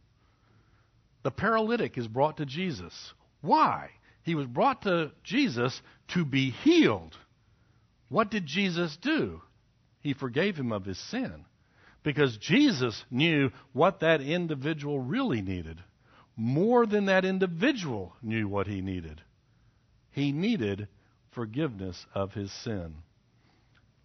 The 1.24 1.32
paralytic 1.32 1.98
is 1.98 2.10
brought 2.10 2.36
to 2.38 2.46
Jesus. 2.46 3.14
Why? 3.40 3.92
He 4.24 4.36
was 4.36 4.46
brought 4.46 4.82
to 4.82 5.14
Jesus 5.24 5.82
to 6.10 6.26
be 6.26 6.50
healed. 6.50 7.16
What 8.10 8.30
did 8.30 8.46
Jesus 8.46 8.98
do? 8.98 9.42
He 10.02 10.12
forgave 10.12 10.58
him 10.58 10.74
of 10.74 10.84
his 10.84 11.00
sin 11.00 11.46
because 12.06 12.38
Jesus 12.38 13.04
knew 13.10 13.50
what 13.74 14.02
that 14.02 14.22
individual 14.22 15.00
really 15.00 15.42
needed. 15.42 15.84
More 16.38 16.86
than 16.86 17.06
that 17.08 17.26
individual 17.26 18.14
knew 18.22 18.48
what 18.48 18.68
he 18.68 18.82
needed. 18.82 19.22
He 20.12 20.32
needed 20.32 20.88
forgiveness 21.32 22.06
of 22.14 22.32
his 22.32 22.52
sin. 22.64 22.94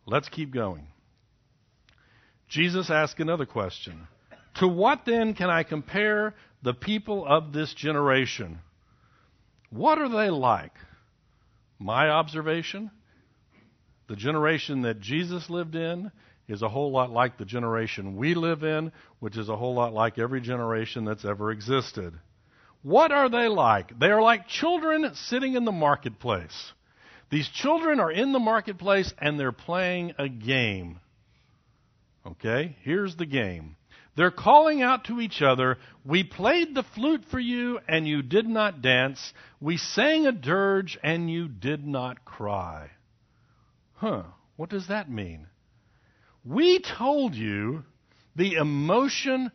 Let's 0.06 0.30
keep 0.30 0.50
going. 0.50 0.86
Jesus 2.48 2.90
asked 2.90 3.20
another 3.20 3.46
question 3.46 4.08
To 4.56 4.66
what 4.66 5.02
then 5.04 5.34
can 5.34 5.50
I 5.50 5.62
compare 5.62 6.34
the 6.62 6.74
people 6.74 7.26
of 7.26 7.52
this 7.52 7.74
generation? 7.74 8.60
What 9.68 9.98
are 9.98 10.08
they 10.08 10.30
like? 10.30 10.72
My 11.78 12.08
observation 12.08 12.90
the 14.10 14.16
generation 14.16 14.82
that 14.82 14.98
Jesus 14.98 15.48
lived 15.48 15.76
in 15.76 16.10
is 16.50 16.62
a 16.62 16.68
whole 16.68 16.90
lot 16.90 17.10
like 17.10 17.38
the 17.38 17.44
generation 17.44 18.16
we 18.16 18.34
live 18.34 18.64
in, 18.64 18.92
which 19.20 19.36
is 19.36 19.48
a 19.48 19.56
whole 19.56 19.74
lot 19.74 19.92
like 19.92 20.18
every 20.18 20.40
generation 20.40 21.04
that's 21.04 21.24
ever 21.24 21.50
existed. 21.50 22.12
What 22.82 23.12
are 23.12 23.28
they 23.28 23.46
like? 23.46 23.98
They 23.98 24.10
are 24.10 24.22
like 24.22 24.48
children 24.48 25.10
sitting 25.14 25.54
in 25.54 25.64
the 25.64 25.72
marketplace. 25.72 26.72
These 27.30 27.48
children 27.48 28.00
are 28.00 28.10
in 28.10 28.32
the 28.32 28.38
marketplace 28.38 29.12
and 29.18 29.38
they're 29.38 29.52
playing 29.52 30.14
a 30.18 30.28
game. 30.28 30.98
Okay? 32.26 32.76
Here's 32.82 33.16
the 33.16 33.26
game. 33.26 33.76
They're 34.16 34.32
calling 34.32 34.82
out 34.82 35.04
to 35.04 35.20
each 35.20 35.40
other, 35.40 35.78
We 36.04 36.24
played 36.24 36.74
the 36.74 36.82
flute 36.82 37.24
for 37.30 37.38
you 37.38 37.78
and 37.86 38.08
you 38.08 38.22
did 38.22 38.46
not 38.46 38.82
dance. 38.82 39.32
We 39.60 39.76
sang 39.76 40.26
a 40.26 40.32
dirge 40.32 40.98
and 41.02 41.30
you 41.30 41.46
did 41.46 41.86
not 41.86 42.24
cry. 42.24 42.90
Huh, 43.94 44.24
what 44.56 44.70
does 44.70 44.88
that 44.88 45.10
mean? 45.10 45.46
We 46.44 46.80
told 46.80 47.34
you 47.34 47.84
the 48.36 48.54
emotion, 48.54 49.50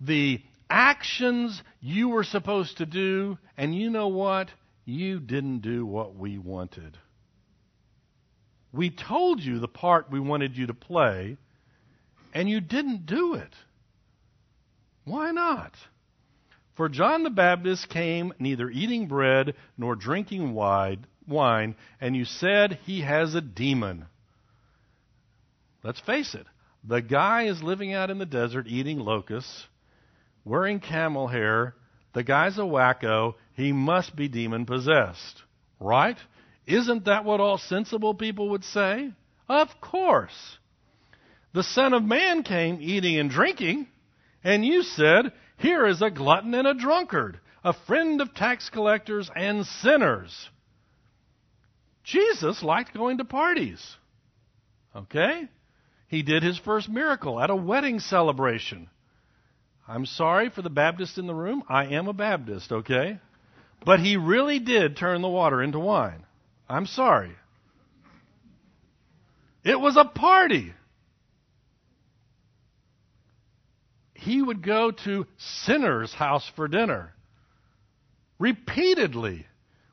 the 0.00 0.42
actions 0.68 1.62
you 1.80 2.10
were 2.10 2.24
supposed 2.24 2.78
to 2.78 2.86
do, 2.86 3.38
and 3.56 3.74
you 3.74 3.90
know 3.90 4.08
what? 4.08 4.48
You 4.84 5.20
didn't 5.20 5.60
do 5.60 5.86
what 5.86 6.14
we 6.16 6.38
wanted. 6.38 6.98
We 8.72 8.90
told 8.90 9.40
you 9.40 9.58
the 9.58 9.68
part 9.68 10.10
we 10.10 10.20
wanted 10.20 10.56
you 10.56 10.66
to 10.66 10.74
play, 10.74 11.36
and 12.34 12.48
you 12.48 12.60
didn't 12.60 13.06
do 13.06 13.34
it. 13.34 13.54
Why 15.04 15.30
not? 15.30 15.74
For 16.74 16.88
John 16.88 17.22
the 17.22 17.30
Baptist 17.30 17.88
came 17.90 18.32
neither 18.38 18.70
eating 18.70 19.08
bread 19.08 19.54
nor 19.76 19.94
drinking 19.94 20.54
wine, 20.54 21.76
and 22.00 22.16
you 22.16 22.24
said 22.24 22.78
he 22.84 23.02
has 23.02 23.34
a 23.34 23.40
demon. 23.42 24.06
Let's 25.82 26.00
face 26.00 26.34
it. 26.34 26.46
The 26.84 27.00
guy 27.00 27.44
is 27.44 27.62
living 27.62 27.92
out 27.92 28.10
in 28.10 28.18
the 28.18 28.26
desert 28.26 28.66
eating 28.66 28.98
locusts, 28.98 29.66
wearing 30.44 30.80
camel 30.80 31.28
hair. 31.28 31.74
The 32.12 32.24
guy's 32.24 32.58
a 32.58 32.62
wacko. 32.62 33.34
He 33.54 33.72
must 33.72 34.16
be 34.16 34.28
demon 34.28 34.66
possessed. 34.66 35.42
Right? 35.80 36.16
Isn't 36.66 37.06
that 37.06 37.24
what 37.24 37.40
all 37.40 37.58
sensible 37.58 38.14
people 38.14 38.50
would 38.50 38.64
say? 38.64 39.12
Of 39.48 39.68
course. 39.80 40.58
The 41.52 41.62
Son 41.62 41.92
of 41.92 42.02
Man 42.02 42.42
came 42.44 42.78
eating 42.80 43.18
and 43.18 43.30
drinking, 43.30 43.86
and 44.42 44.64
you 44.64 44.82
said, 44.82 45.32
Here 45.58 45.86
is 45.86 46.00
a 46.00 46.10
glutton 46.10 46.54
and 46.54 46.66
a 46.66 46.74
drunkard, 46.74 47.40
a 47.62 47.74
friend 47.86 48.20
of 48.20 48.34
tax 48.34 48.70
collectors 48.70 49.30
and 49.34 49.66
sinners. 49.66 50.48
Jesus 52.04 52.62
liked 52.62 52.94
going 52.94 53.18
to 53.18 53.24
parties. 53.24 53.96
Okay? 54.96 55.48
He 56.12 56.22
did 56.22 56.42
his 56.42 56.58
first 56.58 56.90
miracle 56.90 57.40
at 57.40 57.48
a 57.48 57.56
wedding 57.56 57.98
celebration. 57.98 58.90
I'm 59.88 60.04
sorry 60.04 60.50
for 60.50 60.60
the 60.60 60.68
Baptist 60.68 61.16
in 61.16 61.26
the 61.26 61.34
room. 61.34 61.62
I 61.70 61.86
am 61.86 62.06
a 62.06 62.12
Baptist, 62.12 62.70
okay? 62.70 63.18
But 63.86 63.98
he 63.98 64.18
really 64.18 64.58
did 64.58 64.98
turn 64.98 65.22
the 65.22 65.28
water 65.28 65.62
into 65.62 65.78
wine. 65.78 66.26
I'm 66.68 66.84
sorry. 66.84 67.32
It 69.64 69.80
was 69.80 69.96
a 69.96 70.04
party. 70.04 70.74
He 74.12 74.42
would 74.42 74.62
go 74.62 74.90
to 74.90 75.26
sinners' 75.38 76.12
house 76.12 76.46
for 76.54 76.68
dinner. 76.68 77.14
Repeatedly. 78.38 79.46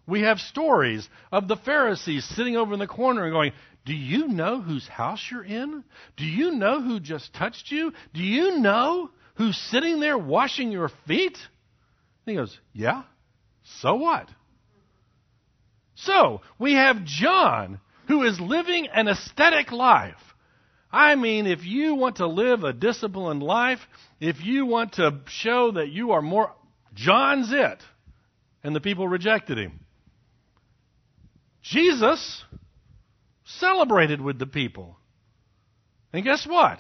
We 0.06 0.24
have 0.24 0.42
stories 0.42 1.08
of 1.32 1.48
the 1.48 1.56
Pharisees 1.56 2.26
sitting 2.26 2.58
over 2.58 2.74
in 2.74 2.80
the 2.80 2.88
corner 2.88 3.24
and 3.24 3.32
going, 3.32 3.54
Do 3.90 3.96
you 3.96 4.28
know 4.28 4.62
whose 4.62 4.88
house 4.88 5.20
you're 5.32 5.44
in? 5.44 5.84
Do 6.16 6.24
you 6.24 6.52
know 6.52 6.80
who 6.80 7.00
just 7.00 7.34
touched 7.34 7.72
you? 7.72 7.92
Do 8.14 8.22
you 8.22 8.60
know 8.60 9.10
who's 9.34 9.58
sitting 9.58 10.00
there 10.00 10.16
washing 10.16 10.72
your 10.72 10.92
feet? 11.08 11.36
And 11.36 12.28
he 12.28 12.36
goes, 12.36 12.56
Yeah, 12.72 13.02
so 13.82 13.96
what? 13.96 14.30
So, 15.96 16.42
we 16.60 16.74
have 16.74 17.04
John 17.04 17.80
who 18.08 18.22
is 18.22 18.40
living 18.40 18.86
an 18.94 19.08
ascetic 19.08 19.72
life. 19.72 20.22
I 20.92 21.16
mean, 21.16 21.48
if 21.48 21.66
you 21.66 21.96
want 21.96 22.18
to 22.18 22.28
live 22.28 22.64
a 22.64 22.74
disciplined 22.74 23.42
life, 23.42 23.80
if 24.20 24.46
you 24.46 24.68
want 24.68 24.94
to 24.94 25.22
show 25.30 25.72
that 25.72 25.90
you 25.90 26.12
are 26.12 26.22
more, 26.22 26.54
John's 26.94 27.52
it. 27.52 27.82
And 28.64 28.76
the 28.76 28.82
people 28.82 29.08
rejected 29.08 29.58
him. 29.58 29.80
Jesus 31.64 32.44
celebrated 33.58 34.22
with 34.22 34.38
the 34.38 34.46
people. 34.46 34.98
And 36.14 36.24
guess 36.24 36.46
what? 36.46 36.80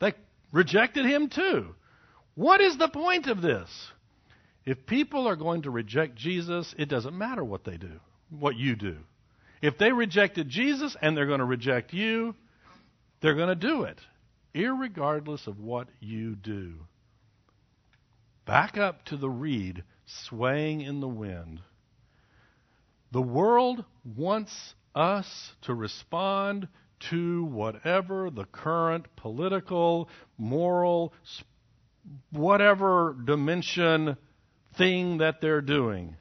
They 0.00 0.14
rejected 0.52 1.06
him 1.06 1.28
too. 1.28 1.74
What 2.34 2.60
is 2.60 2.76
the 2.76 2.88
point 2.88 3.26
of 3.26 3.40
this? 3.40 3.68
If 4.64 4.86
people 4.86 5.28
are 5.28 5.36
going 5.36 5.62
to 5.62 5.70
reject 5.70 6.16
Jesus, 6.16 6.74
it 6.76 6.88
doesn't 6.88 7.16
matter 7.16 7.44
what 7.44 7.64
they 7.64 7.76
do, 7.76 8.00
what 8.30 8.56
you 8.56 8.74
do. 8.76 8.96
If 9.62 9.78
they 9.78 9.92
rejected 9.92 10.48
Jesus 10.48 10.96
and 11.00 11.16
they're 11.16 11.26
going 11.26 11.38
to 11.38 11.44
reject 11.44 11.92
you, 11.92 12.34
they're 13.20 13.36
going 13.36 13.48
to 13.48 13.54
do 13.54 13.84
it, 13.84 13.98
irregardless 14.54 15.46
of 15.46 15.60
what 15.60 15.88
you 16.00 16.34
do. 16.34 16.74
Back 18.44 18.76
up 18.76 19.04
to 19.06 19.16
the 19.16 19.30
reed 19.30 19.82
swaying 20.06 20.80
in 20.82 21.00
the 21.00 21.08
wind. 21.08 21.60
The 23.12 23.22
world 23.22 23.84
wants 24.04 24.74
us 24.96 25.52
to 25.62 25.74
respond 25.74 26.68
to 27.10 27.44
whatever 27.44 28.30
the 28.30 28.46
current 28.46 29.06
political, 29.16 30.08
moral, 30.38 31.12
whatever 32.30 33.14
dimension 33.24 34.16
thing 34.78 35.18
that 35.18 35.40
they're 35.40 35.60
doing. 35.60 36.16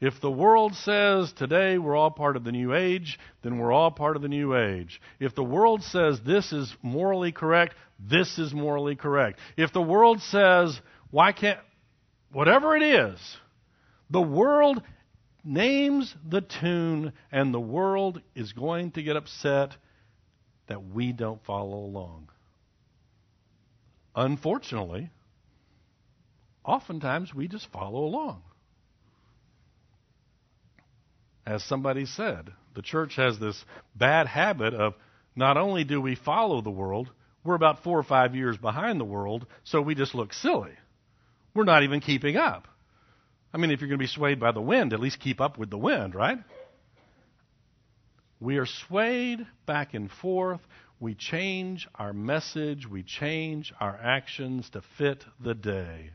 If 0.00 0.20
the 0.20 0.30
world 0.30 0.74
says 0.74 1.32
today 1.32 1.78
we're 1.78 1.96
all 1.96 2.10
part 2.10 2.36
of 2.36 2.44
the 2.44 2.52
new 2.52 2.74
age, 2.74 3.18
then 3.42 3.58
we're 3.58 3.72
all 3.72 3.90
part 3.90 4.16
of 4.16 4.22
the 4.22 4.28
new 4.28 4.54
age. 4.54 5.00
If 5.18 5.34
the 5.34 5.44
world 5.44 5.82
says 5.82 6.20
this 6.20 6.52
is 6.52 6.74
morally 6.82 7.32
correct, 7.32 7.74
this 7.98 8.38
is 8.38 8.52
morally 8.52 8.96
correct. 8.96 9.38
If 9.56 9.72
the 9.72 9.80
world 9.80 10.20
says, 10.20 10.78
why 11.10 11.32
can't, 11.32 11.60
whatever 12.32 12.76
it 12.76 12.82
is, 12.82 13.18
the 14.10 14.20
world 14.20 14.82
names 15.44 16.14
the 16.28 16.40
tune 16.40 17.12
and 17.30 17.52
the 17.52 17.60
world 17.60 18.20
is 18.34 18.52
going 18.52 18.92
to 18.92 19.02
get 19.02 19.16
upset 19.16 19.76
that 20.66 20.82
we 20.82 21.12
don't 21.12 21.44
follow 21.44 21.78
along. 21.78 22.28
Unfortunately, 24.16 25.10
oftentimes 26.64 27.34
we 27.34 27.48
just 27.48 27.70
follow 27.70 28.04
along. 28.04 28.42
As 31.46 31.62
somebody 31.62 32.06
said, 32.06 32.50
the 32.74 32.82
church 32.82 33.16
has 33.16 33.38
this 33.38 33.62
bad 33.94 34.26
habit 34.26 34.72
of 34.72 34.94
not 35.36 35.56
only 35.56 35.84
do 35.84 36.00
we 36.00 36.14
follow 36.14 36.62
the 36.62 36.70
world, 36.70 37.10
we're 37.42 37.54
about 37.54 37.82
four 37.82 37.98
or 37.98 38.04
five 38.04 38.34
years 38.34 38.56
behind 38.56 38.98
the 38.98 39.04
world, 39.04 39.46
so 39.64 39.82
we 39.82 39.94
just 39.94 40.14
look 40.14 40.32
silly. 40.32 40.72
We're 41.54 41.64
not 41.64 41.82
even 41.82 42.00
keeping 42.00 42.36
up. 42.36 42.66
I 43.54 43.56
mean, 43.56 43.70
if 43.70 43.80
you're 43.80 43.88
going 43.88 44.00
to 44.00 44.02
be 44.02 44.08
swayed 44.08 44.40
by 44.40 44.50
the 44.50 44.60
wind, 44.60 44.92
at 44.92 44.98
least 44.98 45.20
keep 45.20 45.40
up 45.40 45.58
with 45.58 45.70
the 45.70 45.78
wind, 45.78 46.16
right? 46.16 46.38
We 48.40 48.56
are 48.56 48.66
swayed 48.66 49.46
back 49.64 49.94
and 49.94 50.10
forth. 50.10 50.60
We 50.98 51.14
change 51.14 51.86
our 51.94 52.12
message, 52.12 52.88
we 52.88 53.04
change 53.04 53.72
our 53.78 53.96
actions 53.96 54.70
to 54.70 54.82
fit 54.98 55.24
the 55.38 55.54
day. 55.54 56.10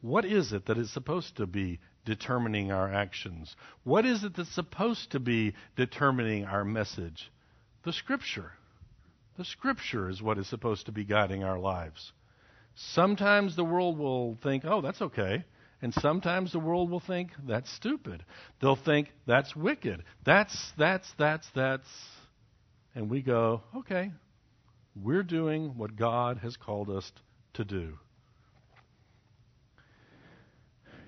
What 0.00 0.24
is 0.24 0.52
it 0.52 0.66
that 0.66 0.76
is 0.76 0.92
supposed 0.92 1.36
to 1.36 1.46
be 1.46 1.78
determining 2.04 2.72
our 2.72 2.92
actions? 2.92 3.54
What 3.84 4.04
is 4.04 4.24
it 4.24 4.34
that's 4.36 4.52
supposed 4.52 5.12
to 5.12 5.20
be 5.20 5.54
determining 5.76 6.46
our 6.46 6.64
message? 6.64 7.30
The 7.84 7.92
Scripture. 7.92 8.52
The 9.38 9.44
Scripture 9.44 10.08
is 10.08 10.20
what 10.20 10.38
is 10.38 10.48
supposed 10.48 10.86
to 10.86 10.92
be 10.92 11.04
guiding 11.04 11.44
our 11.44 11.58
lives. 11.58 12.12
Sometimes 12.74 13.56
the 13.56 13.64
world 13.64 13.98
will 13.98 14.36
think, 14.42 14.64
oh, 14.64 14.80
that's 14.80 15.00
okay. 15.00 15.44
And 15.80 15.92
sometimes 15.94 16.52
the 16.52 16.58
world 16.58 16.90
will 16.90 17.00
think, 17.00 17.30
that's 17.46 17.70
stupid. 17.70 18.24
They'll 18.60 18.74
think, 18.76 19.12
that's 19.26 19.54
wicked. 19.54 20.02
That's, 20.24 20.72
that's, 20.78 21.12
that's, 21.18 21.46
that's. 21.54 21.86
And 22.94 23.10
we 23.10 23.22
go, 23.22 23.62
okay, 23.76 24.12
we're 24.96 25.22
doing 25.22 25.76
what 25.76 25.96
God 25.96 26.38
has 26.38 26.56
called 26.56 26.88
us 26.88 27.10
to 27.54 27.64
do. 27.64 27.98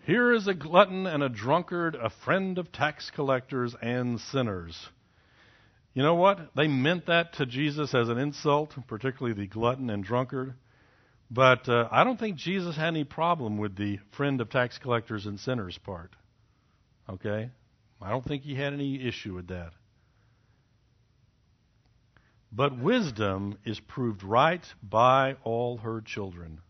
Here 0.05 0.33
is 0.33 0.47
a 0.47 0.55
glutton 0.55 1.07
and 1.07 1.23
a 1.23 1.29
drunkard, 1.29 1.97
a 1.97 2.11
friend 2.25 2.59
of 2.59 2.71
tax 2.71 3.11
collectors 3.15 3.75
and 3.83 4.21
sinners. 4.21 4.79
You 5.95 6.03
know 6.03 6.15
what? 6.15 6.55
They 6.55 6.69
meant 6.69 7.07
that 7.07 7.33
to 7.35 7.47
Jesus 7.47 7.93
as 7.95 8.09
an 8.09 8.19
insult, 8.19 8.75
particularly 8.87 9.35
the 9.35 9.49
glutton 9.49 9.91
and 9.91 10.05
drunkard. 10.05 10.55
But 11.31 11.69
uh, 11.69 11.89
I 11.91 12.05
don't 12.05 12.19
think 12.19 12.37
Jesus 12.37 12.77
had 12.77 12.89
any 12.89 13.05
problem 13.05 13.59
with 13.59 13.77
the 13.77 13.99
friend 14.13 14.41
of 14.41 14.49
tax 14.49 14.79
collectors 14.79 15.27
and 15.27 15.41
sinners 15.41 15.79
part. 15.79 16.15
Okay? 17.09 17.51
I 18.01 18.11
don't 18.11 18.25
think 18.25 18.43
he 18.43 18.55
had 18.55 18.73
any 18.73 19.07
issue 19.07 19.35
with 19.35 19.49
that. 19.49 19.73
But 22.53 22.79
wisdom 22.79 23.59
is 23.65 23.81
proved 23.81 24.23
right 24.23 24.65
by 24.83 25.37
all 25.43 25.79
her 25.79 26.01
children. 26.01 26.61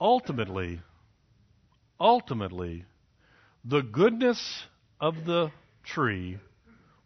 Ultimately, 0.00 0.80
ultimately, 1.98 2.84
the 3.64 3.80
goodness 3.82 4.64
of 5.00 5.24
the 5.24 5.50
tree 5.82 6.38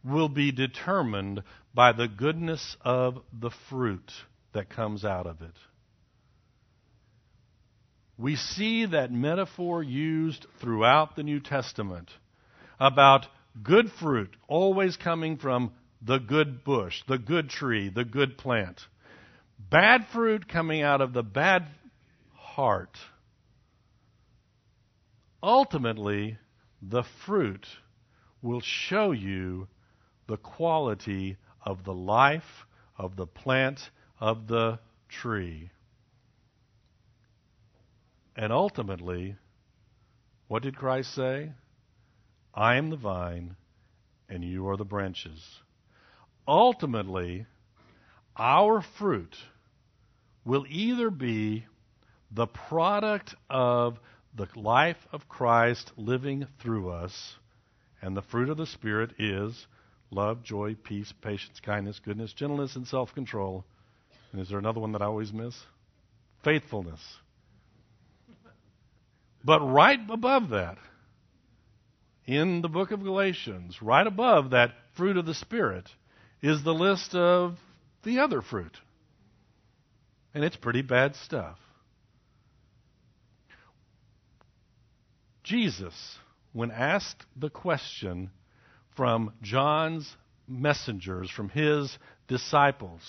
will 0.02 0.28
be 0.28 0.50
determined 0.50 1.42
by 1.72 1.92
the 1.92 2.08
goodness 2.08 2.76
of 2.80 3.22
the 3.32 3.50
fruit 3.68 4.12
that 4.52 4.70
comes 4.70 5.04
out 5.04 5.26
of 5.26 5.40
it. 5.42 5.54
We 8.18 8.36
see 8.36 8.86
that 8.86 9.12
metaphor 9.12 9.82
used 9.82 10.46
throughout 10.60 11.16
the 11.16 11.22
New 11.22 11.40
Testament 11.40 12.10
about 12.78 13.26
good 13.62 13.90
fruit 13.98 14.34
always 14.46 14.96
coming 14.96 15.38
from 15.38 15.72
the 16.02 16.18
good 16.18 16.64
bush, 16.64 17.02
the 17.08 17.18
good 17.18 17.48
tree, 17.48 17.88
the 17.88 18.04
good 18.04 18.36
plant. 18.36 18.80
Bad 19.58 20.06
fruit 20.12 20.48
coming 20.48 20.82
out 20.82 21.00
of 21.00 21.12
the 21.12 21.22
bad 21.22 21.66
heart. 22.34 22.96
Ultimately, 25.42 26.38
the 26.82 27.04
fruit 27.24 27.66
will 28.42 28.60
show 28.60 29.12
you 29.12 29.68
the 30.26 30.36
quality 30.36 31.36
of 31.64 31.84
the 31.84 31.94
life 31.94 32.66
of 32.96 33.16
the 33.16 33.26
plant 33.26 33.80
of 34.20 34.46
the 34.46 34.78
tree. 35.08 35.70
And 38.36 38.52
ultimately, 38.52 39.36
what 40.48 40.62
did 40.62 40.76
Christ 40.76 41.14
say? 41.14 41.52
I 42.54 42.76
am 42.76 42.90
the 42.90 42.96
vine, 42.96 43.56
and 44.28 44.44
you 44.44 44.68
are 44.68 44.76
the 44.76 44.84
branches. 44.84 45.60
Ultimately, 46.46 47.46
our 48.36 48.82
fruit 48.98 49.36
will 50.44 50.64
either 50.68 51.10
be 51.10 51.66
the 52.30 52.46
product 52.46 53.34
of 53.48 53.98
the 54.34 54.48
life 54.54 55.06
of 55.12 55.28
Christ 55.28 55.92
living 55.96 56.46
through 56.60 56.90
us, 56.90 57.36
and 58.00 58.16
the 58.16 58.22
fruit 58.22 58.48
of 58.48 58.56
the 58.56 58.66
Spirit 58.66 59.12
is 59.18 59.66
love, 60.10 60.42
joy, 60.42 60.74
peace, 60.74 61.12
patience, 61.20 61.60
kindness, 61.60 62.00
goodness, 62.00 62.32
gentleness, 62.32 62.76
and 62.76 62.86
self 62.86 63.14
control. 63.14 63.64
And 64.32 64.40
is 64.40 64.48
there 64.48 64.58
another 64.58 64.80
one 64.80 64.92
that 64.92 65.02
I 65.02 65.06
always 65.06 65.32
miss? 65.32 65.54
Faithfulness. 66.44 67.00
But 69.44 69.60
right 69.60 69.98
above 70.08 70.50
that, 70.50 70.78
in 72.26 72.62
the 72.62 72.68
book 72.68 72.90
of 72.90 73.02
Galatians, 73.02 73.80
right 73.82 74.06
above 74.06 74.50
that 74.50 74.72
fruit 74.96 75.16
of 75.16 75.26
the 75.26 75.34
Spirit, 75.34 75.88
is 76.42 76.62
the 76.62 76.74
list 76.74 77.14
of 77.14 77.58
the 78.04 78.20
other 78.20 78.42
fruit. 78.42 78.76
And 80.34 80.44
it's 80.44 80.56
pretty 80.56 80.82
bad 80.82 81.16
stuff. 81.16 81.58
Jesus, 85.42 86.18
when 86.52 86.70
asked 86.70 87.24
the 87.34 87.50
question 87.50 88.30
from 88.96 89.32
John's 89.42 90.16
messengers, 90.46 91.30
from 91.30 91.48
his 91.48 91.98
disciples, 92.28 93.02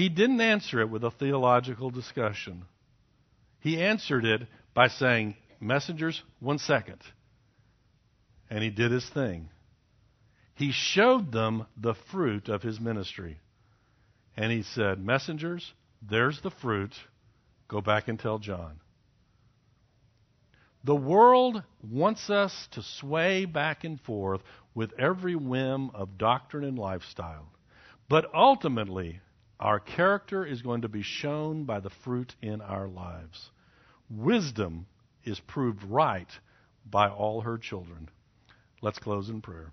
he 0.00 0.08
didn't 0.08 0.40
answer 0.40 0.80
it 0.80 0.88
with 0.88 1.04
a 1.04 1.10
theological 1.10 1.90
discussion. 1.90 2.64
He 3.58 3.82
answered 3.82 4.24
it 4.24 4.48
by 4.72 4.88
saying, 4.88 5.36
Messengers, 5.60 6.22
one 6.38 6.58
second. 6.58 7.02
And 8.48 8.64
he 8.64 8.70
did 8.70 8.92
his 8.92 9.06
thing. 9.10 9.50
He 10.54 10.72
showed 10.72 11.32
them 11.32 11.66
the 11.76 11.92
fruit 12.10 12.48
of 12.48 12.62
his 12.62 12.80
ministry. 12.80 13.40
And 14.38 14.50
he 14.50 14.62
said, 14.62 15.04
Messengers, 15.04 15.70
there's 16.00 16.40
the 16.40 16.50
fruit. 16.50 16.94
Go 17.68 17.82
back 17.82 18.08
and 18.08 18.18
tell 18.18 18.38
John. 18.38 18.80
The 20.82 20.96
world 20.96 21.62
wants 21.82 22.30
us 22.30 22.68
to 22.70 22.82
sway 22.82 23.44
back 23.44 23.84
and 23.84 24.00
forth 24.00 24.40
with 24.74 24.98
every 24.98 25.36
whim 25.36 25.90
of 25.90 26.16
doctrine 26.16 26.64
and 26.64 26.78
lifestyle. 26.78 27.52
But 28.08 28.34
ultimately, 28.34 29.20
our 29.60 29.78
character 29.78 30.44
is 30.44 30.62
going 30.62 30.82
to 30.82 30.88
be 30.88 31.02
shown 31.02 31.64
by 31.64 31.80
the 31.80 31.90
fruit 32.02 32.34
in 32.40 32.62
our 32.62 32.88
lives. 32.88 33.50
Wisdom 34.10 34.86
is 35.24 35.38
proved 35.46 35.84
right 35.84 36.30
by 36.90 37.08
all 37.08 37.42
her 37.42 37.58
children. 37.58 38.08
Let's 38.80 38.98
close 38.98 39.28
in 39.28 39.42
prayer. 39.42 39.70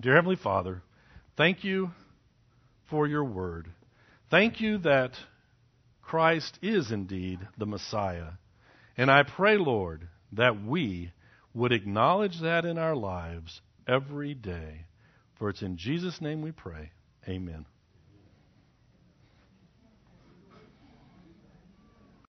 Dear 0.00 0.14
Heavenly 0.14 0.36
Father, 0.36 0.82
thank 1.36 1.64
you 1.64 1.90
for 2.88 3.08
your 3.08 3.24
word. 3.24 3.68
Thank 4.30 4.60
you 4.60 4.78
that 4.78 5.12
Christ 6.00 6.58
is 6.62 6.92
indeed 6.92 7.40
the 7.58 7.66
Messiah. 7.66 8.30
And 8.96 9.10
I 9.10 9.24
pray, 9.24 9.56
Lord, 9.58 10.08
that 10.32 10.64
we 10.64 11.10
would 11.52 11.72
acknowledge 11.72 12.40
that 12.40 12.64
in 12.64 12.78
our 12.78 12.96
lives 12.96 13.60
every 13.88 14.34
day. 14.34 14.86
For 15.38 15.48
it's 15.48 15.62
in 15.62 15.76
Jesus' 15.76 16.20
name 16.20 16.40
we 16.40 16.52
pray. 16.52 16.92
Amen. 17.28 17.66